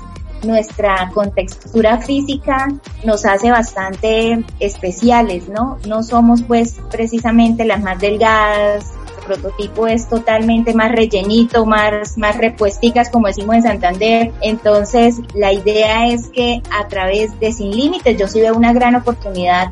nuestra 0.43 1.09
contextura 1.13 1.99
física 1.99 2.67
nos 3.03 3.25
hace 3.25 3.51
bastante 3.51 4.43
especiales, 4.59 5.47
¿no? 5.49 5.77
No 5.87 6.03
somos 6.03 6.41
pues 6.43 6.75
precisamente 6.91 7.65
las 7.65 7.81
más 7.81 7.99
delgadas, 7.99 8.91
el 9.19 9.25
prototipo 9.25 9.87
es 9.87 10.07
totalmente 10.07 10.73
más 10.73 10.91
rellenito, 10.91 11.65
más, 11.65 12.17
más 12.17 12.37
repuesticas 12.37 13.09
como 13.09 13.27
decimos 13.27 13.55
en 13.55 13.63
Santander. 13.63 14.31
Entonces 14.41 15.17
la 15.33 15.53
idea 15.53 16.07
es 16.07 16.29
que 16.29 16.61
a 16.71 16.87
través 16.87 17.39
de 17.39 17.51
Sin 17.51 17.71
Límites 17.71 18.17
yo 18.17 18.27
sí 18.27 18.41
veo 18.41 18.55
una 18.55 18.73
gran 18.73 18.95
oportunidad 18.95 19.71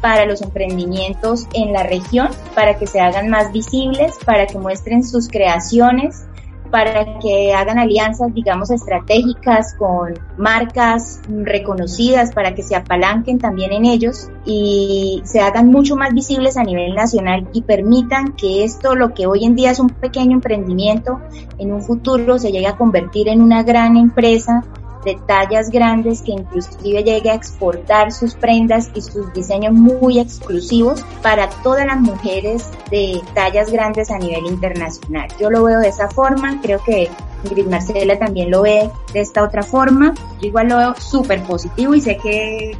para 0.00 0.26
los 0.26 0.42
emprendimientos 0.42 1.46
en 1.54 1.72
la 1.72 1.84
región, 1.84 2.28
para 2.56 2.76
que 2.76 2.88
se 2.88 3.00
hagan 3.00 3.30
más 3.30 3.52
visibles, 3.52 4.18
para 4.26 4.48
que 4.48 4.58
muestren 4.58 5.04
sus 5.04 5.28
creaciones 5.28 6.24
para 6.72 7.18
que 7.18 7.52
hagan 7.52 7.78
alianzas, 7.78 8.32
digamos, 8.32 8.70
estratégicas 8.70 9.74
con 9.78 10.14
marcas 10.38 11.20
reconocidas, 11.28 12.32
para 12.32 12.54
que 12.54 12.62
se 12.62 12.74
apalanquen 12.74 13.38
también 13.38 13.72
en 13.72 13.84
ellos 13.84 14.30
y 14.46 15.20
se 15.24 15.40
hagan 15.40 15.68
mucho 15.68 15.96
más 15.96 16.14
visibles 16.14 16.56
a 16.56 16.64
nivel 16.64 16.94
nacional 16.94 17.46
y 17.52 17.60
permitan 17.60 18.32
que 18.32 18.64
esto, 18.64 18.94
lo 18.94 19.12
que 19.12 19.26
hoy 19.26 19.44
en 19.44 19.54
día 19.54 19.70
es 19.70 19.80
un 19.80 19.90
pequeño 19.90 20.32
emprendimiento, 20.32 21.20
en 21.58 21.72
un 21.72 21.82
futuro 21.82 22.38
se 22.38 22.50
llegue 22.50 22.68
a 22.68 22.76
convertir 22.76 23.28
en 23.28 23.42
una 23.42 23.62
gran 23.62 23.98
empresa 23.98 24.64
de 25.04 25.18
tallas 25.26 25.70
grandes 25.70 26.22
que 26.22 26.32
inclusive 26.32 27.02
llegue 27.02 27.30
a 27.30 27.34
exportar 27.34 28.12
sus 28.12 28.34
prendas 28.34 28.90
y 28.94 29.02
sus 29.02 29.32
diseños 29.32 29.72
muy 29.72 30.18
exclusivos 30.18 31.04
para 31.22 31.48
todas 31.62 31.86
las 31.86 32.00
mujeres 32.00 32.70
de 32.90 33.20
tallas 33.34 33.70
grandes 33.70 34.10
a 34.10 34.18
nivel 34.18 34.46
internacional. 34.46 35.28
Yo 35.40 35.50
lo 35.50 35.64
veo 35.64 35.80
de 35.80 35.88
esa 35.88 36.08
forma, 36.08 36.60
creo 36.60 36.82
que 36.84 37.08
Ingrid 37.44 37.66
Marcela 37.66 38.18
también 38.18 38.50
lo 38.50 38.62
ve 38.62 38.90
de 39.12 39.20
esta 39.20 39.42
otra 39.42 39.62
forma. 39.62 40.14
Yo 40.40 40.48
igual 40.48 40.68
lo 40.68 40.76
veo 40.78 40.94
súper 40.96 41.42
positivo 41.42 41.94
y 41.94 42.00
sé 42.00 42.16
que 42.16 42.76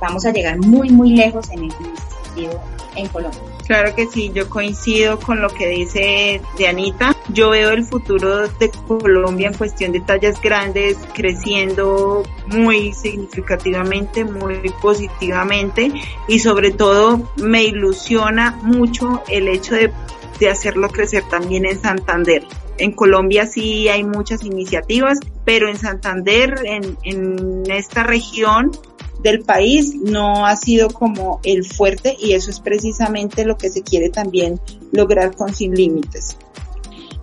vamos 0.00 0.24
a 0.24 0.32
llegar 0.32 0.58
muy, 0.58 0.90
muy 0.90 1.10
lejos 1.10 1.48
en 1.50 1.64
este 1.64 1.84
sentido 2.24 2.60
en 2.96 3.08
Colombia. 3.08 3.40
Claro 3.70 3.94
que 3.94 4.08
sí, 4.08 4.32
yo 4.34 4.50
coincido 4.50 5.20
con 5.20 5.40
lo 5.40 5.48
que 5.48 5.68
dice 5.68 6.40
de 6.58 6.66
Anita. 6.66 7.14
Yo 7.28 7.50
veo 7.50 7.70
el 7.70 7.84
futuro 7.84 8.48
de 8.48 8.68
Colombia 8.88 9.46
en 9.46 9.54
cuestión 9.54 9.92
de 9.92 10.00
tallas 10.00 10.40
grandes 10.40 10.96
creciendo 11.14 12.24
muy 12.48 12.92
significativamente, 12.92 14.24
muy 14.24 14.56
positivamente 14.82 15.92
y 16.26 16.40
sobre 16.40 16.72
todo 16.72 17.30
me 17.36 17.62
ilusiona 17.62 18.58
mucho 18.60 19.22
el 19.28 19.46
hecho 19.46 19.76
de, 19.76 19.92
de 20.40 20.50
hacerlo 20.50 20.88
crecer 20.88 21.22
también 21.30 21.64
en 21.64 21.80
Santander. 21.80 22.44
En 22.76 22.90
Colombia 22.90 23.46
sí 23.46 23.88
hay 23.88 24.02
muchas 24.02 24.42
iniciativas, 24.42 25.20
pero 25.44 25.68
en 25.68 25.78
Santander, 25.78 26.60
en, 26.64 26.98
en 27.04 27.70
esta 27.70 28.02
región, 28.02 28.72
del 29.22 29.42
país 29.42 29.94
no 29.94 30.46
ha 30.46 30.56
sido 30.56 30.90
como 30.90 31.40
el 31.42 31.64
fuerte 31.64 32.16
y 32.18 32.32
eso 32.32 32.50
es 32.50 32.60
precisamente 32.60 33.44
lo 33.44 33.56
que 33.56 33.70
se 33.70 33.82
quiere 33.82 34.08
también 34.08 34.60
lograr 34.92 35.34
con 35.36 35.52
Sin 35.54 35.74
Límites. 35.74 36.36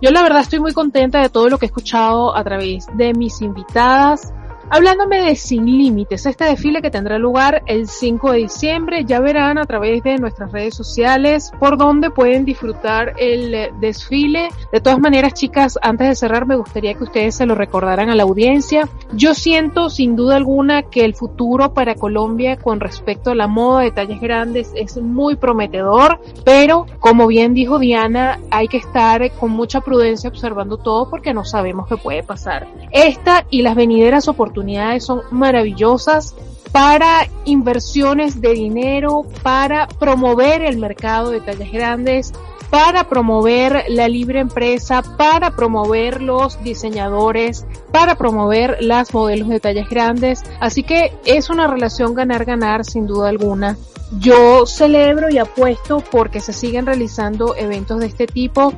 Yo 0.00 0.10
la 0.10 0.22
verdad 0.22 0.42
estoy 0.42 0.60
muy 0.60 0.72
contenta 0.72 1.20
de 1.20 1.28
todo 1.28 1.48
lo 1.48 1.58
que 1.58 1.66
he 1.66 1.68
escuchado 1.68 2.36
a 2.36 2.44
través 2.44 2.86
de 2.96 3.14
mis 3.14 3.40
invitadas, 3.40 4.32
Hablándome 4.70 5.22
de 5.22 5.34
Sin 5.34 5.64
Límites, 5.64 6.26
este 6.26 6.44
desfile 6.44 6.82
que 6.82 6.90
tendrá 6.90 7.16
lugar 7.16 7.62
el 7.64 7.88
5 7.88 8.32
de 8.32 8.38
diciembre, 8.40 9.04
ya 9.06 9.18
verán 9.18 9.56
a 9.56 9.64
través 9.64 10.02
de 10.02 10.18
nuestras 10.18 10.52
redes 10.52 10.74
sociales 10.74 11.50
por 11.58 11.78
dónde 11.78 12.10
pueden 12.10 12.44
disfrutar 12.44 13.14
el 13.16 13.70
desfile. 13.80 14.50
De 14.70 14.82
todas 14.82 14.98
maneras, 14.98 15.32
chicas, 15.32 15.78
antes 15.80 16.08
de 16.08 16.14
cerrar, 16.14 16.46
me 16.46 16.56
gustaría 16.56 16.92
que 16.92 17.04
ustedes 17.04 17.36
se 17.36 17.46
lo 17.46 17.54
recordaran 17.54 18.10
a 18.10 18.14
la 18.14 18.24
audiencia. 18.24 18.86
Yo 19.14 19.32
siento 19.32 19.88
sin 19.88 20.16
duda 20.16 20.36
alguna 20.36 20.82
que 20.82 21.06
el 21.06 21.14
futuro 21.14 21.72
para 21.72 21.94
Colombia 21.94 22.58
con 22.58 22.78
respecto 22.78 23.30
a 23.30 23.34
la 23.34 23.46
moda 23.46 23.84
de 23.84 23.90
talles 23.90 24.20
grandes 24.20 24.72
es 24.74 24.98
muy 24.98 25.36
prometedor, 25.36 26.20
pero 26.44 26.84
como 27.00 27.26
bien 27.26 27.54
dijo 27.54 27.78
Diana, 27.78 28.38
hay 28.50 28.68
que 28.68 28.76
estar 28.76 29.32
con 29.32 29.50
mucha 29.50 29.80
prudencia 29.80 30.28
observando 30.28 30.76
todo 30.76 31.08
porque 31.08 31.32
no 31.32 31.46
sabemos 31.46 31.88
qué 31.88 31.96
puede 31.96 32.22
pasar. 32.22 32.68
Esta 32.92 33.46
y 33.48 33.62
las 33.62 33.74
venideras 33.74 34.28
oportunidades 34.28 34.57
son 35.00 35.22
maravillosas 35.30 36.34
para 36.72 37.28
inversiones 37.44 38.40
de 38.40 38.52
dinero, 38.52 39.24
para 39.42 39.88
promover 39.88 40.62
el 40.62 40.78
mercado 40.78 41.30
de 41.30 41.40
tallas 41.40 41.72
grandes, 41.72 42.32
para 42.70 43.08
promover 43.08 43.84
la 43.88 44.08
libre 44.08 44.40
empresa, 44.40 45.02
para 45.16 45.56
promover 45.56 46.20
los 46.20 46.62
diseñadores, 46.62 47.66
para 47.92 48.16
promover 48.16 48.76
las 48.80 49.14
modelos 49.14 49.48
de 49.48 49.60
tallas 49.60 49.88
grandes. 49.88 50.44
Así 50.60 50.82
que 50.82 51.16
es 51.24 51.48
una 51.50 51.66
relación 51.66 52.14
ganar-ganar 52.14 52.84
sin 52.84 53.06
duda 53.06 53.30
alguna. 53.30 53.78
Yo 54.18 54.66
celebro 54.66 55.30
y 55.30 55.38
apuesto 55.38 56.02
porque 56.10 56.40
se 56.40 56.52
siguen 56.52 56.86
realizando 56.86 57.54
eventos 57.56 58.00
de 58.00 58.06
este 58.06 58.26
tipo, 58.26 58.72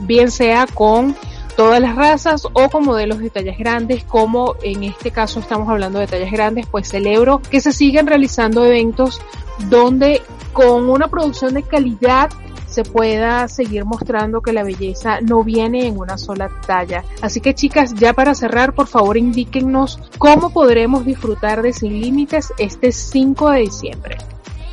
bien 0.00 0.30
sea 0.30 0.66
con 0.66 1.16
todas 1.56 1.80
las 1.80 1.96
razas 1.96 2.46
o 2.52 2.68
con 2.68 2.84
modelos 2.84 3.18
de 3.18 3.30
tallas 3.30 3.58
grandes, 3.58 4.04
como 4.04 4.54
en 4.62 4.84
este 4.84 5.10
caso 5.10 5.40
estamos 5.40 5.68
hablando 5.68 5.98
de 5.98 6.06
tallas 6.06 6.30
grandes, 6.30 6.66
pues 6.66 6.88
celebro 6.88 7.40
que 7.50 7.60
se 7.60 7.72
sigan 7.72 8.06
realizando 8.06 8.64
eventos 8.64 9.20
donde 9.70 10.22
con 10.52 10.88
una 10.90 11.08
producción 11.08 11.54
de 11.54 11.62
calidad 11.62 12.30
se 12.66 12.82
pueda 12.84 13.48
seguir 13.48 13.86
mostrando 13.86 14.42
que 14.42 14.52
la 14.52 14.62
belleza 14.62 15.20
no 15.22 15.42
viene 15.42 15.86
en 15.86 15.98
una 15.98 16.18
sola 16.18 16.50
talla. 16.66 17.04
Así 17.22 17.40
que 17.40 17.54
chicas, 17.54 17.94
ya 17.94 18.12
para 18.12 18.34
cerrar, 18.34 18.74
por 18.74 18.86
favor 18.86 19.16
indíquennos 19.16 19.98
cómo 20.18 20.50
podremos 20.50 21.06
disfrutar 21.06 21.62
de 21.62 21.72
Sin 21.72 22.00
Límites 22.00 22.52
este 22.58 22.92
5 22.92 23.50
de 23.50 23.60
diciembre. 23.60 24.18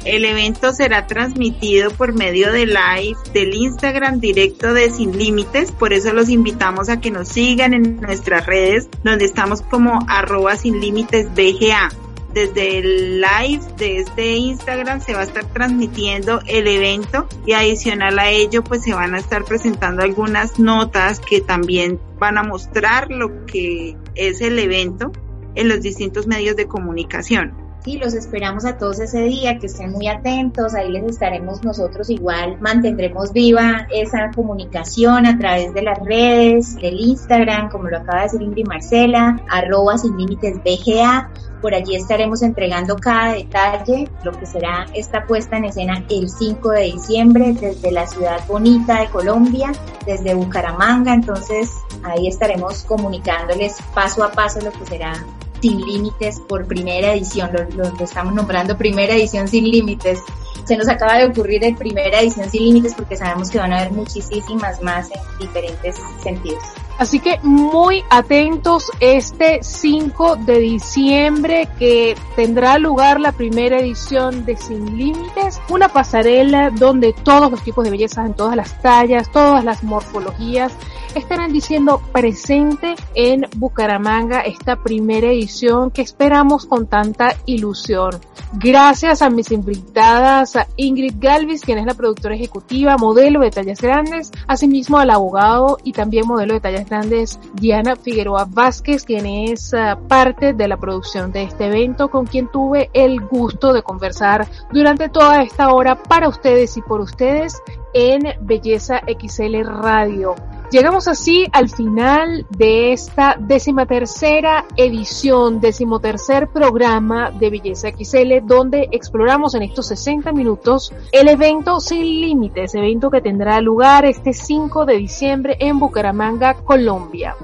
El 0.06 0.26
evento 0.26 0.74
será 0.74 1.08
transmitido 1.08 1.92
por 1.92 2.14
medio 2.14 2.52
de 2.52 2.66
live 2.66 3.18
del 3.34 3.54
Instagram 3.54 4.20
directo 4.20 4.74
de 4.74 4.92
Sin 4.92 5.18
Límites, 5.18 5.72
por 5.72 5.94
eso 5.94 6.12
los 6.14 6.30
invitamos 6.30 6.90
a 6.90 7.00
que 7.00 7.12
nos 7.12 7.30
sigan 7.30 7.74
en 7.74 8.02
nuestras 8.02 8.46
redes, 8.46 8.90
donde 9.04 9.26
estamos 9.26 9.62
como 9.62 10.00
arroba 10.08 10.58
sin 10.58 10.82
límites 10.82 11.28
BGA 11.34 11.90
desde 12.34 12.80
el 12.80 13.22
live 13.22 13.64
de 13.78 14.00
este 14.00 14.36
Instagram 14.36 15.02
se 15.02 15.14
va 15.14 15.22
a 15.22 15.24
estar 15.24 15.46
transmitiendo 15.54 16.42
el 16.48 16.68
evento 16.68 17.28
y 17.46 17.54
adicional 17.54 18.18
a 18.18 18.30
ello 18.30 18.64
pues 18.64 18.84
se 18.84 18.94
van 18.94 19.14
a 19.14 19.20
estar 19.20 19.46
presentando 19.46 20.02
algunas 20.02 20.60
notas 20.60 21.20
que 21.20 21.42
también 21.42 22.00
van 22.18 22.38
a 22.38 22.44
mostrar 22.44 23.12
lo 23.12 23.46
que 23.46 23.96
es 24.16 24.42
el 24.42 24.58
evento 24.58 25.12
en 25.56 25.70
los 25.70 25.82
distintos 25.82 26.26
medios 26.26 26.56
de 26.56 26.66
comunicación. 26.66 27.63
Sí, 27.84 27.98
los 27.98 28.14
esperamos 28.14 28.64
a 28.64 28.78
todos 28.78 29.02
ese 29.02 29.24
día, 29.24 29.60
que 29.60 29.66
estén 29.66 29.92
muy 29.92 30.08
atentos, 30.08 30.74
ahí 30.74 30.90
les 30.90 31.04
estaremos 31.04 31.66
nosotros 31.66 32.10
igual, 32.10 32.58
mantendremos 32.62 33.34
viva 33.34 33.88
esa 33.94 34.32
comunicación 34.34 35.26
a 35.26 35.38
través 35.38 35.74
de 35.74 35.82
las 35.82 36.00
redes, 36.00 36.78
del 36.78 36.98
Instagram, 36.98 37.70
como 37.70 37.90
lo 37.90 37.98
acaba 37.98 38.20
de 38.20 38.24
decir 38.24 38.42
Ingrid 38.42 38.68
Marcela, 38.68 39.38
arroba 39.50 39.98
sin 39.98 40.16
límites 40.16 40.64
BGA, 40.64 41.30
por 41.62 41.76
allí 41.76 41.98
estaremos 41.98 42.42
entregando 42.42 42.96
cada 42.96 43.34
detalle, 43.34 44.08
lo 44.24 44.32
que 44.32 44.46
será 44.46 44.86
esta 44.94 45.26
puesta 45.26 45.58
en 45.58 45.66
escena 45.66 46.06
el 46.10 46.30
5 46.30 46.70
de 46.70 46.84
diciembre 46.84 47.52
desde 47.52 47.92
la 47.92 48.08
ciudad 48.08 48.48
bonita 48.48 49.02
de 49.02 49.08
Colombia, 49.08 49.74
desde 50.06 50.34
Bucaramanga, 50.34 51.14
entonces 51.14 51.70
ahí 52.04 52.30
estaremos 52.30 52.84
comunicándoles 52.84 53.76
paso 53.94 54.24
a 54.24 54.32
paso 54.32 54.62
lo 54.62 54.72
que 54.72 54.86
será 54.86 55.22
sin 55.64 55.80
Límites 55.80 56.42
por 56.42 56.68
primera 56.68 57.14
edición, 57.14 57.50
lo, 57.54 57.64
lo, 57.70 58.04
estamos 58.04 58.34
nombrando 58.34 58.78
primera 58.78 59.16
edición 59.16 59.48
Sin 59.48 59.72
Límites. 59.72 60.20
Se 60.66 60.78
nos 60.78 60.88
acaba 60.88 61.18
de 61.18 61.26
ocurrir 61.26 61.64
el 61.64 61.76
primera 61.76 62.22
edición 62.22 62.50
Sin 62.50 62.64
Límites 62.64 62.94
porque 62.94 63.18
sabemos 63.18 63.50
que 63.50 63.58
van 63.58 63.74
a 63.74 63.80
haber 63.80 63.92
muchísimas 63.92 64.82
más 64.82 65.10
en 65.12 65.22
diferentes 65.40 65.98
sentidos. 66.22 66.64
Así 67.00 67.20
que 67.20 67.40
muy 67.42 68.04
atentos 68.10 68.92
este 69.00 69.60
5 69.62 70.38
de 70.38 70.60
diciembre 70.60 71.68
que 71.80 72.16
tendrá 72.36 72.78
lugar 72.78 73.20
la 73.20 73.32
primera 73.32 73.80
edición 73.80 74.46
de 74.46 74.56
Sin 74.56 74.98
Límites, 74.98 75.60
una 75.70 75.90
pasarela 75.90 76.70
donde 76.70 77.14
todos 77.14 77.50
los 77.50 77.64
tipos 77.64 77.84
de 77.84 77.92
bellezas 77.92 78.28
en 78.28 78.36
todas 78.36 78.56
las 78.56 78.80
tallas, 78.82 79.32
todas 79.32 79.66
las 79.66 79.84
morfologías 79.84 80.72
estarán 81.16 81.52
diciendo 81.52 82.02
presente 82.12 82.96
en 83.16 83.48
Bucaramanga 83.56 84.42
esta 84.42 84.78
primera 84.78 85.28
edición 85.28 85.92
que 85.92 86.02
esperamos 86.02 86.66
con 86.66 86.88
tanta 86.88 87.36
ilusión. 87.46 88.20
Gracias 88.54 89.22
a 89.22 89.30
mis 89.30 89.52
invitadas, 89.52 90.53
Ingrid 90.78 91.16
Galvis, 91.18 91.62
quien 91.62 91.78
es 91.78 91.86
la 91.86 91.94
productora 91.94 92.36
ejecutiva, 92.36 92.98
modelo 92.98 93.42
de 93.42 93.52
tallas 93.52 93.82
grandes, 93.82 94.32
asimismo 94.48 95.00
al 95.00 95.10
abogado 95.10 95.78
y 95.84 95.92
también 95.94 96.28
modelo 96.28 96.54
de 96.54 96.60
tallas 96.60 96.90
grandes 96.90 97.40
Diana 97.54 97.96
Figueroa 97.96 98.46
Vázquez, 98.50 99.04
quien 99.04 99.26
es 99.26 99.74
uh, 99.74 100.00
parte 100.08 100.54
de 100.54 100.68
la 100.68 100.78
producción 100.78 101.32
de 101.32 101.44
este 101.44 101.68
evento, 101.68 102.10
con 102.10 102.26
quien 102.26 102.50
tuve 102.52 102.90
el 102.94 103.22
gusto 103.22 103.74
de 103.74 103.84
conversar 103.84 104.48
durante 104.72 105.10
toda 105.10 105.44
esta 105.44 105.74
hora 105.74 106.02
para 106.02 106.30
ustedes 106.30 106.78
y 106.78 106.82
por 106.82 107.02
ustedes 107.02 107.62
en 107.94 108.24
Belleza 108.42 109.02
XL 109.08 109.64
Radio. 109.64 110.36
Llegamos 110.72 111.08
así 111.08 111.46
al 111.52 111.70
final 111.70 112.48
de 112.50 112.94
esta 112.94 113.38
décima 113.40 113.86
tercera 113.86 114.66
edición, 114.76 115.62
decimotercer 115.62 116.48
programa 116.48 117.30
de 117.30 117.52
Belleza 117.52 117.90
XL, 117.90 118.46
donde 118.46 118.90
exploramos 118.92 119.54
en 119.54 119.64
estos 119.64 119.88
60 119.88 120.32
minutos 120.32 120.92
el 121.12 121.28
evento 121.28 121.80
Sin 121.80 122.04
Límites, 122.04 122.74
evento 122.74 123.12
que 123.12 123.22
tendrá 123.22 123.62
lugar 123.62 124.06
este 124.06 124.34
5 124.34 124.86
de 124.86 124.98
diciembre 124.98 125.58
en 125.60 125.78
Bucaramanga, 125.78 126.56
Colombia. 126.56 127.36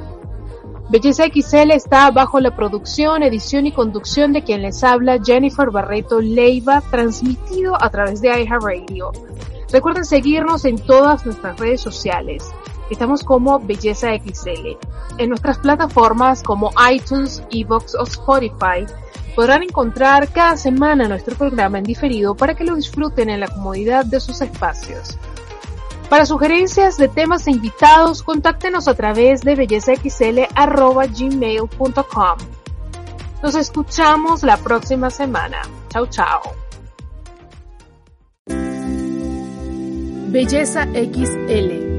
Belleza 0.89 1.25
XL 1.25 1.69
está 1.69 2.09
bajo 2.09 2.39
la 2.39 2.55
producción, 2.55 3.21
edición 3.21 3.67
y 3.67 3.71
conducción 3.71 4.33
de 4.33 4.43
quien 4.43 4.63
les 4.63 4.83
habla 4.83 5.19
Jennifer 5.23 5.69
Barreto 5.69 6.19
Leiva, 6.19 6.81
transmitido 6.89 7.77
a 7.79 7.91
través 7.91 8.21
de 8.21 8.29
iHeartRadio. 8.29 9.11
Recuerden 9.71 10.03
seguirnos 10.03 10.65
en 10.65 10.79
todas 10.79 11.27
nuestras 11.27 11.59
redes 11.59 11.79
sociales. 11.79 12.51
Estamos 12.89 13.23
como 13.23 13.59
Belleza 13.59 14.09
XL. 14.15 14.77
En 15.17 15.29
nuestras 15.29 15.59
plataformas 15.59 16.43
como 16.43 16.71
iTunes, 16.91 17.41
Evox 17.51 17.95
o 17.95 18.03
Spotify 18.03 18.85
podrán 19.35 19.63
encontrar 19.63 20.31
cada 20.31 20.55
semana 20.57 21.07
nuestro 21.07 21.35
programa 21.35 21.77
en 21.77 21.83
diferido 21.83 22.35
para 22.35 22.55
que 22.55 22.63
lo 22.63 22.75
disfruten 22.75 23.29
en 23.29 23.39
la 23.39 23.47
comodidad 23.47 24.05
de 24.05 24.19
sus 24.19 24.41
espacios. 24.41 25.17
Para 26.09 26.25
sugerencias 26.25 26.97
de 26.97 27.07
temas 27.07 27.45
e 27.47 27.51
invitados, 27.51 28.23
contáctenos 28.23 28.87
a 28.87 28.95
través 28.95 29.41
de 29.41 29.53
bellezaxl.gmail.com. 29.55 32.37
Nos 33.43 33.55
escuchamos 33.55 34.43
la 34.43 34.57
próxima 34.57 35.11
semana. 35.11 35.61
Chao, 35.89 36.07
chao. 36.07 36.41
Belleza 40.31 40.87
XL 40.93 41.98